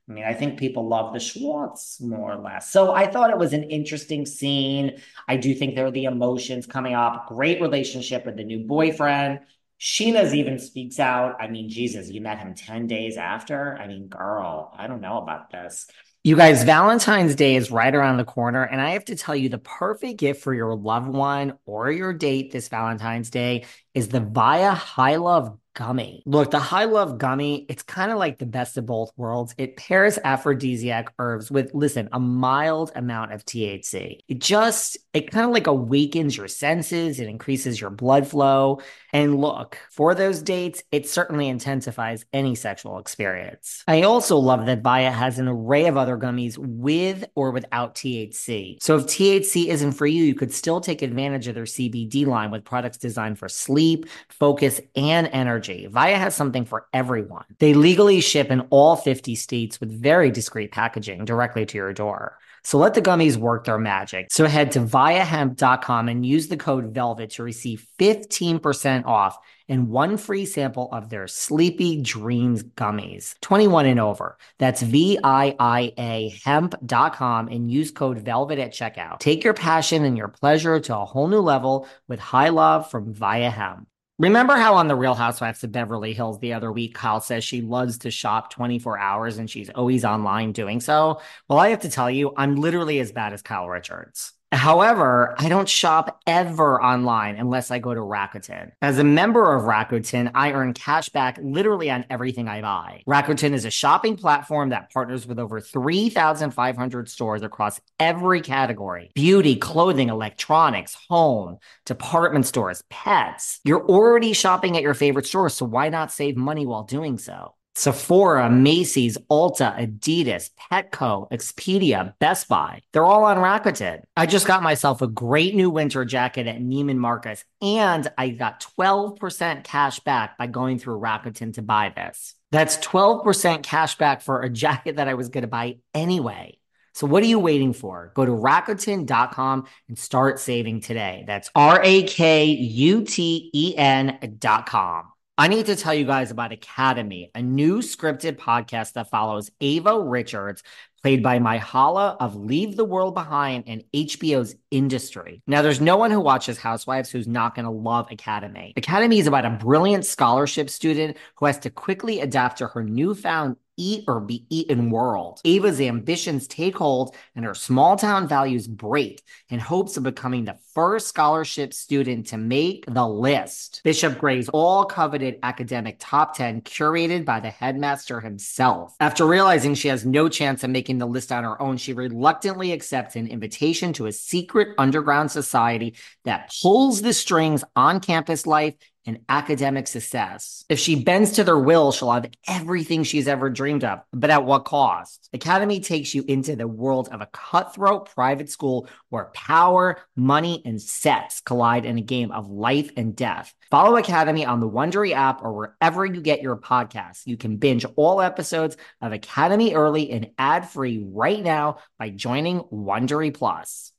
I 0.09 0.13
mean, 0.13 0.25
I 0.25 0.33
think 0.33 0.59
people 0.59 0.89
love 0.89 1.13
the 1.13 1.21
Schwartz 1.21 2.01
more 2.01 2.33
or 2.33 2.37
less. 2.37 2.73
So 2.73 2.95
I 2.95 3.07
thought 3.07 3.31
it 3.31 3.39
was 3.39 3.53
an 3.53 3.65
interesting 3.65 4.25
scene. 4.25 5.01
I 5.27 5.37
do 5.37 5.55
think 5.55 5.75
there 5.75 5.87
are 5.87 5.91
the 5.91 6.05
emotions 6.05 6.67
coming 6.67 6.95
up. 6.95 7.29
Great 7.29 7.61
relationship 7.61 8.25
with 8.25 8.37
the 8.37 8.45
new 8.45 8.61
boyfriend. 8.61 9.41
Scheana's 9.79 10.35
even 10.35 10.59
speaks 10.59 10.99
out. 10.99 11.37
I 11.41 11.49
mean, 11.49 11.69
Jesus, 11.69 12.11
you 12.11 12.21
met 12.21 12.39
him 12.39 12.55
10 12.55 12.87
days 12.87 13.17
after. 13.17 13.77
I 13.79 13.87
mean, 13.87 14.09
girl, 14.09 14.75
I 14.77 14.87
don't 14.87 15.03
know 15.03 15.19
about 15.19 15.51
this. 15.51 15.87
You 16.25 16.37
guys, 16.37 16.65
Valentine's 16.65 17.37
Day 17.37 17.55
is 17.55 17.71
right 17.71 17.95
around 17.95 18.17
the 18.17 18.25
corner. 18.25 18.63
And 18.63 18.81
I 18.81 18.91
have 18.91 19.05
to 19.07 19.17
tell 19.17 19.37
you, 19.37 19.49
the 19.49 19.59
perfect 19.59 20.19
gift 20.19 20.43
for 20.43 20.53
your 20.53 20.75
loved 20.75 21.09
one 21.09 21.59
or 21.65 21.93
your 21.93 22.13
date 22.13 22.51
this 22.51 22.69
Valentine's 22.69 23.31
Day 23.31 23.67
is 23.95 24.09
the 24.09 24.21
Viia 24.21 24.75
High 24.75 25.17
Love 25.17 25.57
gummy. 25.79 26.25
Look, 26.27 26.51
the 26.51 26.59
high 26.59 26.87
love 26.87 27.19
gummy, 27.19 27.65
it's 27.69 27.85
kind 27.85 28.11
of 28.11 28.19
like 28.19 28.39
the 28.39 28.47
best 28.47 28.77
of 28.77 28.85
both 28.85 29.13
worlds. 29.17 29.55
It 29.59 29.77
pairs 29.77 30.19
aphrodisiac 30.25 31.15
herbs 31.21 31.53
with, 31.53 31.73
listen, 31.73 32.09
a 32.11 32.19
mild 32.19 32.91
amount 32.97 33.33
of 33.33 33.45
THC. 33.45 34.19
It 34.27 34.41
just, 34.41 34.99
it 35.15 35.31
kind 35.31 35.47
of 35.47 35.53
like 35.53 35.69
awakens 35.69 36.37
your 36.37 36.49
senses, 36.49 37.21
it 37.21 37.29
increases 37.29 37.81
your 37.81 37.91
blood 37.91 38.27
flow. 38.27 38.81
And 39.13 39.41
look, 39.41 39.79
for 39.91 40.15
those 40.15 40.43
dates, 40.43 40.83
it 40.93 41.09
certainly 41.09 41.49
intensifies 41.49 42.25
any 42.33 42.55
sexual 42.55 42.99
experience. 42.99 43.85
I 43.89 44.03
also 44.03 44.37
love 44.37 44.67
that 44.67 44.83
Viia 44.83 45.13
has 45.13 45.39
an 45.39 45.49
array 45.49 45.87
of 45.87 45.97
other 45.97 46.17
gummies 46.17 46.57
with 46.59 47.25
or 47.35 47.51
without 47.51 47.95
THC. 47.95 48.83
So 48.83 48.97
if 48.97 49.07
THC 49.07 49.67
isn't 49.69 49.93
for 49.93 50.07
you, 50.07 50.25
you 50.25 50.35
could 50.35 50.53
still 50.53 50.81
take 50.81 51.03
advantage 51.03 51.49
of 51.49 51.55
their 51.55 51.65
CBD 51.65 52.27
line 52.27 52.51
with 52.51 52.65
products 52.65 52.99
designed 52.99 53.39
for 53.39 53.49
sleep, 53.49 54.07
focus, 54.29 54.81
and 54.95 55.29
energy 55.33 55.89
Viia 55.91 56.17
has 56.17 56.35
something 56.35 56.65
for 56.65 56.87
everyone. 56.93 57.45
They 57.59 57.75
legally 57.75 58.21
ship 58.21 58.51
in 58.51 58.61
all 58.71 58.97
50 58.97 59.35
states 59.35 59.81
with 59.81 59.91
very 59.91 60.31
discreet 60.31 60.73
packaging 60.73 61.25
directly 61.25 61.67
to 61.67 61.77
your 61.77 61.93
door. 61.93 62.39
So 62.69 62.77
let 62.77 62.93
the 62.93 63.01
gummies 63.01 63.39
work 63.39 63.65
their 63.65 63.79
magic. 63.79 64.27
So 64.31 64.45
head 64.45 64.73
to 64.73 64.81
viiahemp.com 64.81 66.11
and 66.11 66.27
use 66.27 66.49
the 66.49 66.59
code 66.59 66.93
VELVET 66.93 67.31
to 67.31 67.43
receive 67.43 67.87
15% 67.99 69.07
off 69.07 69.39
and 69.71 69.89
one 69.89 70.19
free 70.19 70.45
sample 70.45 70.91
of 70.93 71.09
their 71.09 71.29
Sleepy 71.29 72.03
Dreams 72.03 72.63
gummies. 72.63 73.37
21 73.41 73.87
and 73.87 73.99
over. 73.99 74.37
That's 74.59 74.83
V 74.83 75.19
I 75.25 75.57
I 75.59 75.95
A 75.97 76.39
hemp.com 76.45 77.49
and 77.49 77.73
use 77.73 77.91
code 77.91 78.19
VELVET 78.19 78.59
at 78.59 78.75
checkout. 78.75 79.21
Take 79.21 79.45
your 79.45 79.55
passion 79.55 80.05
and 80.05 80.19
your 80.19 80.29
pleasure 80.29 80.79
to 80.79 80.99
a 80.99 81.07
whole 81.07 81.29
new 81.29 81.41
level 81.41 81.89
with 82.07 82.21
high 82.21 82.51
love 82.51 82.91
from 82.91 83.15
Viia 83.15 83.51
Hemp. 83.51 83.89
Remember 84.21 84.55
how 84.55 84.75
on 84.75 84.89
the 84.89 84.97
Real 84.97 85.15
Housewives 85.15 85.63
of 85.63 85.71
Beverly 85.71 86.13
Hills 86.13 86.41
the 86.41 86.53
other 86.53 86.73
week, 86.73 86.95
Kyle 86.95 87.21
says 87.21 87.45
she 87.45 87.61
loves 87.63 87.99
to 87.99 88.11
shop 88.11 88.51
24 88.51 88.99
hours 88.99 89.39
and 89.39 89.49
she's 89.49 89.71
always 89.71 90.05
online 90.05 90.53
doing 90.53 90.81
so? 90.81 91.21
Well, 91.49 91.59
I 91.61 91.69
have 91.69 91.81
to 91.81 91.91
tell 91.91 92.11
you, 92.11 92.33
I'm 92.37 92.57
literally 92.57 92.99
as 92.99 93.13
bad 93.13 93.33
as 93.33 93.43
Kyle 93.43 93.69
Richards. 93.69 94.33
However, 94.51 95.35
I 95.39 95.51
don't 95.51 95.69
shop 95.69 96.23
ever 96.27 96.83
online 96.83 97.37
unless 97.37 97.71
I 97.71 97.79
go 97.79 97.93
to 97.93 98.01
Rakuten. 98.01 98.73
As 98.81 98.99
a 98.99 99.05
member 99.05 99.55
of 99.55 99.65
Rakuten, 99.65 100.31
I 100.35 100.53
earn 100.53 100.73
cash 100.73 101.11
back 101.11 101.39
literally 101.43 101.91
on 101.91 102.07
everything 102.09 102.49
I 102.49 102.63
buy. 102.63 103.03
Rakuten 103.07 103.53
is 103.53 103.67
a 103.67 103.71
shopping 103.71 104.17
platform 104.17 104.71
that 104.71 104.91
partners 104.91 105.27
with 105.27 105.39
over 105.39 105.61
3,500 105.61 107.11
stores 107.11 107.43
across 107.43 107.79
every 108.01 108.41
category 108.41 109.11
beauty, 109.15 109.57
clothing, 109.57 110.09
electronics, 110.09 110.97
home, 111.09 111.59
department 111.85 112.47
stores, 112.47 112.83
pets. 112.89 113.61
You're 113.65 113.87
already 113.87 114.33
shopping 114.33 114.77
at 114.79 114.83
your 114.83 114.95
favorite 114.95 115.27
stores, 115.27 115.55
so 115.55 115.67
why 115.67 115.91
not 115.91 116.11
save 116.11 116.37
money 116.39 116.65
while 116.65 116.85
doing 116.85 117.19
so? 117.19 117.55
Sephora, 117.79 118.51
Macy's, 118.51 119.17
Ulta, 119.31 119.79
Adidas, 119.79 120.51
Petco, 120.59 121.31
Expedia, 121.31 122.13
Best 122.19 122.49
Buy. 122.49 122.83
They're 122.93 123.05
all 123.05 123.23
on 123.23 123.37
Rakuten. 123.37 124.03
I 124.17 124.27
just 124.27 124.49
got 124.49 124.65
myself 124.65 125.01
a 125.01 125.07
great 125.07 125.55
new 125.55 125.71
winter 125.71 126.05
jacket 126.05 126.49
at 126.49 126.59
Neiman 126.61 126.97
Marcus, 126.97 127.45
and 127.63 128.11
I 128.19 128.31
got 128.31 128.67
12% 128.77 129.63
cash 129.63 130.01
back 130.01 130.37
by 130.37 130.49
going 130.49 130.81
through 130.81 130.99
Rakuten 130.99 131.55
to 131.55 131.63
buy 131.63 131.93
this. 131.95 132.35
That's 132.51 132.79
12% 132.79 133.63
cash 133.63 133.97
back 133.97 134.23
for 134.23 134.43
a 134.43 134.51
jacket 134.65 134.97
that 134.97 135.07
I 135.07 135.15
was 135.15 135.29
going 135.29 135.43
to 135.43 135.49
buy 135.49 135.77
anyway. 135.95 136.59
So 136.95 137.07
what 137.07 137.23
are 137.23 137.27
you 137.27 137.39
waiting 137.39 137.73
for? 137.73 138.11
Go 138.17 138.25
to 138.25 138.33
Rakuten.com 138.33 139.67
and 139.87 139.97
start 139.97 140.41
saving 140.41 140.81
today. 140.81 141.23
That's 141.29 141.49
R 141.55 141.81
A 141.85 142.03
K 142.03 142.47
U 142.47 143.05
T 143.05 143.51
E 143.55 143.77
N.com. 143.77 145.13
I 145.41 145.47
need 145.47 145.67
to 145.67 145.77
tell 145.77 145.95
you 145.95 146.05
guys 146.05 146.33
about 146.33 146.51
Academy, 146.51 147.31
a 147.33 147.41
new 147.41 147.79
scripted 147.79 148.39
podcast 148.39 148.95
that 148.95 149.09
follows 149.09 149.53
Ava 149.61 150.01
Richards, 150.01 150.65
played 151.01 151.23
by 151.23 151.39
Myha'la 151.39 152.17
of 152.19 152.35
Leave 152.35 152.77
the 152.77 152.85
World 152.85 153.15
Behind 153.15 153.63
and 153.69 153.85
HBO's 153.95 154.57
Industry. 154.73 155.41
Now, 155.47 155.63
there's 155.63 155.81
no 155.81 155.97
one 155.97 156.11
who 156.11 156.19
watches 156.19 156.59
Housewives 156.59 157.09
who's 157.09 157.29
not 157.29 157.55
going 157.55 157.67
to 157.67 157.71
love 157.71 158.11
Academy. 158.11 158.73
Academy 158.77 159.21
is 159.21 159.29
about 159.29 159.45
a 159.45 159.51
brilliant 159.51 160.05
scholarship 160.05 160.69
student 160.69 161.17
who 161.37 161.47
has 161.47 161.61
to 161.61 161.71
quickly 161.71 162.19
adapt 162.19 162.59
to 162.59 162.67
her 162.67 162.83
newfound 162.83 163.59
eat 163.79 164.05
or 164.07 164.21
be 164.21 164.45
eaten 164.51 164.91
world. 164.91 165.41
Ava's 165.45 165.81
ambitions 165.81 166.47
take 166.47 166.77
hold 166.77 167.15
and 167.35 167.45
her 167.45 167.55
small 167.55 167.97
town 167.97 168.29
values 168.29 168.67
break 168.67 169.23
in 169.49 169.59
hopes 169.59 169.97
of 169.97 170.03
becoming 170.03 170.45
the 170.45 170.59
first 170.75 171.09
scholarship 171.09 171.73
student 171.73 172.27
to 172.27 172.37
make 172.37 172.85
the 172.87 173.07
list. 173.07 173.81
Bishop 173.85 174.19
Gray's 174.19 174.49
all 174.51 174.85
coveted 174.85 175.39
academic 175.43 175.97
top 175.99 176.37
10 176.37 176.63
curated 176.63 177.25
by 177.25 177.41
the 177.41 177.51
headmaster 177.51 178.21
himself. 178.21 178.95
After 179.01 179.27
realizing 179.27 179.75
she 179.75 179.89
has 179.89 180.05
no 180.05 180.29
chance 180.29 180.65
of 180.65 180.71
making 180.71 180.99
the 180.99 181.07
list 181.07 181.33
on 181.33 181.45
her 181.45 181.61
own, 181.63 181.77
she 181.77 181.93
reluctantly 181.93 182.73
accepts 182.73 183.17
an 183.17 183.29
invitation 183.29 183.93
to 183.95 184.07
a 184.07 184.13
secret 184.13 184.75
underground 184.79 185.31
society 185.31 185.95
that 186.25 186.53
pulls 186.61 187.01
the 187.01 187.13
strings 187.13 187.65
on 187.77 188.01
campus 188.01 188.47
life 188.47 188.75
and 189.09 189.21
academic 189.31 189.89
success. 189.89 190.67
If 190.69 190.79
she 190.79 191.03
bends 191.03 191.33
to 191.33 191.45
their 191.45 191.59
will, 191.59 191.93
she'll 191.93 192.13
have 192.13 192.31
everything 192.47 193.05
she's 193.05 193.27
ever 193.27 193.49
dreamed 193.49 193.83
of, 193.83 194.01
but 194.13 194.29
at 194.29 194.45
what 194.45 194.67
cost? 194.67 195.31
Academy 195.33 195.81
takes 195.81 196.15
you 196.15 196.25
into 196.29 196.57
the 196.57 196.69
world 196.69 197.09
of 197.11 197.23
a 197.23 197.29
cutthroat 197.33 198.15
private 198.15 198.51
school 198.51 198.87
where 199.09 199.31
power, 199.33 199.99
money, 200.15 200.61
and 200.67 200.81
sex 200.81 201.41
collide 201.41 201.87
in 201.87 201.97
a 201.97 202.03
game 202.03 202.31
of 202.31 202.51
life 202.51 202.91
and 202.99 203.17
death. 203.17 203.55
Follow 203.71 203.97
Academy 203.97 204.45
on 204.45 204.61
the 204.61 204.69
Wondery 204.69 205.13
app 205.13 205.43
or 205.43 205.55
wherever 205.55 206.05
you 206.05 206.21
get 206.21 206.43
your 206.43 206.59
podcasts. 206.59 207.27
You 207.27 207.39
can 207.39 207.57
binge 207.57 207.87
all 207.97 208.21
episodes 208.21 208.77
of 209.01 209.13
Academy 209.13 209.73
early 209.73 210.11
and 210.11 210.33
ad-free 210.39 211.07
right 211.11 211.43
now 211.43 211.79
by 211.99 212.11
joining 212.11 212.61
Wondery 212.61 213.33
Plus. 213.33 213.93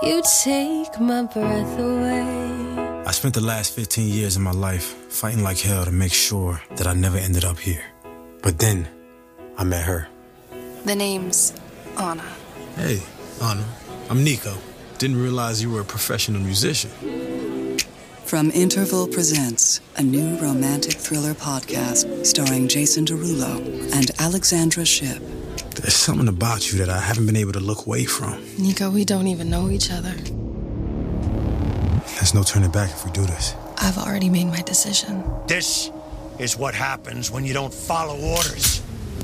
You 0.00 0.22
take 0.44 1.00
my 1.00 1.24
breath 1.24 1.78
away. 1.78 2.31
I 3.12 3.14
spent 3.14 3.34
the 3.34 3.42
last 3.42 3.74
15 3.74 4.08
years 4.08 4.36
of 4.36 4.42
my 4.42 4.52
life 4.52 4.84
fighting 5.10 5.42
like 5.42 5.58
hell 5.58 5.84
to 5.84 5.92
make 5.92 6.14
sure 6.14 6.62
that 6.76 6.86
I 6.86 6.94
never 6.94 7.18
ended 7.18 7.44
up 7.44 7.58
here. 7.58 7.84
But 8.42 8.58
then 8.58 8.88
I 9.58 9.64
met 9.64 9.84
her. 9.84 10.08
The 10.86 10.96
name's 10.96 11.52
Anna. 11.98 12.24
Hey, 12.74 13.02
Anna. 13.42 13.66
I'm 14.08 14.24
Nico. 14.24 14.56
Didn't 14.96 15.20
realize 15.20 15.62
you 15.62 15.70
were 15.70 15.82
a 15.82 15.84
professional 15.84 16.40
musician. 16.40 16.90
From 18.24 18.50
Interval 18.52 19.06
Presents, 19.08 19.82
a 19.96 20.02
new 20.02 20.38
romantic 20.38 20.94
thriller 20.94 21.34
podcast 21.34 22.24
starring 22.24 22.66
Jason 22.66 23.04
Derulo 23.04 23.60
and 23.94 24.10
Alexandra 24.20 24.86
Shipp. 24.86 25.22
There's 25.74 25.94
something 25.94 26.28
about 26.28 26.72
you 26.72 26.78
that 26.78 26.88
I 26.88 27.00
haven't 27.00 27.26
been 27.26 27.36
able 27.36 27.52
to 27.52 27.60
look 27.60 27.84
away 27.84 28.06
from. 28.06 28.42
Nico, 28.56 28.88
we 28.88 29.04
don't 29.04 29.26
even 29.26 29.50
know 29.50 29.68
each 29.68 29.90
other. 29.90 30.14
There's 32.14 32.34
no 32.34 32.42
turning 32.42 32.70
back 32.70 32.90
if 32.90 33.04
we 33.04 33.10
do 33.10 33.22
this. 33.22 33.54
I've 33.78 33.98
already 33.98 34.28
made 34.28 34.46
my 34.46 34.62
decision. 34.62 35.24
This 35.46 35.90
is 36.38 36.56
what 36.56 36.74
happens 36.74 37.30
when 37.30 37.44
you 37.44 37.52
don't 37.52 37.74
follow 37.74 38.18
orders, 38.20 38.82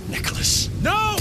Nicholas. 0.08 0.68
No! 0.82 1.16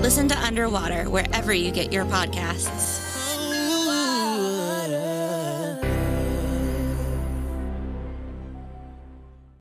Listen 0.00 0.28
to 0.28 0.38
Underwater 0.38 1.08
wherever 1.08 1.54
you 1.54 1.70
get 1.70 1.92
your 1.92 2.04
podcasts. 2.04 3.02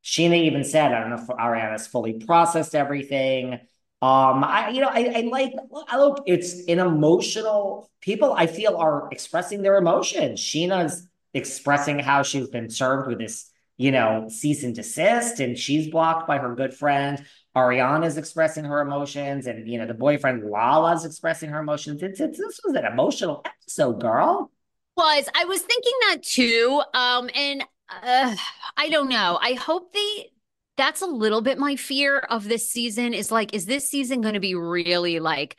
Scheana 0.04 0.36
even 0.44 0.64
said, 0.64 0.94
I 0.94 1.00
don't 1.00 1.10
know 1.10 1.16
if 1.16 1.28
Ariana's 1.28 1.88
fully 1.88 2.14
processed 2.14 2.76
everything. 2.76 3.60
Um, 4.04 4.44
I, 4.44 4.70
you 4.72 4.82
know, 4.82 4.90
I, 4.90 5.14
I 5.16 5.22
like, 5.22 5.54
I 5.88 5.98
look, 5.98 6.24
it's 6.26 6.68
an 6.68 6.80
emotional, 6.80 7.90
people 8.02 8.34
I 8.34 8.48
feel 8.48 8.76
are 8.76 9.08
expressing 9.14 9.62
their 9.62 9.78
emotions. 9.78 10.42
Scheana's 10.42 11.08
expressing 11.34 12.00
how 12.00 12.22
she's 12.22 12.50
been 12.50 12.70
served 12.70 13.08
with 13.08 13.20
this, 13.20 13.50
you 13.78 13.92
know, 13.92 14.28
cease 14.28 14.64
and 14.64 14.76
desist, 14.76 15.40
and 15.40 15.58
she's 15.58 15.90
blocked 15.90 16.28
by 16.28 16.38
her 16.38 16.54
good 16.54 16.74
friend. 16.74 17.24
Ariana's 17.56 18.18
expressing 18.18 18.66
her 18.66 18.82
emotions, 18.82 19.48
and, 19.48 19.70
you 19.70 19.78
know, 19.78 19.88
the 19.88 19.94
boyfriend 19.94 20.44
Lala's 20.50 21.06
expressing 21.06 21.50
her 21.52 21.62
emotions. 21.62 22.04
It's, 22.04 22.20
it's, 22.20 22.38
this 22.38 22.60
was 22.66 22.76
an 22.76 22.86
emotional 22.86 23.42
episode, 23.46 24.02
girl. 24.02 24.52
Was 24.98 25.30
I 25.34 25.46
was 25.46 25.62
thinking 25.62 25.94
that 26.10 26.24
too. 26.24 26.82
Um, 26.94 27.30
and 27.34 27.64
uh, 27.90 28.36
I 28.76 28.90
don't 28.90 29.08
know. 29.08 29.40
I 29.42 29.54
hope 29.54 29.94
they 29.94 30.33
that's 30.78 31.02
a 31.02 31.06
little 31.06 31.42
bit 31.42 31.58
my 31.58 31.76
fear 31.76 32.20
of 32.20 32.48
this 32.48 32.70
season 32.70 33.14
is 33.14 33.32
like, 33.32 33.54
is 33.54 33.66
this 33.66 33.90
season 33.90 34.22
going 34.22 34.34
to 34.34 34.40
be 34.40 34.56
really 34.56 35.20
like 35.20 35.58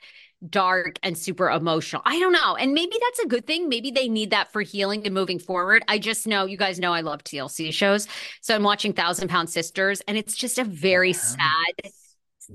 dark 0.48 0.98
and 1.02 1.16
super 1.16 1.48
emotional? 1.50 2.02
I 2.04 2.18
don't 2.18 2.32
know. 2.32 2.56
And 2.56 2.74
maybe 2.74 2.96
that's 3.00 3.20
a 3.20 3.28
good 3.28 3.46
thing. 3.46 3.68
Maybe 3.68 3.90
they 3.90 4.08
need 4.08 4.30
that 4.30 4.52
for 4.52 4.62
healing 4.62 5.04
and 5.04 5.14
moving 5.14 5.38
forward. 5.38 5.84
I 5.88 5.98
just 5.98 6.26
know, 6.26 6.46
you 6.46 6.56
guys 6.56 6.78
know 6.78 6.92
I 6.92 7.02
love 7.02 7.22
TLC 7.22 7.72
shows. 7.72 8.08
So 8.40 8.54
I'm 8.54 8.62
watching 8.62 8.92
Thousand 8.92 9.28
Pound 9.28 9.50
Sisters, 9.50 10.02
and 10.08 10.18
it's 10.18 10.34
just 10.34 10.58
a 10.58 10.64
very 10.64 11.12
sad 11.12 11.92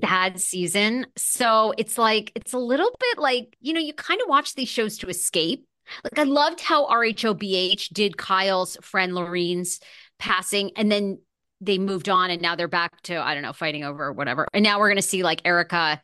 sad 0.02 0.40
season. 0.40 1.06
So 1.16 1.74
it's 1.76 1.98
like, 1.98 2.32
it's 2.34 2.52
a 2.52 2.58
little 2.58 2.90
bit 2.98 3.18
like, 3.18 3.56
you 3.60 3.72
know, 3.72 3.80
you 3.80 3.92
kind 3.92 4.20
of 4.20 4.28
watch 4.28 4.54
these 4.54 4.68
shows 4.68 4.98
to 4.98 5.08
escape. 5.08 5.66
Like 6.04 6.18
I 6.18 6.22
loved 6.22 6.60
how 6.60 6.86
RHOBH 6.86 7.88
did 7.92 8.16
Kyle's 8.16 8.76
friend 8.82 9.14
Lorene's 9.14 9.80
passing, 10.18 10.70
and 10.76 10.92
then 10.92 11.18
they 11.60 11.78
moved 11.78 12.08
on, 12.08 12.30
and 12.30 12.40
now 12.42 12.56
they're 12.56 12.68
back 12.68 13.00
to 13.02 13.16
I 13.16 13.34
don't 13.34 13.42
know 13.42 13.52
fighting 13.52 13.84
over 13.84 14.12
whatever. 14.12 14.48
And 14.54 14.62
now 14.62 14.78
we're 14.78 14.88
gonna 14.88 15.02
see 15.02 15.22
like 15.22 15.42
Erika. 15.44 16.00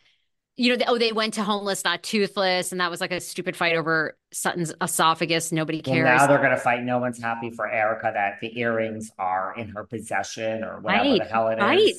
You 0.58 0.76
know, 0.76 0.84
oh, 0.88 0.98
they 0.98 1.12
went 1.12 1.34
to 1.34 1.44
homeless, 1.44 1.84
not 1.84 2.02
toothless, 2.02 2.72
and 2.72 2.80
that 2.80 2.90
was 2.90 3.00
like 3.00 3.12
a 3.12 3.20
stupid 3.20 3.56
fight 3.56 3.76
over 3.76 4.16
Sutton's 4.32 4.72
esophagus. 4.80 5.52
Nobody 5.52 5.82
Well, 5.84 5.94
cares. 5.94 6.04
now 6.20 6.26
they're 6.26 6.42
gonna 6.42 6.56
fight. 6.56 6.82
No 6.82 6.98
one's 6.98 7.20
happy 7.20 7.50
for 7.50 7.70
Erika 7.70 8.10
that 8.14 8.40
the 8.40 8.58
earrings 8.58 9.10
are 9.18 9.54
in 9.56 9.68
her 9.70 9.84
possession 9.84 10.64
or 10.64 10.80
whatever 10.80 11.04
Right, 11.04 11.18
the 11.18 11.24
hell 11.24 11.48
it 11.48 11.58
is. 11.58 11.60
right. 11.62 11.94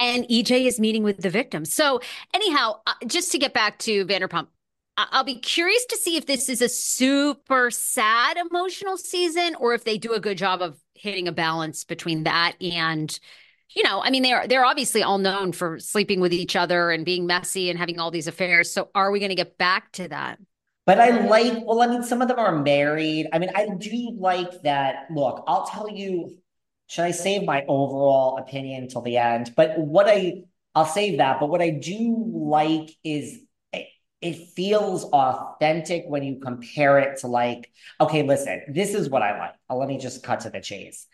and 0.00 0.24
EJ 0.30 0.66
is 0.66 0.78
meeting 0.80 1.02
with 1.02 1.18
the 1.18 1.30
victims. 1.30 1.72
So, 1.72 2.00
anyhow, 2.34 2.80
uh, 2.86 2.92
just 3.06 3.32
to 3.32 3.38
get 3.38 3.52
back 3.54 3.78
to 3.80 4.04
Vanderpump, 4.06 4.48
I'll 4.98 5.24
be 5.24 5.38
curious 5.38 5.84
to 5.86 5.96
see 5.96 6.16
if 6.16 6.26
this 6.26 6.48
is 6.48 6.62
a 6.62 6.68
super 6.68 7.70
sad 7.70 8.36
emotional 8.38 8.96
season 8.96 9.54
or 9.56 9.74
if 9.74 9.84
they 9.84 9.98
do 9.98 10.12
a 10.14 10.20
good 10.20 10.38
job 10.38 10.62
of 10.62 10.78
hitting 10.98 11.28
a 11.28 11.32
balance 11.32 11.84
between 11.84 12.24
that 12.24 12.54
and 12.60 13.18
you 13.74 13.82
know, 13.82 14.00
I 14.00 14.10
mean 14.10 14.22
they're 14.22 14.46
they're 14.46 14.64
obviously 14.64 15.02
all 15.02 15.18
known 15.18 15.52
for 15.52 15.78
sleeping 15.78 16.20
with 16.20 16.32
each 16.32 16.56
other 16.56 16.90
and 16.90 17.04
being 17.04 17.26
messy 17.26 17.68
and 17.68 17.78
having 17.78 17.98
all 17.98 18.10
these 18.10 18.28
affairs. 18.28 18.70
So, 18.70 18.88
are 18.94 19.10
we 19.10 19.18
going 19.18 19.30
to 19.30 19.34
get 19.34 19.58
back 19.58 19.92
to 19.92 20.08
that? 20.08 20.38
But 20.86 21.00
I 21.00 21.26
like, 21.26 21.64
well, 21.66 21.82
I 21.82 21.88
mean, 21.88 22.04
some 22.04 22.22
of 22.22 22.28
them 22.28 22.38
are 22.38 22.56
married. 22.56 23.26
I 23.32 23.40
mean, 23.40 23.50
I 23.54 23.68
do 23.76 24.16
like 24.16 24.62
that. 24.62 25.08
Look, 25.10 25.42
I'll 25.48 25.66
tell 25.66 25.90
you, 25.90 26.38
should 26.86 27.04
I 27.04 27.10
save 27.10 27.42
my 27.42 27.64
overall 27.66 28.38
opinion 28.38 28.86
till 28.86 29.02
the 29.02 29.16
end? 29.16 29.52
But 29.56 29.76
what 29.78 30.06
I, 30.08 30.44
I'll 30.76 30.86
save 30.86 31.18
that. 31.18 31.40
But 31.40 31.48
what 31.48 31.60
I 31.60 31.70
do 31.70 32.30
like 32.32 32.90
is 33.02 33.40
it, 34.20 34.48
feels 34.48 35.04
authentic 35.04 36.04
when 36.06 36.22
you 36.22 36.40
compare 36.40 36.98
it 36.98 37.20
to 37.20 37.26
like, 37.26 37.70
okay, 38.00 38.22
listen, 38.22 38.62
this 38.68 38.94
is 38.94 39.08
what 39.08 39.22
I 39.22 39.38
like. 39.38 39.54
Uh, 39.68 39.76
let 39.76 39.88
me 39.88 39.98
just 39.98 40.22
cut 40.22 40.40
to 40.40 40.50
the 40.50 40.60
chase. 40.60 41.06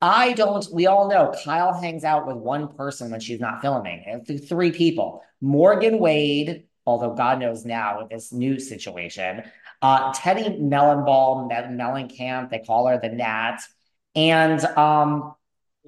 I 0.00 0.34
don't, 0.34 0.66
we 0.72 0.86
all 0.86 1.08
know 1.08 1.32
Kyle 1.44 1.72
hangs 1.72 2.04
out 2.04 2.26
with 2.26 2.36
one 2.36 2.68
person 2.74 3.10
when 3.10 3.20
she's 3.20 3.40
not 3.40 3.62
filming. 3.62 4.04
and 4.06 4.48
Three 4.48 4.70
people. 4.70 5.22
Morgan 5.40 5.98
Wade, 5.98 6.64
although 6.84 7.14
God 7.14 7.40
knows 7.40 7.64
now 7.64 8.00
with 8.00 8.10
this 8.10 8.32
new 8.32 8.58
situation. 8.60 9.42
Uh, 9.80 10.12
Teddi 10.12 10.60
Mellenbaum, 10.60 11.48
Mel- 11.48 11.92
Mellencamp, 11.92 12.50
they 12.50 12.58
call 12.58 12.86
her 12.86 12.98
the 13.00 13.08
Nat. 13.08 13.58
And 14.14 14.62
um, 14.64 15.34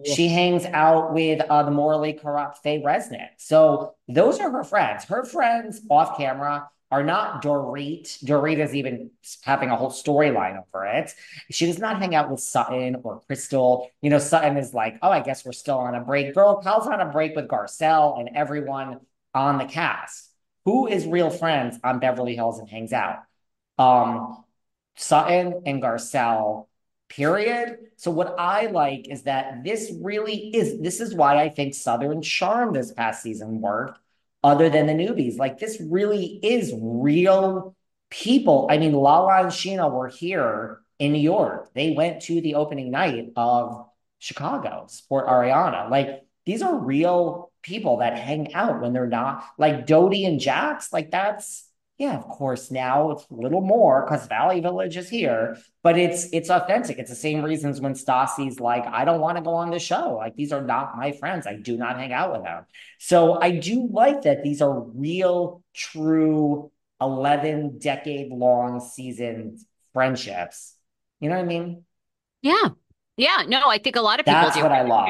she 0.05 0.29
hangs 0.29 0.65
out 0.67 1.15
with 1.15 1.41
uh, 1.41 1.63
the 1.63 1.71
morally 1.71 2.13
corrupt 2.13 2.63
Faye 2.63 2.83
Resnick. 2.83 3.29
So 3.39 3.95
those 4.09 4.39
are 4.41 4.51
her 4.51 4.65
friends. 4.65 5.05
Her 5.05 5.25
friends 5.25 5.81
off 5.89 6.19
camera 6.19 6.69
are 6.91 7.03
not 7.03 7.43
Dorit. 7.43 8.23
Dorit 8.25 8.59
is 8.59 8.75
even 8.75 9.11
having 9.43 9.71
a 9.71 9.77
whole 9.77 9.91
storyline 9.91 10.63
over 10.63 10.85
it. 10.87 11.13
She 11.51 11.67
does 11.67 11.79
not 11.79 11.99
hang 11.99 12.15
out 12.15 12.31
with 12.31 12.41
Sutton 12.41 12.97
or 13.03 13.23
Crystal. 13.27 13.91
You 14.03 14.11
know, 14.11 14.19
Sutton 14.19 14.57
is 14.57 14.73
like, 14.73 14.99
oh, 15.03 15.11
I 15.11 15.21
guess 15.21 15.45
we're 15.45 15.53
still 15.53 15.79
on 15.79 15.95
a 15.95 16.01
break. 16.01 16.35
Girl, 16.35 16.61
Kyle's 16.63 16.87
on 16.87 17.01
a 17.01 17.11
break 17.11 17.35
with 17.35 17.49
Garcelle 17.49 18.21
and 18.21 18.37
everyone 18.37 19.01
on 19.35 19.59
the 19.59 19.65
cast. 19.65 20.31
Who 20.65 20.87
is 20.87 21.07
real 21.07 21.31
friends 21.31 21.79
on 21.83 22.01
Beverly 22.01 22.35
Hills 22.35 22.59
and 22.59 22.69
hangs 22.69 22.93
out? 22.93 23.23
Um, 23.79 24.45
Sutton 24.97 25.63
and 25.67 25.83
Garcelle, 25.83 26.66
period. 27.09 27.79
So 27.97 28.11
what 28.11 28.35
I 28.39 28.67
like 28.67 29.09
is 29.09 29.23
that 29.25 29.65
this 29.65 29.93
really 30.03 30.49
is, 30.55 30.81
this 30.81 31.01
is 31.01 31.15
why 31.15 31.41
I 31.41 31.49
think 31.49 31.75
Southern 31.75 32.23
Charm 32.23 32.73
this 32.73 32.93
past 32.93 33.23
season 33.23 33.61
worked 33.61 33.99
other 34.43 34.69
than 34.69 34.87
the 34.87 34.93
newbies. 34.93 35.39
Like 35.39 35.59
this 35.59 35.81
really 35.81 36.39
is 36.43 36.73
real 36.77 37.75
people. 38.11 38.69
I 38.71 38.79
mean, 38.79 38.93
Lala 38.93 39.41
and 39.41 39.49
Scheana 39.49 39.91
were 39.91 40.09
here 40.09 40.81
in 40.99 41.13
New 41.13 41.21
York. 41.21 41.71
They 41.75 41.93
went 41.93 42.23
to 42.23 42.41
the 42.41 42.55
opening 42.55 42.91
night 42.91 43.33
of 43.37 43.87
Chicago, 44.19 44.87
support 44.89 45.27
Ariana. 45.27 45.91
Like 45.91 46.23
these 46.45 46.63
are 46.63 46.79
real 46.79 47.51
people 47.63 47.99
that 47.99 48.17
hang 48.17 48.55
out 48.55 48.81
when 48.81 48.93
they're 48.93 49.07
not 49.07 49.45
like 49.59 49.87
Dodie 49.87 50.25
and 50.25 50.41
Jax. 50.41 50.93
Like 50.93 51.11
that's 51.11 51.66
yeah, 51.99 52.17
of 52.17 52.29
course. 52.29 52.71
Now 52.71 53.13
it's 53.13 53.27
a 53.31 53.35
little 53.35 53.63
more 53.63 54.05
because 54.05 54.27
Valley 54.27 54.61
Village 54.61 54.99
is 54.99 55.09
here, 55.09 55.57
but 55.83 55.99
it's 55.99 56.29
it's 56.33 56.51
authentic. 56.51 56.99
It's 56.99 57.09
the 57.09 57.17
same 57.17 57.43
reasons 57.43 57.81
when 57.81 57.95
Stassi's 57.95 58.61
like, 58.61 58.87
I 58.87 59.07
don't 59.07 59.21
want 59.21 59.39
to 59.39 59.43
go 59.43 59.55
on 59.55 59.71
the 59.71 59.79
show. 59.79 60.17
Like 60.17 60.37
these 60.37 60.53
are 60.53 60.61
not 60.61 60.97
my 60.97 61.13
friends. 61.13 61.47
I 61.47 61.55
do 61.57 61.79
not 61.79 61.97
hang 61.99 62.13
out 62.13 62.33
with 62.33 62.43
them. 62.43 62.67
So 62.99 63.41
I 63.41 63.53
do 63.53 63.89
like 63.91 64.23
that 64.23 64.43
these 64.43 64.61
are 64.61 64.79
real, 64.79 65.63
true, 65.75 66.71
11 67.01 67.79
decade 67.79 68.31
long 68.31 68.81
seasoned 68.81 69.59
friendships. 69.95 70.75
You 71.21 71.31
know 71.31 71.37
what 71.37 71.45
I 71.45 71.47
mean? 71.47 71.85
Yeah. 72.43 72.69
Yeah. 73.17 73.45
No, 73.49 73.71
I 73.71 73.79
think 73.79 73.97
a 73.97 74.03
lot 74.03 74.21
of 74.21 74.27
people 74.27 74.43
That's 74.43 74.57
do. 74.57 74.63
what 74.63 74.73
I 74.73 74.83
love. 74.83 75.09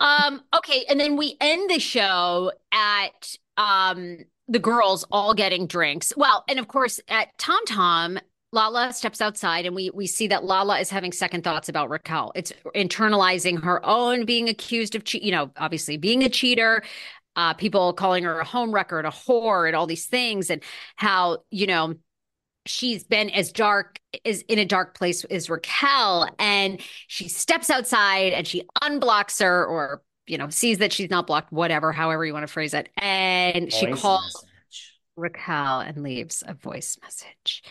Um, 0.00 0.42
okay, 0.56 0.84
and 0.90 0.98
then 0.98 1.16
we 1.16 1.36
end 1.40 1.70
the 1.70 1.78
show 1.78 2.50
at 2.72 3.36
um 3.56 4.18
the 4.48 4.58
girls 4.58 5.04
all 5.10 5.34
getting 5.34 5.66
drinks. 5.66 6.12
Well, 6.16 6.44
and 6.48 6.58
of 6.58 6.68
course 6.68 7.00
at 7.08 7.36
Tom 7.38 7.64
Tom, 7.66 8.18
Lala 8.52 8.92
steps 8.92 9.20
outside 9.20 9.64
and 9.64 9.74
we 9.74 9.90
we 9.90 10.06
see 10.06 10.26
that 10.28 10.44
Lala 10.44 10.78
is 10.78 10.90
having 10.90 11.12
second 11.12 11.42
thoughts 11.42 11.68
about 11.68 11.88
Raquel. 11.88 12.32
It's 12.34 12.52
internalizing 12.74 13.62
her 13.62 13.84
own 13.84 14.26
being 14.26 14.48
accused 14.48 14.94
of 14.94 15.04
cheat, 15.04 15.22
you 15.22 15.32
know, 15.32 15.50
obviously 15.56 15.96
being 15.96 16.22
a 16.22 16.28
cheater, 16.28 16.82
uh, 17.36 17.54
people 17.54 17.92
calling 17.94 18.24
her 18.24 18.40
a 18.40 18.44
home 18.44 18.72
wrecker 18.72 19.00
a 19.00 19.10
whore 19.10 19.66
and 19.66 19.74
all 19.74 19.86
these 19.86 20.06
things, 20.06 20.50
and 20.50 20.62
how, 20.96 21.38
you 21.50 21.66
know, 21.66 21.94
she's 22.66 23.04
been 23.04 23.30
as 23.30 23.52
dark 23.52 23.98
is 24.24 24.42
in 24.48 24.58
a 24.58 24.64
dark 24.64 24.96
place 24.96 25.24
as 25.24 25.48
Raquel. 25.48 26.28
And 26.38 26.80
she 27.06 27.28
steps 27.28 27.70
outside 27.70 28.32
and 28.32 28.46
she 28.46 28.64
unblocks 28.82 29.40
her 29.40 29.66
or 29.66 30.02
you 30.26 30.38
know, 30.38 30.48
sees 30.48 30.78
that 30.78 30.92
she's 30.92 31.10
not 31.10 31.26
blocked, 31.26 31.52
whatever, 31.52 31.92
however 31.92 32.24
you 32.24 32.32
want 32.32 32.46
to 32.46 32.52
phrase 32.52 32.74
it. 32.74 32.88
And 32.96 33.64
voice 33.64 33.74
she 33.74 33.86
calls 33.92 34.44
message. 34.44 34.94
Raquel 35.16 35.80
and 35.80 36.02
leaves 36.02 36.42
a 36.46 36.54
voice 36.54 36.96
message. 37.02 37.62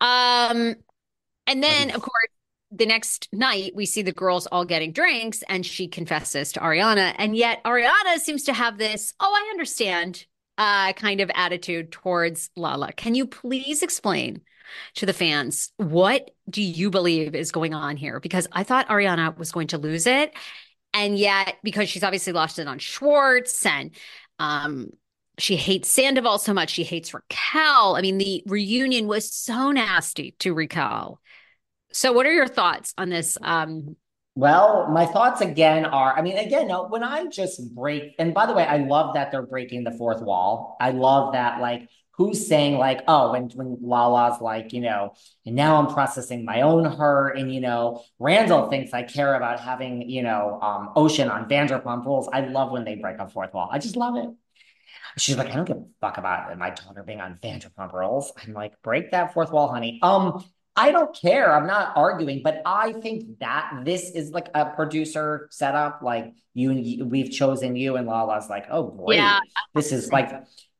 Um, 0.00 0.74
and 1.46 1.62
then 1.62 1.90
of 1.90 2.00
course, 2.00 2.28
the 2.70 2.86
next 2.86 3.28
night 3.32 3.72
we 3.74 3.84
see 3.84 4.02
the 4.02 4.12
girls 4.12 4.46
all 4.46 4.64
getting 4.64 4.92
drinks 4.92 5.42
and 5.48 5.64
she 5.64 5.88
confesses 5.88 6.52
to 6.52 6.60
Ariana. 6.60 7.14
And 7.18 7.36
yet 7.36 7.62
Ariana 7.64 8.18
seems 8.18 8.44
to 8.44 8.54
have 8.54 8.78
this, 8.78 9.12
oh, 9.20 9.32
I 9.32 9.50
understand, 9.50 10.24
uh, 10.58 10.92
kind 10.94 11.20
of 11.20 11.30
attitude 11.34 11.92
towards 11.92 12.50
Lala. 12.56 12.92
Can 12.92 13.14
you 13.14 13.26
please 13.26 13.82
explain 13.82 14.40
to 14.94 15.06
the 15.06 15.12
fans 15.12 15.70
what 15.76 16.30
do 16.48 16.62
you 16.62 16.90
believe 16.90 17.34
is 17.34 17.52
going 17.52 17.74
on 17.74 17.96
here? 17.96 18.20
Because 18.20 18.48
I 18.52 18.64
thought 18.64 18.88
Ariana 18.88 19.36
was 19.36 19.52
going 19.52 19.68
to 19.68 19.78
lose 19.78 20.06
it. 20.06 20.32
And 20.94 21.18
yet, 21.18 21.56
because 21.62 21.88
she's 21.88 22.04
obviously 22.04 22.32
lost 22.32 22.58
it 22.58 22.68
on 22.68 22.78
Schwartz 22.78 23.64
and 23.64 23.92
um, 24.38 24.90
she 25.38 25.56
hates 25.56 25.88
Sandoval 25.88 26.38
so 26.38 26.52
much, 26.52 26.70
she 26.70 26.84
hates 26.84 27.14
Raquel. 27.14 27.96
I 27.96 28.02
mean, 28.02 28.18
the 28.18 28.42
reunion 28.46 29.06
was 29.06 29.32
so 29.32 29.70
nasty 29.70 30.34
to 30.40 30.52
Raquel. 30.52 31.20
So, 31.92 32.12
what 32.12 32.26
are 32.26 32.32
your 32.32 32.48
thoughts 32.48 32.94
on 32.98 33.08
this? 33.08 33.38
Um, 33.42 33.96
well, 34.34 34.88
my 34.88 35.04
thoughts 35.04 35.42
again 35.42 35.84
are 35.84 36.16
I 36.16 36.22
mean, 36.22 36.38
again, 36.38 36.68
no, 36.68 36.86
when 36.86 37.02
I 37.02 37.26
just 37.26 37.74
break, 37.74 38.14
and 38.18 38.32
by 38.32 38.46
the 38.46 38.54
way, 38.54 38.64
I 38.64 38.78
love 38.78 39.14
that 39.14 39.30
they're 39.30 39.46
breaking 39.46 39.84
the 39.84 39.90
fourth 39.92 40.22
wall. 40.22 40.76
I 40.80 40.90
love 40.90 41.34
that, 41.34 41.60
like, 41.60 41.88
who's 42.12 42.46
saying 42.46 42.78
like, 42.78 43.02
oh, 43.08 43.32
and 43.32 43.52
when 43.54 43.78
Lala's 43.80 44.40
like, 44.40 44.72
you 44.72 44.80
know, 44.80 45.14
and 45.46 45.56
now 45.56 45.76
I'm 45.76 45.92
processing 45.92 46.44
my 46.44 46.62
own 46.62 46.84
hurt, 46.84 47.36
and 47.38 47.52
you 47.52 47.60
know, 47.60 48.02
Randall 48.18 48.68
thinks 48.68 48.92
I 48.92 49.02
care 49.02 49.34
about 49.34 49.60
having, 49.60 50.08
you 50.08 50.22
know, 50.22 50.58
um, 50.60 50.90
Ocean 50.94 51.28
on 51.28 51.48
Vanderpump 51.48 52.04
Rules. 52.04 52.28
I 52.32 52.40
love 52.40 52.70
when 52.70 52.84
they 52.84 52.96
break 52.96 53.18
a 53.18 53.28
fourth 53.28 53.52
wall. 53.54 53.68
I 53.72 53.78
just 53.78 53.96
love 53.96 54.16
it. 54.16 54.28
She's 55.18 55.36
like, 55.36 55.50
I 55.50 55.56
don't 55.56 55.66
give 55.66 55.76
a 55.76 55.84
fuck 56.00 56.18
about 56.18 56.56
my 56.58 56.70
daughter 56.70 57.02
being 57.02 57.20
on 57.20 57.38
Vanderpump 57.42 57.92
Rules. 57.92 58.32
I'm 58.42 58.54
like, 58.54 58.80
break 58.82 59.10
that 59.10 59.34
fourth 59.34 59.52
wall, 59.52 59.68
honey. 59.68 59.98
Um, 60.02 60.44
I 60.74 60.90
don't 60.90 61.14
care. 61.14 61.54
I'm 61.54 61.66
not 61.66 61.92
arguing, 61.96 62.40
but 62.42 62.62
I 62.64 62.92
think 62.94 63.38
that 63.40 63.82
this 63.84 64.10
is 64.10 64.30
like 64.30 64.48
a 64.54 64.66
producer 64.66 65.48
setup. 65.50 66.00
Like 66.02 66.32
you, 66.54 67.04
we've 67.04 67.30
chosen 67.30 67.76
you, 67.76 67.96
and 67.96 68.06
Lala's 68.06 68.48
like, 68.48 68.66
oh 68.70 68.84
great, 68.84 69.16
yeah. 69.16 69.40
this 69.74 69.92
is 69.92 70.10
like 70.10 70.30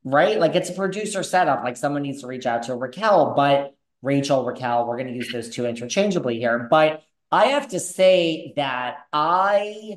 right? 0.05 0.39
Like 0.39 0.55
it's 0.55 0.71
a 0.71 0.75
producer 0.75 1.23
setup. 1.23 1.63
Like 1.63 1.77
someone 1.77 2.03
needs 2.03 2.23
to 2.23 2.27
reach 2.27 2.47
out 2.47 2.65
to 2.65 2.75
Raquel, 2.75 3.35
but 3.37 3.75
Rachel, 4.03 4.45
Raquel, 4.45 4.87
we're 4.87 4.97
going 4.97 5.09
to 5.09 5.15
use 5.15 5.33
those 5.33 5.49
two 5.49 5.65
interchangeably 5.65 6.39
here. 6.39 6.67
But 6.71 7.03
I 7.31 7.47
have 7.47 7.69
to 7.69 7.81
say 7.81 8.53
that 8.57 8.97
I, 9.13 9.95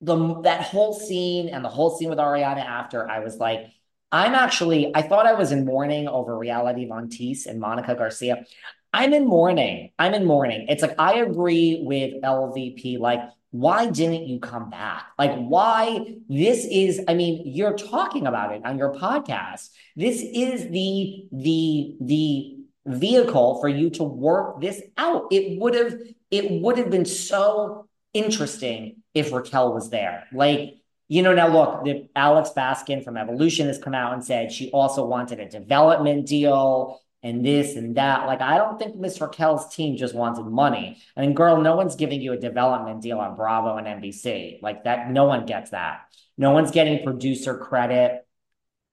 the 0.00 0.40
that 0.42 0.62
whole 0.62 0.94
scene 0.94 1.48
and 1.48 1.64
the 1.64 1.68
whole 1.68 1.96
scene 1.96 2.08
with 2.08 2.18
Ariana 2.18 2.64
after, 2.64 3.08
I 3.08 3.20
was 3.20 3.36
like, 3.36 3.66
I'm 4.10 4.34
actually, 4.34 4.94
I 4.94 5.02
thought 5.02 5.26
I 5.26 5.34
was 5.34 5.52
in 5.52 5.64
mourning 5.64 6.08
over 6.08 6.36
Reality 6.36 6.86
Von 6.86 7.08
Teese 7.08 7.46
and 7.46 7.60
Monica 7.60 7.94
Garcia. 7.94 8.44
I'm 8.92 9.12
in 9.12 9.26
mourning. 9.26 9.90
I'm 9.98 10.14
in 10.14 10.24
mourning. 10.24 10.66
It's 10.68 10.82
like 10.82 10.94
I 11.00 11.16
agree 11.16 11.80
with 11.82 12.22
LVP. 12.22 13.00
Like 13.00 13.20
why 13.54 13.86
didn't 13.86 14.26
you 14.26 14.40
come 14.40 14.68
back? 14.68 15.06
Like, 15.16 15.36
why? 15.36 16.16
This 16.28 16.66
is, 16.68 17.00
I 17.06 17.14
mean, 17.14 17.42
you're 17.46 17.76
talking 17.76 18.26
about 18.26 18.52
it 18.52 18.62
on 18.64 18.76
your 18.76 18.92
podcast. 18.96 19.68
This 19.94 20.20
is 20.20 20.68
the, 20.70 21.26
the, 21.30 21.96
the 22.00 22.56
vehicle 22.84 23.60
for 23.60 23.68
you 23.68 23.90
to 23.90 24.02
work 24.02 24.60
this 24.60 24.82
out. 24.96 25.28
It 25.30 25.60
would 25.60 25.76
have, 25.76 25.94
it 26.32 26.62
would 26.62 26.78
have 26.78 26.90
been 26.90 27.04
so 27.04 27.86
interesting 28.12 28.96
if 29.14 29.32
Raquel 29.32 29.72
was 29.72 29.88
there. 29.88 30.24
Like, 30.32 30.74
you 31.06 31.22
know, 31.22 31.32
now 31.32 31.46
look, 31.46 31.84
the 31.84 32.08
Alex 32.16 32.50
Baskin 32.56 33.04
from 33.04 33.16
Evolution 33.16 33.68
has 33.68 33.78
come 33.78 33.94
out 33.94 34.14
and 34.14 34.24
said 34.24 34.50
she 34.50 34.72
also 34.72 35.06
wanted 35.06 35.38
a 35.38 35.48
development 35.48 36.26
deal 36.26 37.00
and 37.24 37.44
this 37.44 37.74
and 37.74 37.96
that. 37.96 38.26
Like, 38.26 38.42
I 38.42 38.58
don't 38.58 38.78
think 38.78 38.96
Miss 38.96 39.18
Raquel's 39.18 39.74
team 39.74 39.96
just 39.96 40.14
wanted 40.14 40.44
money. 40.44 40.98
I 41.16 41.22
mean, 41.22 41.32
girl, 41.32 41.60
no 41.60 41.74
one's 41.74 41.96
giving 41.96 42.20
you 42.20 42.34
a 42.34 42.36
development 42.36 43.00
deal 43.00 43.18
on 43.18 43.34
Bravo 43.34 43.78
and 43.78 43.86
NBC. 43.86 44.60
Like 44.62 44.84
that, 44.84 45.10
no 45.10 45.24
one 45.24 45.46
gets 45.46 45.70
that. 45.70 46.02
No 46.36 46.50
one's 46.50 46.70
getting 46.70 47.02
producer 47.02 47.56
credit. 47.56 48.26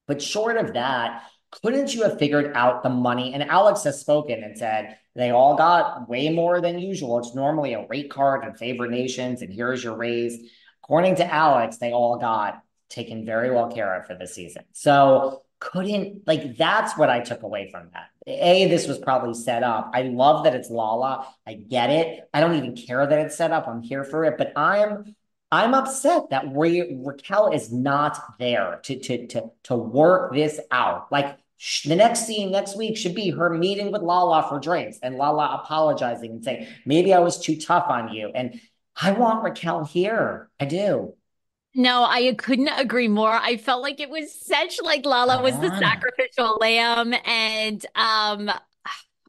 But 0.07 0.21
short 0.21 0.55
of 0.55 0.73
that, 0.73 1.23
couldn't 1.51 1.93
you 1.93 2.03
have 2.03 2.19
figured 2.19 2.53
out 2.55 2.83
the 2.83 2.89
money? 2.89 3.33
And 3.33 3.43
Alex 3.43 3.83
has 3.83 3.99
spoken 3.99 4.43
and 4.43 4.57
said 4.57 4.97
they 5.13 5.31
all 5.31 5.57
got 5.57 6.07
way 6.07 6.29
more 6.29 6.61
than 6.61 6.79
usual. 6.79 7.19
It's 7.19 7.35
normally 7.35 7.73
a 7.73 7.85
rate 7.87 8.09
card 8.09 8.45
and 8.45 8.57
favor 8.57 8.87
nations, 8.87 9.41
and 9.41 9.53
here's 9.53 9.83
your 9.83 9.97
raise. 9.97 10.49
According 10.83 11.15
to 11.15 11.31
Alex, 11.31 11.77
they 11.77 11.91
all 11.91 12.17
got 12.17 12.63
taken 12.87 13.25
very 13.25 13.51
well 13.51 13.69
care 13.69 13.99
of 13.99 14.07
for 14.07 14.15
the 14.15 14.27
season. 14.27 14.63
So 14.71 15.43
couldn't 15.61 16.27
like 16.27 16.57
that's 16.57 16.97
what 16.97 17.09
I 17.09 17.21
took 17.21 17.43
away 17.43 17.69
from 17.71 17.89
that. 17.93 18.09
A, 18.27 18.67
this 18.67 18.87
was 18.87 18.97
probably 18.97 19.35
set 19.35 19.63
up. 19.63 19.91
I 19.93 20.01
love 20.01 20.43
that 20.43 20.55
it's 20.55 20.69
Lala. 20.69 21.27
I 21.47 21.53
get 21.53 21.91
it. 21.91 22.27
I 22.33 22.39
don't 22.41 22.55
even 22.55 22.75
care 22.75 23.05
that 23.05 23.19
it's 23.19 23.37
set 23.37 23.51
up. 23.51 23.67
I'm 23.67 23.81
here 23.81 24.03
for 24.03 24.25
it. 24.25 24.37
But 24.37 24.53
I'm 24.57 25.15
I'm 25.51 25.73
upset 25.75 26.31
that 26.31 26.45
Ra- 26.47 26.87
Raquel 26.97 27.53
is 27.53 27.71
not 27.71 28.17
there 28.39 28.79
to 28.83 28.99
to 28.99 29.27
to 29.27 29.51
to 29.63 29.75
work 29.75 30.33
this 30.33 30.59
out. 30.71 31.11
Like 31.11 31.37
sh- 31.57 31.87
the 31.87 31.95
next 31.95 32.25
scene 32.25 32.51
next 32.51 32.75
week 32.75 32.97
should 32.97 33.15
be 33.15 33.29
her 33.29 33.51
meeting 33.51 33.91
with 33.91 34.01
Lala 34.01 34.47
for 34.49 34.59
drinks 34.59 34.97
and 35.03 35.15
Lala 35.15 35.61
apologizing 35.63 36.31
and 36.31 36.43
saying 36.43 36.67
maybe 36.87 37.13
I 37.13 37.19
was 37.19 37.39
too 37.39 37.55
tough 37.55 37.85
on 37.87 38.11
you. 38.11 38.31
And 38.33 38.59
I 38.99 39.11
want 39.11 39.43
Raquel 39.43 39.85
here. 39.85 40.49
I 40.59 40.65
do. 40.65 41.13
No, 41.73 42.03
I 42.03 42.33
couldn't 42.37 42.67
agree 42.67 43.07
more. 43.07 43.31
I 43.31 43.55
felt 43.57 43.81
like 43.81 43.99
it 44.01 44.09
was 44.09 44.33
such 44.33 44.81
like 44.81 45.05
Lala 45.05 45.41
was 45.41 45.57
the 45.59 45.69
sacrificial 45.79 46.57
lamb 46.59 47.13
and 47.25 47.85
um 47.95 48.51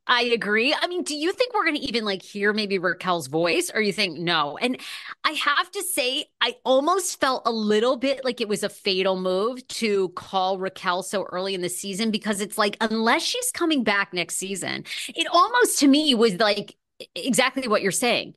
I 0.08 0.22
agree. 0.24 0.74
I 0.74 0.88
mean, 0.88 1.04
do 1.04 1.14
you 1.14 1.32
think 1.32 1.54
we're 1.54 1.62
going 1.64 1.76
to 1.76 1.80
even 1.82 2.04
like 2.04 2.22
hear 2.22 2.52
maybe 2.52 2.78
Raquel's 2.78 3.28
voice 3.28 3.70
or 3.72 3.80
you 3.80 3.92
think 3.92 4.18
no? 4.18 4.58
And 4.58 4.80
I 5.24 5.30
have 5.30 5.70
to 5.70 5.82
say 5.82 6.26
I 6.40 6.56
almost 6.64 7.20
felt 7.20 7.42
a 7.46 7.52
little 7.52 7.96
bit 7.96 8.24
like 8.24 8.40
it 8.40 8.48
was 8.48 8.64
a 8.64 8.68
fatal 8.68 9.16
move 9.20 9.66
to 9.68 10.08
call 10.10 10.58
Raquel 10.58 11.04
so 11.04 11.22
early 11.30 11.54
in 11.54 11.60
the 11.60 11.68
season 11.68 12.10
because 12.10 12.40
it's 12.40 12.58
like 12.58 12.76
unless 12.80 13.22
she's 13.22 13.52
coming 13.52 13.84
back 13.84 14.12
next 14.12 14.36
season, 14.36 14.84
it 15.08 15.28
almost 15.32 15.78
to 15.80 15.88
me 15.88 16.14
was 16.16 16.34
like 16.34 16.76
exactly 17.14 17.68
what 17.68 17.82
you're 17.82 17.92
saying 17.92 18.34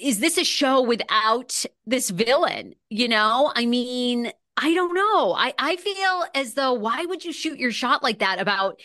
is 0.00 0.18
this 0.20 0.38
a 0.38 0.44
show 0.44 0.82
without 0.82 1.64
this 1.86 2.10
villain? 2.10 2.74
You 2.90 3.08
know, 3.08 3.52
I 3.54 3.66
mean, 3.66 4.32
I 4.56 4.74
don't 4.74 4.94
know. 4.94 5.34
I, 5.34 5.54
I 5.58 5.76
feel 5.76 6.24
as 6.34 6.54
though 6.54 6.74
why 6.74 7.04
would 7.04 7.24
you 7.24 7.32
shoot 7.32 7.58
your 7.58 7.72
shot 7.72 8.02
like 8.02 8.18
that 8.18 8.40
about 8.40 8.80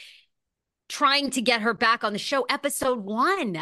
trying 0.89 1.31
to 1.31 1.41
get 1.41 1.61
her 1.61 1.73
back 1.73 2.03
on 2.03 2.13
the 2.13 2.19
show? 2.19 2.43
Episode 2.43 2.99
one. 2.99 3.57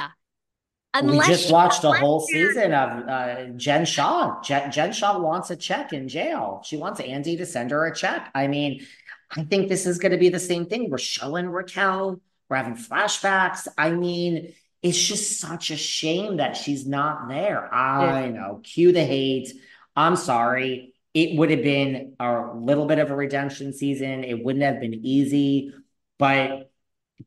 Unless 0.94 1.28
we 1.28 1.34
just 1.34 1.52
watched 1.52 1.84
a 1.86 1.92
whole 1.94 2.20
season 2.20 2.74
of 2.74 3.08
uh, 3.08 3.46
Jen 3.56 3.86
Shah. 3.86 4.42
Jen, 4.42 4.70
Jen 4.72 4.92
Shah 4.92 5.18
wants 5.20 5.50
a 5.50 5.56
check 5.56 5.94
in 5.94 6.10
jail. 6.10 6.62
She 6.66 6.76
wants 6.76 7.00
Andy 7.00 7.38
to 7.38 7.46
send 7.46 7.72
her 7.72 7.86
a 7.86 7.96
check. 7.96 8.30
I 8.36 8.48
mean, 8.48 8.86
I 9.32 9.44
think 9.44 9.70
this 9.70 9.86
is 9.86 10.00
going 10.00 10.12
to 10.12 10.18
be 10.18 10.28
the 10.28 10.40
same 10.40 10.66
thing. 10.66 10.90
We're 10.90 10.98
showing 10.98 11.48
Raquel. 11.48 12.20
We're 12.50 12.58
having 12.58 12.76
flashbacks. 12.76 13.70
I 13.78 13.92
mean, 13.92 14.54
it's 14.84 14.98
just 14.98 15.40
such 15.40 15.70
a 15.70 15.78
shame 15.78 16.38
that 16.38 16.58
she's 16.58 16.88
not 16.88 17.30
there. 17.30 17.72
I 17.74 18.26
yeah. 18.26 18.32
know. 18.32 18.62
Cue 18.64 18.92
the 18.92 19.04
hate. 19.04 19.54
I'm 19.96 20.16
sorry. 20.16 20.94
It 21.14 21.38
would 21.38 21.52
have 21.52 21.62
been 21.62 22.16
a 22.20 22.52
little 22.56 22.86
bit 22.86 22.98
of 22.98 23.12
a 23.12 23.16
redemption 23.16 23.74
season. 23.74 24.24
It 24.24 24.44
wouldn't 24.44 24.64
have 24.64 24.80
been 24.80 25.06
easy, 25.06 25.74
but 26.18 26.72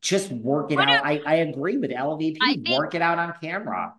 just 0.01 0.31
work 0.31 0.71
it 0.71 0.75
what 0.75 0.89
out. 0.89 1.05
I, 1.05 1.21
I 1.25 1.35
agree 1.35 1.77
with 1.77 1.91
LVP. 1.91 2.37
Think, 2.39 2.69
work 2.69 2.95
it 2.95 3.01
out 3.01 3.19
on 3.19 3.33
camera. 3.41 3.93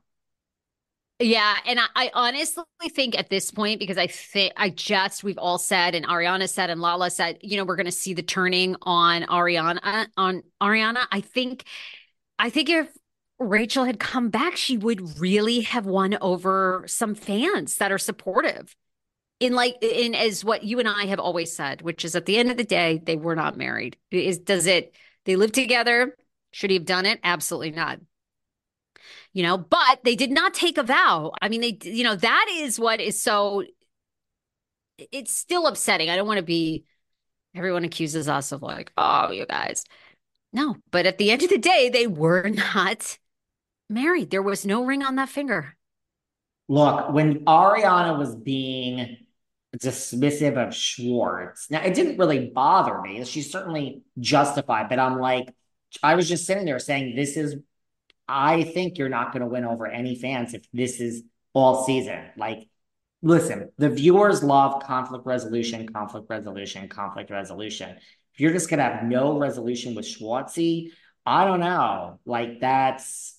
Yeah, 1.18 1.56
and 1.64 1.80
I, 1.80 1.86
I, 1.94 2.10
honestly 2.12 2.64
think 2.90 3.18
at 3.18 3.30
this 3.30 3.50
point, 3.50 3.78
because 3.78 3.96
I 3.96 4.06
think 4.06 4.52
I 4.54 4.68
just 4.68 5.24
we've 5.24 5.38
all 5.38 5.56
said, 5.56 5.94
and 5.94 6.06
Ariana 6.06 6.46
said, 6.46 6.68
and 6.68 6.78
Lala 6.82 7.08
said, 7.08 7.38
you 7.40 7.56
know, 7.56 7.64
we're 7.64 7.76
going 7.76 7.86
to 7.86 7.92
see 7.92 8.12
the 8.12 8.22
turning 8.22 8.76
on 8.82 9.22
Ariana 9.22 10.08
on 10.18 10.42
Ariana. 10.60 11.06
I 11.10 11.22
think, 11.22 11.64
I 12.38 12.50
think 12.50 12.68
if 12.68 12.88
Rachel 13.38 13.84
had 13.84 14.00
come 14.00 14.30
back, 14.30 14.56
she 14.56 14.78
would 14.78 15.18
really 15.20 15.60
have 15.60 15.86
won 15.86 16.16
over 16.20 16.84
some 16.86 17.14
fans 17.14 17.76
that 17.76 17.92
are 17.92 17.98
supportive. 17.98 18.74
in 19.40 19.54
like 19.54 19.76
in 19.82 20.14
as 20.14 20.44
what 20.44 20.64
you 20.64 20.80
and 20.80 20.88
I 20.88 21.06
have 21.06 21.20
always 21.20 21.54
said, 21.54 21.82
which 21.82 22.04
is 22.04 22.16
at 22.16 22.26
the 22.26 22.38
end 22.38 22.50
of 22.50 22.58
the 22.58 22.64
day, 22.64 23.00
they 23.04 23.16
were 23.16 23.36
not 23.36 23.56
married. 23.58 23.98
Is 24.12 24.38
does 24.40 24.66
it 24.66 24.94
they 25.26 25.36
lived 25.36 25.54
together? 25.54 26.16
Should 26.52 26.70
he 26.70 26.76
have 26.76 26.86
done 26.86 27.06
it? 27.06 27.20
Absolutely 27.24 27.72
not. 27.72 28.00
You 29.32 29.42
know, 29.42 29.58
but 29.58 30.00
they 30.04 30.16
did 30.16 30.30
not 30.30 30.54
take 30.54 30.78
a 30.78 30.82
vow. 30.82 31.32
I 31.42 31.48
mean, 31.48 31.60
they 31.60 31.78
you 31.82 32.04
know, 32.04 32.16
that 32.16 32.46
is 32.50 32.78
what 32.80 33.00
is 33.00 33.20
so 33.22 33.62
it's 34.98 35.32
still 35.36 35.66
upsetting. 35.66 36.10
I 36.10 36.16
don't 36.16 36.26
want 36.26 36.38
to 36.38 36.44
be 36.44 36.84
everyone 37.54 37.84
accuses 37.84 38.28
us 38.28 38.52
of 38.52 38.62
like, 38.62 38.92
oh, 38.96 39.30
you 39.32 39.46
guys. 39.46 39.84
No, 40.52 40.76
but 40.92 41.06
at 41.06 41.18
the 41.18 41.30
end 41.30 41.42
of 41.42 41.50
the 41.50 41.58
day, 41.58 41.90
they 41.90 42.06
were 42.06 42.48
not 42.74 43.18
married. 43.88 44.30
There 44.30 44.42
was 44.42 44.66
no 44.66 44.84
ring 44.84 45.02
on 45.02 45.16
that 45.16 45.28
finger. 45.28 45.76
Look, 46.68 47.12
when 47.12 47.44
Ariana 47.44 48.18
was 48.18 48.34
being 48.34 49.18
dismissive 49.76 50.56
of 50.56 50.74
Schwartz, 50.74 51.70
now 51.70 51.82
it 51.82 51.94
didn't 51.94 52.18
really 52.18 52.50
bother 52.50 53.00
me. 53.00 53.24
She's 53.24 53.52
certainly 53.52 54.02
justified, 54.18 54.88
but 54.88 54.98
I'm 54.98 55.18
like, 55.18 55.54
I 56.02 56.16
was 56.16 56.28
just 56.28 56.46
sitting 56.46 56.64
there 56.64 56.78
saying, 56.78 57.14
this 57.14 57.36
is, 57.36 57.56
I 58.28 58.64
think 58.64 58.98
you're 58.98 59.08
not 59.08 59.32
going 59.32 59.42
to 59.42 59.46
win 59.46 59.64
over 59.64 59.86
any 59.86 60.16
fans 60.16 60.54
if 60.54 60.64
this 60.72 61.00
is 61.00 61.22
all 61.52 61.84
season. 61.84 62.24
Like, 62.36 62.68
listen, 63.22 63.70
the 63.78 63.88
viewers 63.88 64.42
love 64.42 64.82
conflict 64.82 65.24
resolution, 65.24 65.88
conflict 65.88 66.28
resolution, 66.28 66.88
conflict 66.88 67.30
resolution. 67.30 67.96
If 68.34 68.40
you're 68.40 68.52
just 68.52 68.68
going 68.68 68.78
to 68.78 68.84
have 68.84 69.04
no 69.04 69.38
resolution 69.38 69.94
with 69.94 70.04
Schwartzy, 70.04 70.90
I 71.24 71.44
don't 71.44 71.60
know. 71.60 72.18
Like, 72.26 72.60
that's, 72.60 73.35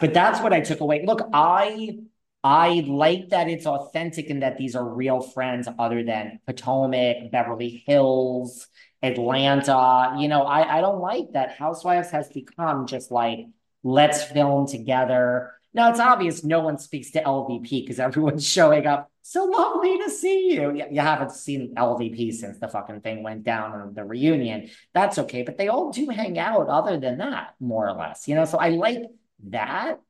but 0.00 0.14
that's 0.14 0.40
what 0.40 0.52
I 0.52 0.60
took 0.60 0.80
away. 0.80 1.04
Look, 1.06 1.28
I, 1.32 1.98
I 2.44 2.84
like 2.86 3.28
that 3.30 3.48
it's 3.48 3.66
authentic 3.66 4.28
and 4.30 4.42
that 4.42 4.58
these 4.58 4.74
are 4.74 4.84
real 4.84 5.20
friends 5.20 5.68
other 5.78 6.02
than 6.02 6.40
Potomac, 6.46 7.30
Beverly 7.30 7.84
Hills, 7.86 8.66
Atlanta. 9.02 10.16
You 10.18 10.28
know, 10.28 10.42
I, 10.42 10.78
I 10.78 10.80
don't 10.80 11.00
like 11.00 11.32
that 11.32 11.56
Housewives 11.56 12.10
has 12.10 12.28
become 12.28 12.86
just 12.86 13.10
like, 13.10 13.46
let's 13.82 14.24
film 14.24 14.66
together. 14.66 15.52
Now, 15.74 15.90
it's 15.90 16.00
obvious 16.00 16.44
no 16.44 16.60
one 16.60 16.78
speaks 16.78 17.12
to 17.12 17.22
LVP 17.22 17.70
because 17.70 17.98
everyone's 17.98 18.46
showing 18.58 18.86
up. 18.86 19.10
So 19.22 19.44
lovely 19.44 19.98
to 19.98 20.10
see 20.10 20.52
you. 20.52 20.84
You 20.90 21.00
haven't 21.00 21.30
seen 21.30 21.74
LVP 21.76 22.34
since 22.34 22.58
the 22.58 22.68
fucking 22.68 23.00
thing 23.00 23.22
went 23.22 23.44
down 23.44 23.72
on 23.72 23.94
the 23.94 24.04
reunion. 24.04 24.68
That's 24.92 25.18
okay. 25.18 25.42
But 25.42 25.58
they 25.58 25.68
all 25.68 25.92
do 25.92 26.08
hang 26.08 26.38
out 26.38 26.68
other 26.68 26.98
than 26.98 27.18
that, 27.18 27.54
more 27.60 27.88
or 27.88 27.92
less. 27.92 28.26
You 28.26 28.34
know, 28.34 28.44
so 28.44 28.58
I 28.58 28.70
like 28.70 29.02
that. 29.50 30.00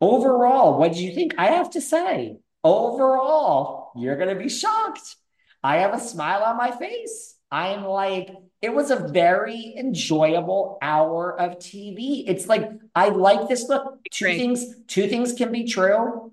Overall, 0.00 0.78
what 0.78 0.92
did 0.92 1.00
you 1.00 1.14
think? 1.14 1.34
I 1.38 1.46
have 1.46 1.70
to 1.70 1.80
say, 1.80 2.36
overall, 2.62 3.92
you're 3.96 4.16
going 4.16 4.36
to 4.36 4.42
be 4.42 4.48
shocked. 4.48 5.16
I 5.62 5.78
have 5.78 5.94
a 5.94 6.00
smile 6.00 6.42
on 6.42 6.56
my 6.56 6.70
face. 6.72 7.36
I'm 7.50 7.84
like, 7.84 8.30
it 8.60 8.74
was 8.74 8.90
a 8.90 8.96
very 8.96 9.74
enjoyable 9.76 10.78
hour 10.82 11.40
of 11.40 11.58
TV. 11.58 12.24
It's 12.26 12.46
like, 12.48 12.70
I 12.94 13.10
like 13.10 13.48
this 13.48 13.68
look. 13.68 13.98
Two 14.10 14.24
Great. 14.24 14.38
things, 14.38 14.74
two 14.86 15.08
things 15.08 15.32
can 15.32 15.52
be 15.52 15.64
true. 15.64 16.32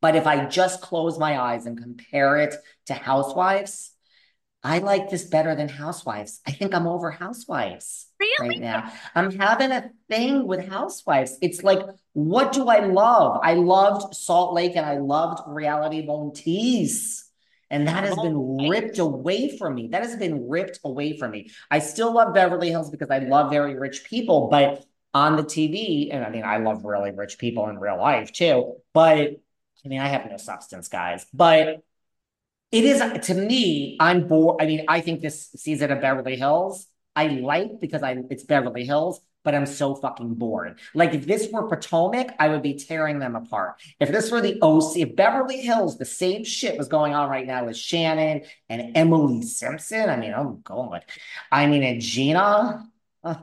But 0.00 0.16
if 0.16 0.26
I 0.26 0.46
just 0.46 0.80
close 0.80 1.18
my 1.18 1.38
eyes 1.38 1.66
and 1.66 1.76
compare 1.80 2.38
it 2.38 2.54
to 2.86 2.94
Housewives, 2.94 3.89
I 4.62 4.78
like 4.78 5.08
this 5.08 5.24
better 5.24 5.54
than 5.54 5.68
Housewives. 5.68 6.40
I 6.46 6.50
think 6.50 6.74
I'm 6.74 6.86
over 6.86 7.10
Housewives 7.10 8.08
Really? 8.20 8.48
right 8.50 8.60
now. 8.60 8.92
I'm 9.14 9.30
having 9.30 9.70
a 9.72 9.90
thing 10.08 10.46
with 10.46 10.68
Housewives. 10.68 11.38
It's 11.40 11.62
like, 11.62 11.80
what 12.12 12.52
do 12.52 12.68
I 12.68 12.80
love? 12.80 13.40
I 13.42 13.54
loved 13.54 14.14
Salt 14.14 14.52
Lake 14.52 14.76
and 14.76 14.84
I 14.84 14.98
loved 14.98 15.42
Reality 15.46 16.02
Bone 16.02 16.32
Montees. 16.32 17.22
And 17.70 17.86
that 17.86 18.02
has 18.04 18.16
been 18.16 18.68
ripped 18.68 18.98
away 18.98 19.56
from 19.56 19.76
me. 19.76 19.88
That 19.88 20.02
has 20.02 20.16
been 20.16 20.48
ripped 20.48 20.80
away 20.84 21.16
from 21.16 21.30
me. 21.30 21.50
I 21.70 21.78
still 21.78 22.12
love 22.12 22.34
Beverly 22.34 22.68
Hills 22.68 22.90
because 22.90 23.10
I 23.10 23.20
love 23.20 23.50
very 23.50 23.78
rich 23.78 24.04
people, 24.04 24.48
but 24.50 24.84
on 25.14 25.36
the 25.36 25.44
TV, 25.44 26.08
and 26.12 26.24
I 26.24 26.30
mean, 26.30 26.44
I 26.44 26.58
love 26.58 26.84
really 26.84 27.12
rich 27.12 27.38
people 27.38 27.68
in 27.68 27.78
real 27.78 27.96
life 27.98 28.32
too, 28.32 28.76
but 28.92 29.18
I 29.84 29.88
mean, 29.88 30.00
I 30.00 30.08
have 30.08 30.28
no 30.28 30.36
substance, 30.36 30.88
guys, 30.88 31.26
but 31.32 31.82
it 32.72 32.84
is 32.84 33.26
to 33.26 33.34
me, 33.34 33.96
I'm 34.00 34.28
bored. 34.28 34.62
I 34.62 34.66
mean, 34.66 34.84
I 34.88 35.00
think 35.00 35.20
this 35.20 35.50
season 35.56 35.90
of 35.90 36.00
Beverly 36.00 36.36
Hills, 36.36 36.86
I 37.16 37.26
like 37.26 37.80
because 37.80 38.02
I 38.02 38.16
it's 38.30 38.44
Beverly 38.44 38.84
Hills, 38.84 39.20
but 39.42 39.54
I'm 39.54 39.66
so 39.66 39.94
fucking 39.94 40.34
bored. 40.34 40.78
Like 40.94 41.12
if 41.14 41.26
this 41.26 41.48
were 41.50 41.68
Potomac, 41.68 42.34
I 42.38 42.48
would 42.48 42.62
be 42.62 42.74
tearing 42.74 43.18
them 43.18 43.34
apart. 43.34 43.80
If 43.98 44.10
this 44.10 44.30
were 44.30 44.40
the 44.40 44.58
OC, 44.62 44.98
if 44.98 45.16
Beverly 45.16 45.60
Hills, 45.60 45.98
the 45.98 46.04
same 46.04 46.44
shit 46.44 46.78
was 46.78 46.88
going 46.88 47.14
on 47.14 47.28
right 47.28 47.46
now 47.46 47.64
with 47.64 47.76
Shannon 47.76 48.42
and 48.68 48.96
Emily 48.96 49.42
Simpson. 49.42 50.08
I 50.08 50.16
mean, 50.16 50.34
oh 50.36 50.60
god. 50.62 51.04
I 51.50 51.66
mean, 51.66 51.82
and 51.82 52.00
Gina. 52.00 52.88
uh, 53.24 53.34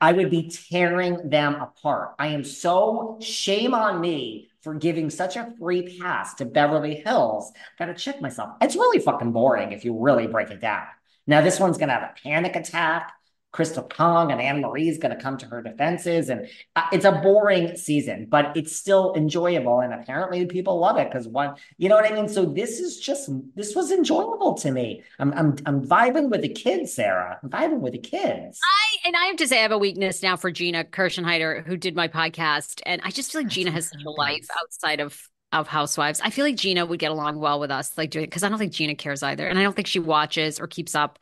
I 0.00 0.12
would 0.12 0.30
be 0.30 0.50
tearing 0.50 1.30
them 1.30 1.54
apart. 1.54 2.14
I 2.18 2.28
am 2.28 2.44
so 2.44 3.18
shame 3.22 3.72
on 3.72 4.00
me 4.00 4.50
for 4.64 4.74
giving 4.74 5.10
such 5.10 5.36
a 5.36 5.52
free 5.58 5.98
pass 6.00 6.34
to 6.34 6.46
Beverly 6.46 6.96
Hills. 6.96 7.52
Gotta 7.78 7.94
check 7.94 8.20
myself. 8.22 8.56
It's 8.62 8.74
really 8.74 8.98
fucking 8.98 9.30
boring 9.30 9.72
if 9.72 9.84
you 9.84 9.96
really 9.96 10.26
break 10.26 10.50
it 10.50 10.60
down. 10.60 10.86
Now, 11.26 11.42
this 11.42 11.60
one's 11.60 11.78
gonna 11.78 11.92
have 11.92 12.02
a 12.02 12.14
panic 12.22 12.56
attack. 12.56 13.12
Crystal 13.54 13.84
Kung 13.84 14.32
and 14.32 14.40
Annemarie's 14.40 14.98
going 14.98 15.16
to 15.16 15.22
come 15.22 15.38
to 15.38 15.46
her 15.46 15.62
defenses. 15.62 16.28
And 16.28 16.48
uh, 16.74 16.88
it's 16.92 17.04
a 17.04 17.12
boring 17.12 17.76
season, 17.76 18.26
but 18.28 18.56
it's 18.56 18.74
still 18.74 19.14
enjoyable. 19.14 19.78
And 19.78 19.94
apparently 19.94 20.44
people 20.46 20.80
love 20.80 20.98
it 20.98 21.08
because 21.08 21.28
one, 21.28 21.54
you 21.78 21.88
know 21.88 21.94
what 21.94 22.10
I 22.10 22.12
mean? 22.12 22.28
So 22.28 22.44
this 22.44 22.80
is 22.80 22.98
just, 22.98 23.30
this 23.54 23.76
was 23.76 23.92
enjoyable 23.92 24.54
to 24.54 24.72
me. 24.72 25.04
I'm, 25.20 25.32
I'm, 25.34 25.54
I'm 25.66 25.86
vibing 25.86 26.30
with 26.30 26.42
the 26.42 26.48
kids, 26.48 26.94
Sarah. 26.94 27.38
I'm 27.44 27.48
vibing 27.48 27.78
with 27.78 27.92
the 27.92 28.00
kids. 28.00 28.58
I 28.60 28.83
and 29.04 29.16
I 29.16 29.26
have 29.26 29.36
to 29.36 29.48
say 29.48 29.58
I 29.58 29.62
have 29.62 29.72
a 29.72 29.78
weakness 29.78 30.22
now 30.22 30.36
for 30.36 30.50
Gina 30.50 30.84
Kirschenheiter, 30.84 31.64
who 31.66 31.76
did 31.76 31.94
my 31.94 32.08
podcast. 32.08 32.80
And 32.86 33.00
I 33.04 33.10
just 33.10 33.32
feel 33.32 33.42
like 33.42 33.50
Gina 33.50 33.70
has 33.70 33.90
such 33.90 34.02
a 34.04 34.10
life 34.10 34.46
outside 34.60 35.00
of 35.00 35.28
of 35.52 35.68
housewives. 35.68 36.20
I 36.20 36.30
feel 36.30 36.44
like 36.44 36.56
Gina 36.56 36.84
would 36.84 36.98
get 36.98 37.12
along 37.12 37.38
well 37.38 37.60
with 37.60 37.70
us, 37.70 37.96
like 37.96 38.10
doing 38.10 38.24
because 38.24 38.42
I 38.42 38.48
don't 38.48 38.58
think 38.58 38.72
Gina 38.72 38.94
cares 38.94 39.22
either. 39.22 39.46
And 39.46 39.58
I 39.58 39.62
don't 39.62 39.76
think 39.76 39.86
she 39.86 40.00
watches 40.00 40.58
or 40.58 40.66
keeps 40.66 40.94
up 40.94 41.18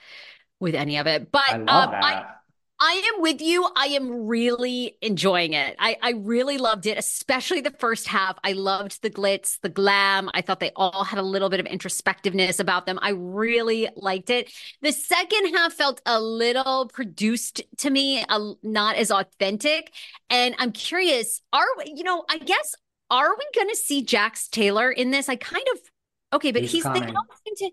with 0.59 0.75
any 0.75 0.97
of 0.97 1.07
it. 1.07 1.31
But 1.31 1.51
I 1.51 1.55
um. 1.55 1.67
I, 1.67 2.25
I 2.85 3.13
am 3.15 3.23
with 3.23 3.41
you. 3.41 3.65
I 3.77 3.87
am 3.87 4.27
really 4.27 4.97
enjoying 5.01 5.53
it. 5.53 5.77
I, 5.79 5.97
I 6.03 6.11
really 6.17 6.59
loved 6.59 6.87
it, 6.87 6.99
especially 6.99 7.61
the 7.61 7.71
first 7.71 8.09
half. 8.09 8.37
I 8.43 8.55
loved 8.55 9.03
the 9.03 9.11
glitz, 9.11 9.61
the 9.61 9.69
glam. 9.69 10.29
I 10.35 10.41
thought 10.41 10.59
they 10.59 10.73
all 10.75 11.05
had 11.05 11.21
a 11.21 11.23
little 11.23 11.49
bit 11.49 11.61
of 11.61 11.67
introspectiveness 11.67 12.59
about 12.59 12.87
them. 12.87 12.99
I 13.01 13.11
really 13.11 13.89
liked 13.95 14.31
it. 14.31 14.53
The 14.81 14.91
second 14.91 15.55
half 15.55 15.75
felt 15.75 16.03
a 16.07 16.21
little 16.21 16.89
produced 16.93 17.63
to 17.79 17.91
me, 17.91 18.25
not 18.65 18.97
as 18.97 19.13
authentic. 19.13 19.93
And 20.29 20.57
I'm 20.59 20.73
curious, 20.73 21.41
are 21.53 21.67
we, 21.79 21.93
you 21.95 22.03
know, 22.03 22.25
I 22.29 22.39
guess, 22.39 22.75
are 23.11 23.31
we 23.39 23.45
going 23.55 23.69
to 23.69 23.77
see 23.77 24.03
Jax 24.03 24.49
Taylor 24.49 24.91
in 24.91 25.13
this? 25.13 25.29
I 25.29 25.37
kind 25.37 25.67
of, 25.73 25.79
okay, 26.33 26.51
but 26.51 26.63
He's 26.63 26.73
he's, 26.73 26.83
they 26.83 26.99
don't 26.99 27.31
seem 27.47 27.55
to 27.59 27.71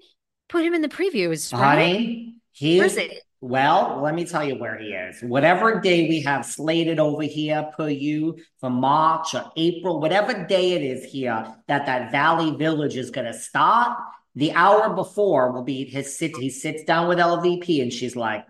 put 0.49 0.63
him 0.63 0.75
in 0.75 0.83
the 0.83 0.87
previews, 0.87 1.51
right? 1.51 1.77
Honey, 1.79 2.35
he 2.51 2.77
Where's 2.77 2.95
it? 2.95 3.23
Well, 3.41 4.01
let 4.03 4.15
me 4.15 4.25
tell 4.25 4.43
you 4.43 4.55
where 4.55 4.77
he 4.77 4.87
is. 4.87 5.21
Whatever 5.21 5.79
day 5.79 6.09
we 6.09 6.21
have 6.23 6.45
slated 6.45 6.99
over 6.99 7.23
here 7.23 7.71
per 7.77 7.87
you 7.87 8.37
for 8.59 8.69
March 8.69 9.33
or 9.33 9.49
April, 9.55 10.01
whatever 10.01 10.45
day 10.45 10.73
it 10.73 10.81
is 10.81 11.05
here 11.05 11.55
that 11.67 11.85
that 11.85 12.11
Valley 12.11 12.51
Village 12.57 12.97
is 12.97 13.11
going 13.11 13.27
to 13.27 13.33
start, 13.33 13.97
the 14.35 14.51
hour 14.51 14.93
before 14.93 15.53
will 15.53 15.63
be 15.63 15.85
his 15.85 16.17
sit. 16.17 16.35
He 16.35 16.49
sits 16.49 16.83
down 16.83 17.07
with 17.07 17.17
LVP 17.17 17.81
and 17.81 17.93
she's 17.93 18.15
like, 18.15 18.45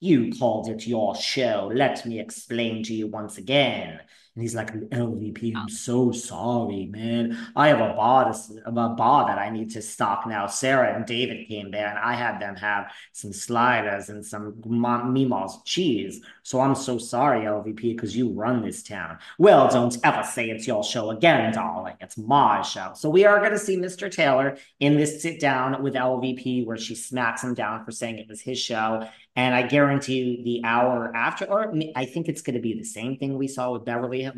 "You 0.00 0.30
called 0.38 0.68
it 0.68 0.86
your 0.86 1.16
show. 1.16 1.70
Let 1.72 2.04
me 2.04 2.20
explain 2.20 2.82
to 2.84 2.94
you 2.94 3.06
once 3.06 3.38
again." 3.38 4.00
And 4.34 4.42
he's 4.42 4.54
like, 4.56 4.72
LVP, 4.72 5.54
I'm 5.54 5.66
oh. 5.66 5.68
so 5.68 6.10
sorry, 6.10 6.86
man. 6.86 7.38
I 7.54 7.68
have 7.68 7.78
a 7.78 7.94
bar, 7.94 8.32
to, 8.32 8.62
a 8.66 8.72
bar 8.72 9.28
that 9.28 9.38
I 9.38 9.48
need 9.48 9.70
to 9.70 9.82
stock 9.82 10.26
now. 10.26 10.48
Sarah 10.48 10.96
and 10.96 11.06
David 11.06 11.46
came 11.46 11.70
there, 11.70 11.86
and 11.86 11.98
I 11.98 12.14
had 12.14 12.40
them 12.40 12.56
have 12.56 12.90
some 13.12 13.32
sliders 13.32 14.08
and 14.08 14.26
some 14.26 14.60
ma- 14.66 15.04
Mima's 15.04 15.58
cheese. 15.64 16.20
So 16.42 16.60
I'm 16.60 16.74
so 16.74 16.98
sorry, 16.98 17.42
LVP, 17.42 17.80
because 17.94 18.16
you 18.16 18.32
run 18.32 18.62
this 18.62 18.82
town. 18.82 19.18
Well, 19.38 19.68
don't 19.68 19.96
ever 20.02 20.24
say 20.24 20.50
it's 20.50 20.66
your 20.66 20.82
show 20.82 21.10
again, 21.10 21.52
darling. 21.52 21.94
It's 22.00 22.18
my 22.18 22.62
show. 22.62 22.90
So 22.96 23.08
we 23.10 23.24
are 23.24 23.38
going 23.38 23.52
to 23.52 23.58
see 23.58 23.76
Mr. 23.76 24.10
Taylor 24.10 24.58
in 24.80 24.96
this 24.96 25.22
sit 25.22 25.38
down 25.38 25.80
with 25.80 25.94
LVP 25.94 26.66
where 26.66 26.76
she 26.76 26.96
smacks 26.96 27.44
him 27.44 27.54
down 27.54 27.84
for 27.84 27.92
saying 27.92 28.18
it 28.18 28.28
was 28.28 28.40
his 28.40 28.58
show. 28.58 29.08
And 29.36 29.52
I 29.52 29.62
guarantee 29.62 30.18
you 30.18 30.44
the 30.44 30.62
hour 30.64 31.10
after, 31.14 31.44
or 31.46 31.74
I 31.96 32.04
think 32.04 32.28
it's 32.28 32.40
going 32.40 32.54
to 32.54 32.60
be 32.60 32.74
the 32.74 32.84
same 32.84 33.16
thing 33.16 33.36
we 33.36 33.48
saw 33.48 33.72
with 33.72 33.84
Beverly 33.84 34.22
Hills, 34.22 34.36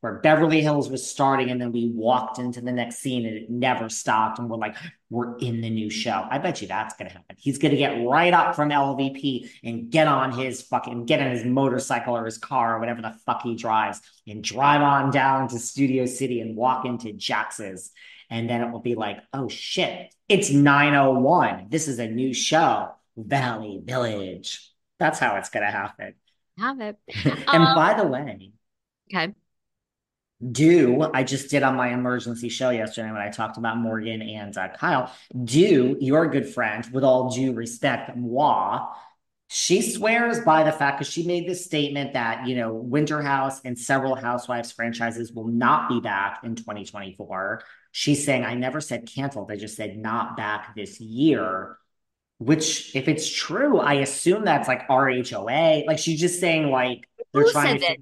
where 0.00 0.20
Beverly 0.20 0.60
Hills 0.60 0.88
was 0.88 1.04
starting 1.04 1.50
and 1.50 1.60
then 1.60 1.72
we 1.72 1.90
walked 1.92 2.38
into 2.38 2.60
the 2.60 2.70
next 2.70 2.98
scene 2.98 3.26
and 3.26 3.36
it 3.36 3.50
never 3.50 3.88
stopped. 3.88 4.38
And 4.38 4.48
we're 4.48 4.56
like, 4.56 4.76
we're 5.10 5.36
in 5.38 5.60
the 5.60 5.70
new 5.70 5.90
show. 5.90 6.24
I 6.30 6.38
bet 6.38 6.62
you 6.62 6.68
that's 6.68 6.94
going 6.94 7.08
to 7.08 7.14
happen. 7.14 7.34
He's 7.36 7.58
going 7.58 7.72
to 7.72 7.78
get 7.78 8.06
right 8.06 8.32
up 8.32 8.54
from 8.54 8.68
LVP 8.68 9.48
and 9.64 9.90
get 9.90 10.06
on 10.06 10.30
his 10.30 10.62
fucking, 10.62 11.06
get 11.06 11.20
on 11.20 11.30
his 11.30 11.44
motorcycle 11.44 12.16
or 12.16 12.24
his 12.24 12.38
car 12.38 12.76
or 12.76 12.78
whatever 12.78 13.02
the 13.02 13.16
fuck 13.26 13.42
he 13.42 13.56
drives 13.56 14.00
and 14.26 14.44
drive 14.44 14.82
on 14.82 15.10
down 15.10 15.48
to 15.48 15.58
Studio 15.58 16.06
City 16.06 16.40
and 16.40 16.56
walk 16.56 16.84
into 16.84 17.12
Jax's. 17.12 17.90
And 18.30 18.48
then 18.48 18.60
it 18.60 18.70
will 18.70 18.80
be 18.80 18.94
like, 18.94 19.18
oh 19.32 19.48
shit, 19.48 20.14
it's 20.28 20.50
901. 20.50 21.68
This 21.70 21.88
is 21.88 21.98
a 21.98 22.06
new 22.06 22.34
show, 22.34 22.94
Valley 23.18 23.80
Village. 23.82 24.70
That's 24.98 25.18
how 25.18 25.36
it's 25.36 25.50
going 25.50 25.64
to 25.64 25.70
happen. 25.72 26.14
Have 26.58 26.80
it. 26.80 26.96
and 27.24 27.48
Um, 27.48 27.74
by 27.74 27.94
the 27.94 28.06
way, 28.06 28.52
Okay. 29.12 29.34
do 30.52 31.02
I 31.02 31.24
just 31.24 31.50
did 31.50 31.62
on 31.62 31.74
my 31.76 31.92
emergency 31.92 32.48
show 32.48 32.70
yesterday 32.70 33.10
when 33.10 33.20
I 33.20 33.30
talked 33.30 33.56
about 33.58 33.76
Morgan 33.78 34.22
and 34.22 34.56
uh, 34.56 34.68
Kyle. 34.68 35.12
Deux 35.44 35.96
your 36.00 36.28
good 36.28 36.48
friend, 36.48 36.86
with 36.92 37.04
all 37.04 37.30
due 37.30 37.52
respect, 37.52 38.16
moi, 38.16 38.86
she 39.48 39.80
swears 39.82 40.40
by 40.40 40.62
the 40.62 40.72
fact 40.72 40.98
because 40.98 41.12
she 41.12 41.26
made 41.26 41.48
this 41.48 41.64
statement 41.64 42.12
that 42.12 42.46
you 42.46 42.54
know 42.54 42.72
Winter 42.74 43.22
House 43.22 43.60
and 43.64 43.78
several 43.78 44.14
Housewives 44.14 44.70
franchises 44.72 45.32
will 45.32 45.48
not 45.48 45.88
be 45.88 46.00
back 46.00 46.40
in 46.44 46.54
2024. 46.54 47.62
She's 47.90 48.24
saying 48.24 48.44
I 48.44 48.54
never 48.54 48.80
said 48.80 49.06
canceled. 49.12 49.50
I 49.50 49.56
just 49.56 49.74
said 49.76 49.96
not 49.96 50.36
back 50.36 50.74
this 50.76 51.00
year. 51.00 51.78
Which, 52.38 52.94
if 52.94 53.08
it's 53.08 53.28
true, 53.28 53.78
I 53.80 53.94
assume 53.94 54.44
that's 54.44 54.68
like 54.68 54.86
RHOA. 54.88 55.86
Like 55.86 55.98
she's 55.98 56.20
just 56.20 56.38
saying 56.38 56.70
like 56.70 57.08
they're 57.32 57.42
Who 57.42 57.50
trying 57.52 57.80
to 57.80 57.96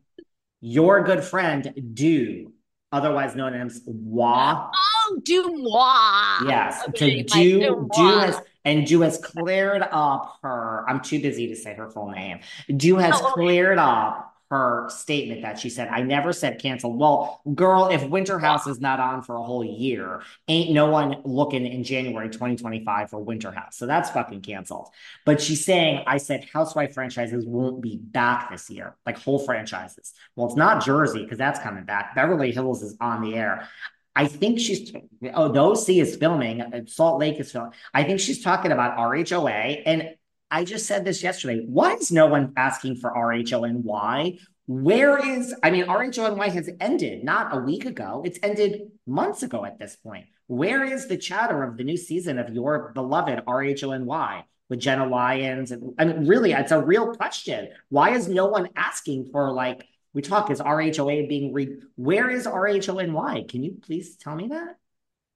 your 0.60 1.02
good 1.04 1.22
friend, 1.24 1.72
Do, 1.94 2.52
otherwise 2.92 3.34
known 3.34 3.54
as 3.54 3.82
Wa. 3.86 4.70
Oh, 4.74 5.20
Do 5.22 5.42
Deux 5.44 5.52
Moi. 5.54 6.38
Yes. 6.48 6.82
Okay, 6.88 7.22
To 7.22 7.34
Do, 7.34 7.60
Deux 7.60 7.76
Moi. 7.76 7.88
Do 7.94 8.18
has, 8.18 8.40
and 8.64 8.86
Do 8.86 9.00
has 9.02 9.18
cleared 9.18 9.82
up 9.90 10.38
her, 10.42 10.84
I'm 10.88 11.00
too 11.00 11.20
busy 11.20 11.48
to 11.48 11.56
say 11.56 11.74
her 11.74 11.88
full 11.88 12.10
name. 12.10 12.40
Do 12.74 12.96
has 12.96 13.14
Oh, 13.16 13.24
okay. 13.24 13.32
cleared 13.34 13.78
up 13.78 14.35
her 14.50 14.88
statement 14.90 15.42
that 15.42 15.58
she 15.58 15.68
said, 15.68 15.88
I 15.88 16.02
never 16.02 16.32
said 16.32 16.60
canceled. 16.60 16.98
Well, 16.98 17.40
girl, 17.54 17.88
if 17.88 18.08
Winter 18.08 18.38
House 18.38 18.66
is 18.66 18.80
not 18.80 19.00
on 19.00 19.22
for 19.22 19.36
a 19.36 19.42
whole 19.42 19.64
year, 19.64 20.22
ain't 20.46 20.70
no 20.72 20.88
one 20.88 21.16
looking 21.24 21.66
in 21.66 21.82
January 21.82 22.28
2025 22.28 23.10
for 23.10 23.18
Winter 23.18 23.50
House. 23.50 23.76
So 23.76 23.86
that's 23.86 24.10
fucking 24.10 24.42
canceled. 24.42 24.88
But 25.24 25.40
she's 25.40 25.64
saying, 25.64 26.04
I 26.06 26.18
said 26.18 26.46
housewife 26.52 26.94
franchises 26.94 27.44
won't 27.44 27.80
be 27.80 27.96
back 27.96 28.50
this 28.50 28.70
year, 28.70 28.94
like 29.04 29.18
whole 29.18 29.40
franchises. 29.40 30.12
Well, 30.36 30.46
it's 30.46 30.56
not 30.56 30.84
Jersey 30.84 31.22
because 31.22 31.38
that's 31.38 31.58
coming 31.58 31.84
back. 31.84 32.14
Beverly 32.14 32.52
Hills 32.52 32.82
is 32.82 32.96
on 33.00 33.22
the 33.22 33.34
air. 33.34 33.68
I 34.14 34.28
think 34.28 34.60
she's, 34.60 34.92
oh, 35.34 35.52
the 35.52 35.60
OC 35.60 35.88
is 35.90 36.16
filming, 36.16 36.62
uh, 36.62 36.80
Salt 36.86 37.20
Lake 37.20 37.38
is 37.38 37.52
filming. 37.52 37.72
I 37.92 38.04
think 38.04 38.20
she's 38.20 38.42
talking 38.42 38.72
about 38.72 38.96
RHOA. 38.96 39.82
And 39.84 40.14
I 40.50 40.64
just 40.64 40.86
said 40.86 41.04
this 41.04 41.22
yesterday. 41.22 41.64
Why 41.66 41.94
is 41.94 42.12
no 42.12 42.26
one 42.26 42.52
asking 42.56 42.96
for 42.96 43.12
RHONY? 43.12 44.38
Where 44.66 45.18
is, 45.24 45.54
I 45.62 45.70
mean, 45.70 45.86
RHONY 45.86 46.48
has 46.52 46.70
ended 46.80 47.24
not 47.24 47.56
a 47.56 47.60
week 47.60 47.84
ago, 47.84 48.22
it's 48.24 48.38
ended 48.42 48.90
months 49.06 49.42
ago 49.42 49.64
at 49.64 49.78
this 49.78 49.96
point. 49.96 50.26
Where 50.48 50.84
is 50.84 51.08
the 51.08 51.16
chatter 51.16 51.62
of 51.62 51.76
the 51.76 51.84
new 51.84 51.96
season 51.96 52.38
of 52.38 52.54
your 52.54 52.92
beloved 52.94 53.44
RHONY 53.46 54.44
with 54.68 54.80
Jenna 54.80 55.06
Lyons? 55.06 55.72
And 55.72 55.94
I 55.98 56.04
mean, 56.04 56.26
really, 56.26 56.52
it's 56.52 56.72
a 56.72 56.80
real 56.80 57.14
question. 57.14 57.68
Why 57.88 58.10
is 58.10 58.28
no 58.28 58.46
one 58.46 58.68
asking 58.76 59.30
for 59.32 59.52
like, 59.52 59.86
we 60.14 60.22
talk, 60.22 60.50
is 60.50 60.60
RHOA 60.60 61.28
being 61.28 61.52
re, 61.52 61.76
where 61.96 62.30
is 62.30 62.46
RHONY? 62.46 63.48
Can 63.48 63.62
you 63.64 63.76
please 63.82 64.16
tell 64.16 64.36
me 64.36 64.48
that? 64.48 64.76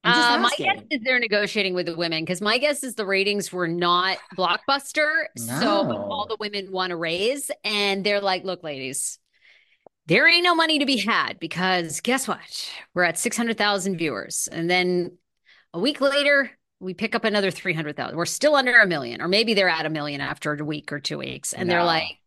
Uh, 0.04 0.38
my 0.40 0.50
guess 0.62 0.82
is 0.90 1.00
they're 1.04 1.18
negotiating 1.18 1.74
with 1.74 1.86
the 1.86 1.96
women 1.96 2.22
because 2.22 2.40
my 2.40 2.58
guess 2.58 2.82
is 2.82 2.94
the 2.94 3.04
ratings 3.04 3.52
were 3.52 3.68
not 3.68 4.18
blockbuster. 4.36 5.24
So 5.36 5.86
No. 5.86 6.06
all 6.08 6.26
the 6.28 6.36
women 6.40 6.72
want 6.72 6.92
a 6.92 6.96
raise. 6.96 7.50
And 7.64 8.02
they're 8.04 8.20
like, 8.20 8.44
look, 8.44 8.62
ladies, 8.62 9.18
there 10.06 10.28
ain't 10.28 10.44
no 10.44 10.54
money 10.54 10.78
to 10.80 10.86
be 10.86 10.96
had 10.96 11.38
because 11.38 12.00
guess 12.00 12.26
what? 12.26 12.70
We're 12.94 13.04
at 13.04 13.18
600,000 13.18 13.96
viewers. 13.96 14.48
And 14.50 14.70
then 14.70 15.18
a 15.74 15.80
week 15.80 16.00
later, 16.00 16.50
we 16.80 16.94
pick 16.94 17.14
up 17.14 17.24
another 17.24 17.50
300,000. 17.50 18.16
We're 18.16 18.26
still 18.26 18.56
under 18.56 18.78
a 18.80 18.86
million, 18.86 19.20
or 19.20 19.28
maybe 19.28 19.54
they're 19.54 19.68
at 19.68 19.86
a 19.86 19.90
million 19.90 20.20
after 20.20 20.54
a 20.54 20.64
week 20.64 20.92
or 20.92 21.00
two 21.00 21.18
weeks. 21.18 21.52
And 21.52 21.70
they're 21.70 21.80
No. 21.80 21.86
like, 21.86 22.18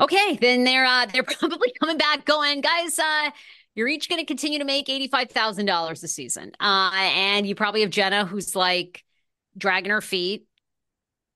okay, 0.00 0.38
then 0.40 0.64
they're 0.64 0.84
uh, 0.84 1.06
they're 1.06 1.22
probably 1.40 1.72
coming 1.80 1.98
back 1.98 2.24
going, 2.24 2.60
guys, 2.60 2.98
uh, 2.98 3.30
you're 3.76 3.86
each 3.86 4.08
going 4.08 4.18
to 4.20 4.26
continue 4.26 4.58
to 4.58 4.64
make 4.64 4.86
$85,000 4.86 5.90
a 6.02 6.08
season. 6.08 6.52
Uh, 6.58 6.90
and 6.94 7.46
you 7.46 7.54
probably 7.54 7.82
have 7.82 7.90
Jenna 7.90 8.24
who's 8.24 8.56
like 8.56 9.04
dragging 9.56 9.92
her 9.92 10.00
feet. 10.00 10.46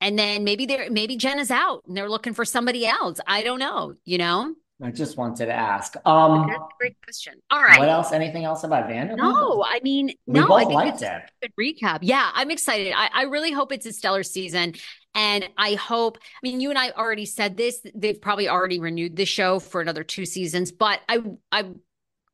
And 0.00 0.18
then 0.18 0.44
maybe 0.44 0.64
they're 0.64 0.90
maybe 0.90 1.16
Jenna's 1.16 1.50
out 1.50 1.82
and 1.86 1.94
they're 1.94 2.08
looking 2.08 2.32
for 2.32 2.46
somebody 2.46 2.86
else. 2.86 3.20
I 3.26 3.42
don't 3.42 3.58
know, 3.58 3.94
you 4.06 4.16
know? 4.16 4.54
I 4.82 4.90
just 4.90 5.18
wanted 5.18 5.44
to 5.46 5.52
ask. 5.52 5.94
Um, 6.06 6.46
That's 6.48 6.58
a 6.58 6.68
great 6.78 6.96
question. 7.04 7.34
All 7.50 7.62
right. 7.62 7.78
what 7.78 7.90
else? 7.90 8.12
Anything 8.12 8.44
else 8.44 8.64
about 8.64 8.88
Vanderpump? 8.88 9.18
No, 9.18 9.62
I 9.62 9.80
mean, 9.82 10.14
we 10.26 10.40
no, 10.40 10.46
both 10.46 10.62
I 10.62 10.64
think 10.64 10.74
liked 10.74 11.02
it. 11.02 11.22
good 11.42 11.52
recap. 11.60 11.98
Yeah, 12.00 12.30
I'm 12.32 12.50
excited. 12.50 12.94
I, 12.96 13.10
I 13.12 13.22
really 13.24 13.52
hope 13.52 13.72
it's 13.72 13.84
a 13.84 13.92
stellar 13.92 14.22
season. 14.22 14.74
And 15.14 15.46
I 15.58 15.74
hope, 15.74 16.16
I 16.22 16.38
mean, 16.42 16.60
you 16.60 16.70
and 16.70 16.78
I 16.78 16.92
already 16.92 17.26
said 17.26 17.58
this. 17.58 17.84
They've 17.94 18.18
probably 18.18 18.48
already 18.48 18.80
renewed 18.80 19.16
the 19.16 19.26
show 19.26 19.58
for 19.58 19.82
another 19.82 20.02
two 20.04 20.24
seasons, 20.24 20.72
but 20.72 21.00
I 21.10 21.18
I 21.52 21.64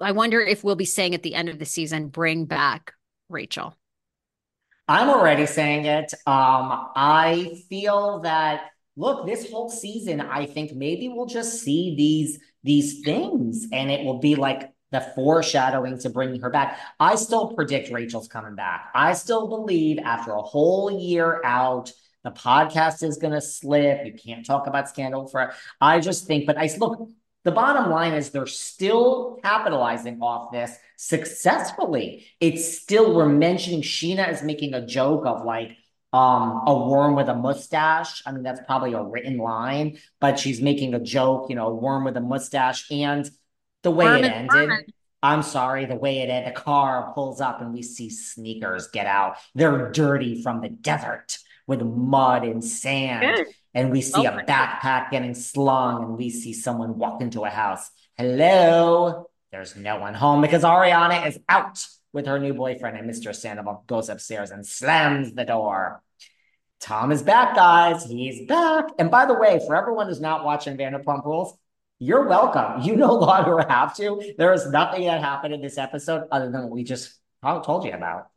I 0.00 0.12
wonder 0.12 0.40
if 0.40 0.62
we'll 0.62 0.76
be 0.76 0.84
saying 0.84 1.14
at 1.14 1.22
the 1.22 1.34
end 1.34 1.48
of 1.48 1.58
the 1.58 1.64
season, 1.64 2.08
bring 2.08 2.44
back 2.44 2.92
Rachel. 3.28 3.76
I'm 4.88 5.08
already 5.08 5.46
saying 5.46 5.86
it. 5.86 6.12
Um, 6.26 6.90
I 6.94 7.60
feel 7.68 8.20
that 8.20 8.70
look, 8.96 9.26
this 9.26 9.50
whole 9.50 9.68
season, 9.68 10.20
I 10.20 10.46
think 10.46 10.72
maybe 10.72 11.08
we'll 11.08 11.26
just 11.26 11.60
see 11.62 11.94
these 11.96 12.38
these 12.62 13.02
things, 13.04 13.68
and 13.72 13.90
it 13.90 14.04
will 14.04 14.18
be 14.18 14.34
like 14.34 14.72
the 14.92 15.00
foreshadowing 15.14 15.98
to 15.98 16.10
bringing 16.10 16.40
her 16.40 16.50
back. 16.50 16.78
I 16.98 17.16
still 17.16 17.54
predict 17.54 17.90
Rachel's 17.90 18.28
coming 18.28 18.54
back. 18.54 18.90
I 18.94 19.12
still 19.14 19.48
believe 19.48 19.98
after 19.98 20.32
a 20.32 20.42
whole 20.42 20.90
year 20.90 21.40
out, 21.44 21.92
the 22.24 22.30
podcast 22.30 23.02
is 23.02 23.18
going 23.18 23.32
to 23.32 23.40
slip. 23.40 24.04
You 24.06 24.12
can't 24.12 24.44
talk 24.44 24.66
about 24.66 24.88
scandal 24.88 25.26
for. 25.28 25.52
I 25.80 26.00
just 26.00 26.26
think, 26.26 26.46
but 26.46 26.58
I 26.58 26.70
look. 26.78 27.08
The 27.46 27.52
bottom 27.52 27.92
line 27.92 28.12
is 28.14 28.30
they're 28.30 28.44
still 28.44 29.38
capitalizing 29.40 30.18
off 30.20 30.50
this 30.50 30.76
successfully. 30.96 32.26
It's 32.40 32.76
still 32.76 33.14
we're 33.14 33.28
mentioning 33.28 33.82
Scheana 33.82 34.32
is 34.32 34.42
making 34.42 34.74
a 34.74 34.84
joke 34.84 35.24
of 35.26 35.44
like 35.44 35.76
um 36.12 36.62
a 36.66 36.76
worm 36.76 37.14
with 37.14 37.28
a 37.28 37.36
mustache. 37.36 38.20
I 38.26 38.32
mean, 38.32 38.42
that's 38.42 38.58
probably 38.66 38.94
a 38.94 39.02
written 39.04 39.38
line, 39.38 39.98
but 40.20 40.40
she's 40.40 40.60
making 40.60 40.94
a 40.94 40.98
joke, 40.98 41.46
you 41.48 41.54
know, 41.54 41.68
a 41.68 41.74
worm 41.74 42.02
with 42.02 42.16
a 42.16 42.20
mustache. 42.20 42.90
And 42.90 43.30
the 43.84 43.92
way 43.92 44.06
Worm 44.06 44.24
it 44.24 44.32
ended, 44.32 44.50
vermin. 44.50 44.84
I'm 45.22 45.42
sorry, 45.44 45.86
the 45.86 45.94
way 45.94 46.18
it 46.18 46.28
ended, 46.28 46.52
the 46.52 46.60
car 46.60 47.12
pulls 47.14 47.40
up 47.40 47.60
and 47.60 47.72
we 47.72 47.84
see 47.84 48.10
sneakers 48.10 48.88
get 48.88 49.06
out. 49.06 49.36
They're 49.54 49.92
dirty 49.92 50.42
from 50.42 50.62
the 50.62 50.68
desert 50.70 51.38
with 51.68 51.80
mud 51.80 52.42
and 52.42 52.64
sand. 52.64 53.36
Good. 53.36 53.46
And 53.76 53.92
we 53.92 54.00
see 54.00 54.26
Oh 54.26 54.30
a 54.30 54.42
backpack 54.42 55.10
getting 55.10 55.34
slung, 55.34 56.02
and 56.02 56.16
we 56.16 56.30
see 56.30 56.54
someone 56.54 56.96
walk 56.96 57.20
into 57.20 57.44
a 57.44 57.50
house. 57.50 57.90
Hello. 58.16 59.28
There's 59.52 59.76
no 59.76 59.98
one 59.98 60.14
home 60.14 60.40
because 60.40 60.62
Ariana 60.62 61.26
is 61.26 61.38
out 61.46 61.86
with 62.10 62.24
her 62.24 62.38
new 62.38 62.54
boyfriend, 62.54 62.96
and 62.96 63.08
Mr. 63.08 63.34
Sandoval 63.34 63.86
goes 63.86 64.08
upstairs 64.08 64.50
and 64.50 64.66
slams 64.66 65.34
the 65.34 65.44
door. 65.44 66.02
Tom 66.80 67.12
is 67.12 67.22
back, 67.22 67.54
guys. 67.54 68.02
He's 68.04 68.48
back. 68.48 68.86
And 68.98 69.10
by 69.10 69.26
the 69.26 69.34
way, 69.34 69.60
for 69.66 69.76
everyone 69.76 70.06
who's 70.06 70.22
not 70.22 70.42
watching 70.42 70.78
Vanderpump 70.78 71.26
Rules, 71.26 71.54
you're 71.98 72.26
welcome. 72.26 72.80
You 72.80 72.96
no 72.96 73.14
longer 73.14 73.62
have 73.68 73.94
to. 73.96 74.34
There 74.38 74.54
is 74.54 74.66
nothing 74.70 75.04
that 75.04 75.20
happened 75.22 75.52
in 75.52 75.60
this 75.60 75.76
episode 75.76 76.28
other 76.32 76.50
than 76.50 76.62
what 76.62 76.70
we 76.70 76.82
just 76.82 77.12
told 77.42 77.84
you 77.84 77.92
about. 77.92 78.28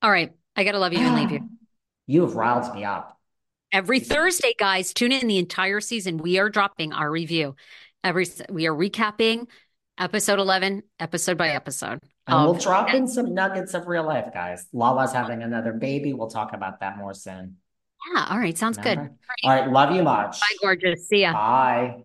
All 0.00 0.10
right. 0.10 0.32
I 0.56 0.64
got 0.64 0.72
to 0.72 0.78
love 0.78 0.94
you 0.94 1.00
and 1.00 1.14
leave 1.14 1.30
you. 1.30 1.40
You 2.10 2.22
have 2.22 2.36
riled 2.36 2.74
me 2.74 2.86
up. 2.86 3.17
Every 3.70 4.00
Thursday, 4.00 4.54
guys, 4.58 4.94
tune 4.94 5.12
in 5.12 5.26
the 5.26 5.38
entire 5.38 5.80
season. 5.80 6.16
We 6.16 6.38
are 6.38 6.48
dropping 6.48 6.92
our 6.92 7.10
review. 7.10 7.54
Every 8.02 8.26
we 8.48 8.66
are 8.66 8.74
recapping 8.74 9.46
episode 9.98 10.38
11, 10.38 10.82
episode 10.98 11.36
by 11.36 11.50
episode. 11.50 12.00
And 12.26 12.44
we'll 12.44 12.54
drop 12.54 12.94
in 12.94 13.06
some 13.06 13.34
nuggets 13.34 13.74
of 13.74 13.86
real 13.86 14.04
life, 14.04 14.32
guys. 14.32 14.66
Lala's 14.72 15.12
having 15.12 15.42
another 15.42 15.72
baby. 15.72 16.12
We'll 16.12 16.30
talk 16.30 16.54
about 16.54 16.80
that 16.80 16.96
more 16.96 17.12
soon. 17.12 17.56
Yeah, 18.14 18.26
all 18.30 18.38
right, 18.38 18.56
sounds 18.56 18.78
good. 18.78 18.96
Remember? 18.96 19.16
All 19.44 19.50
right, 19.50 19.70
love 19.70 19.94
you 19.94 20.02
much. 20.02 20.40
Bye, 20.40 20.56
gorgeous. 20.62 21.08
See 21.08 21.22
ya. 21.22 21.32
Bye. 21.32 22.04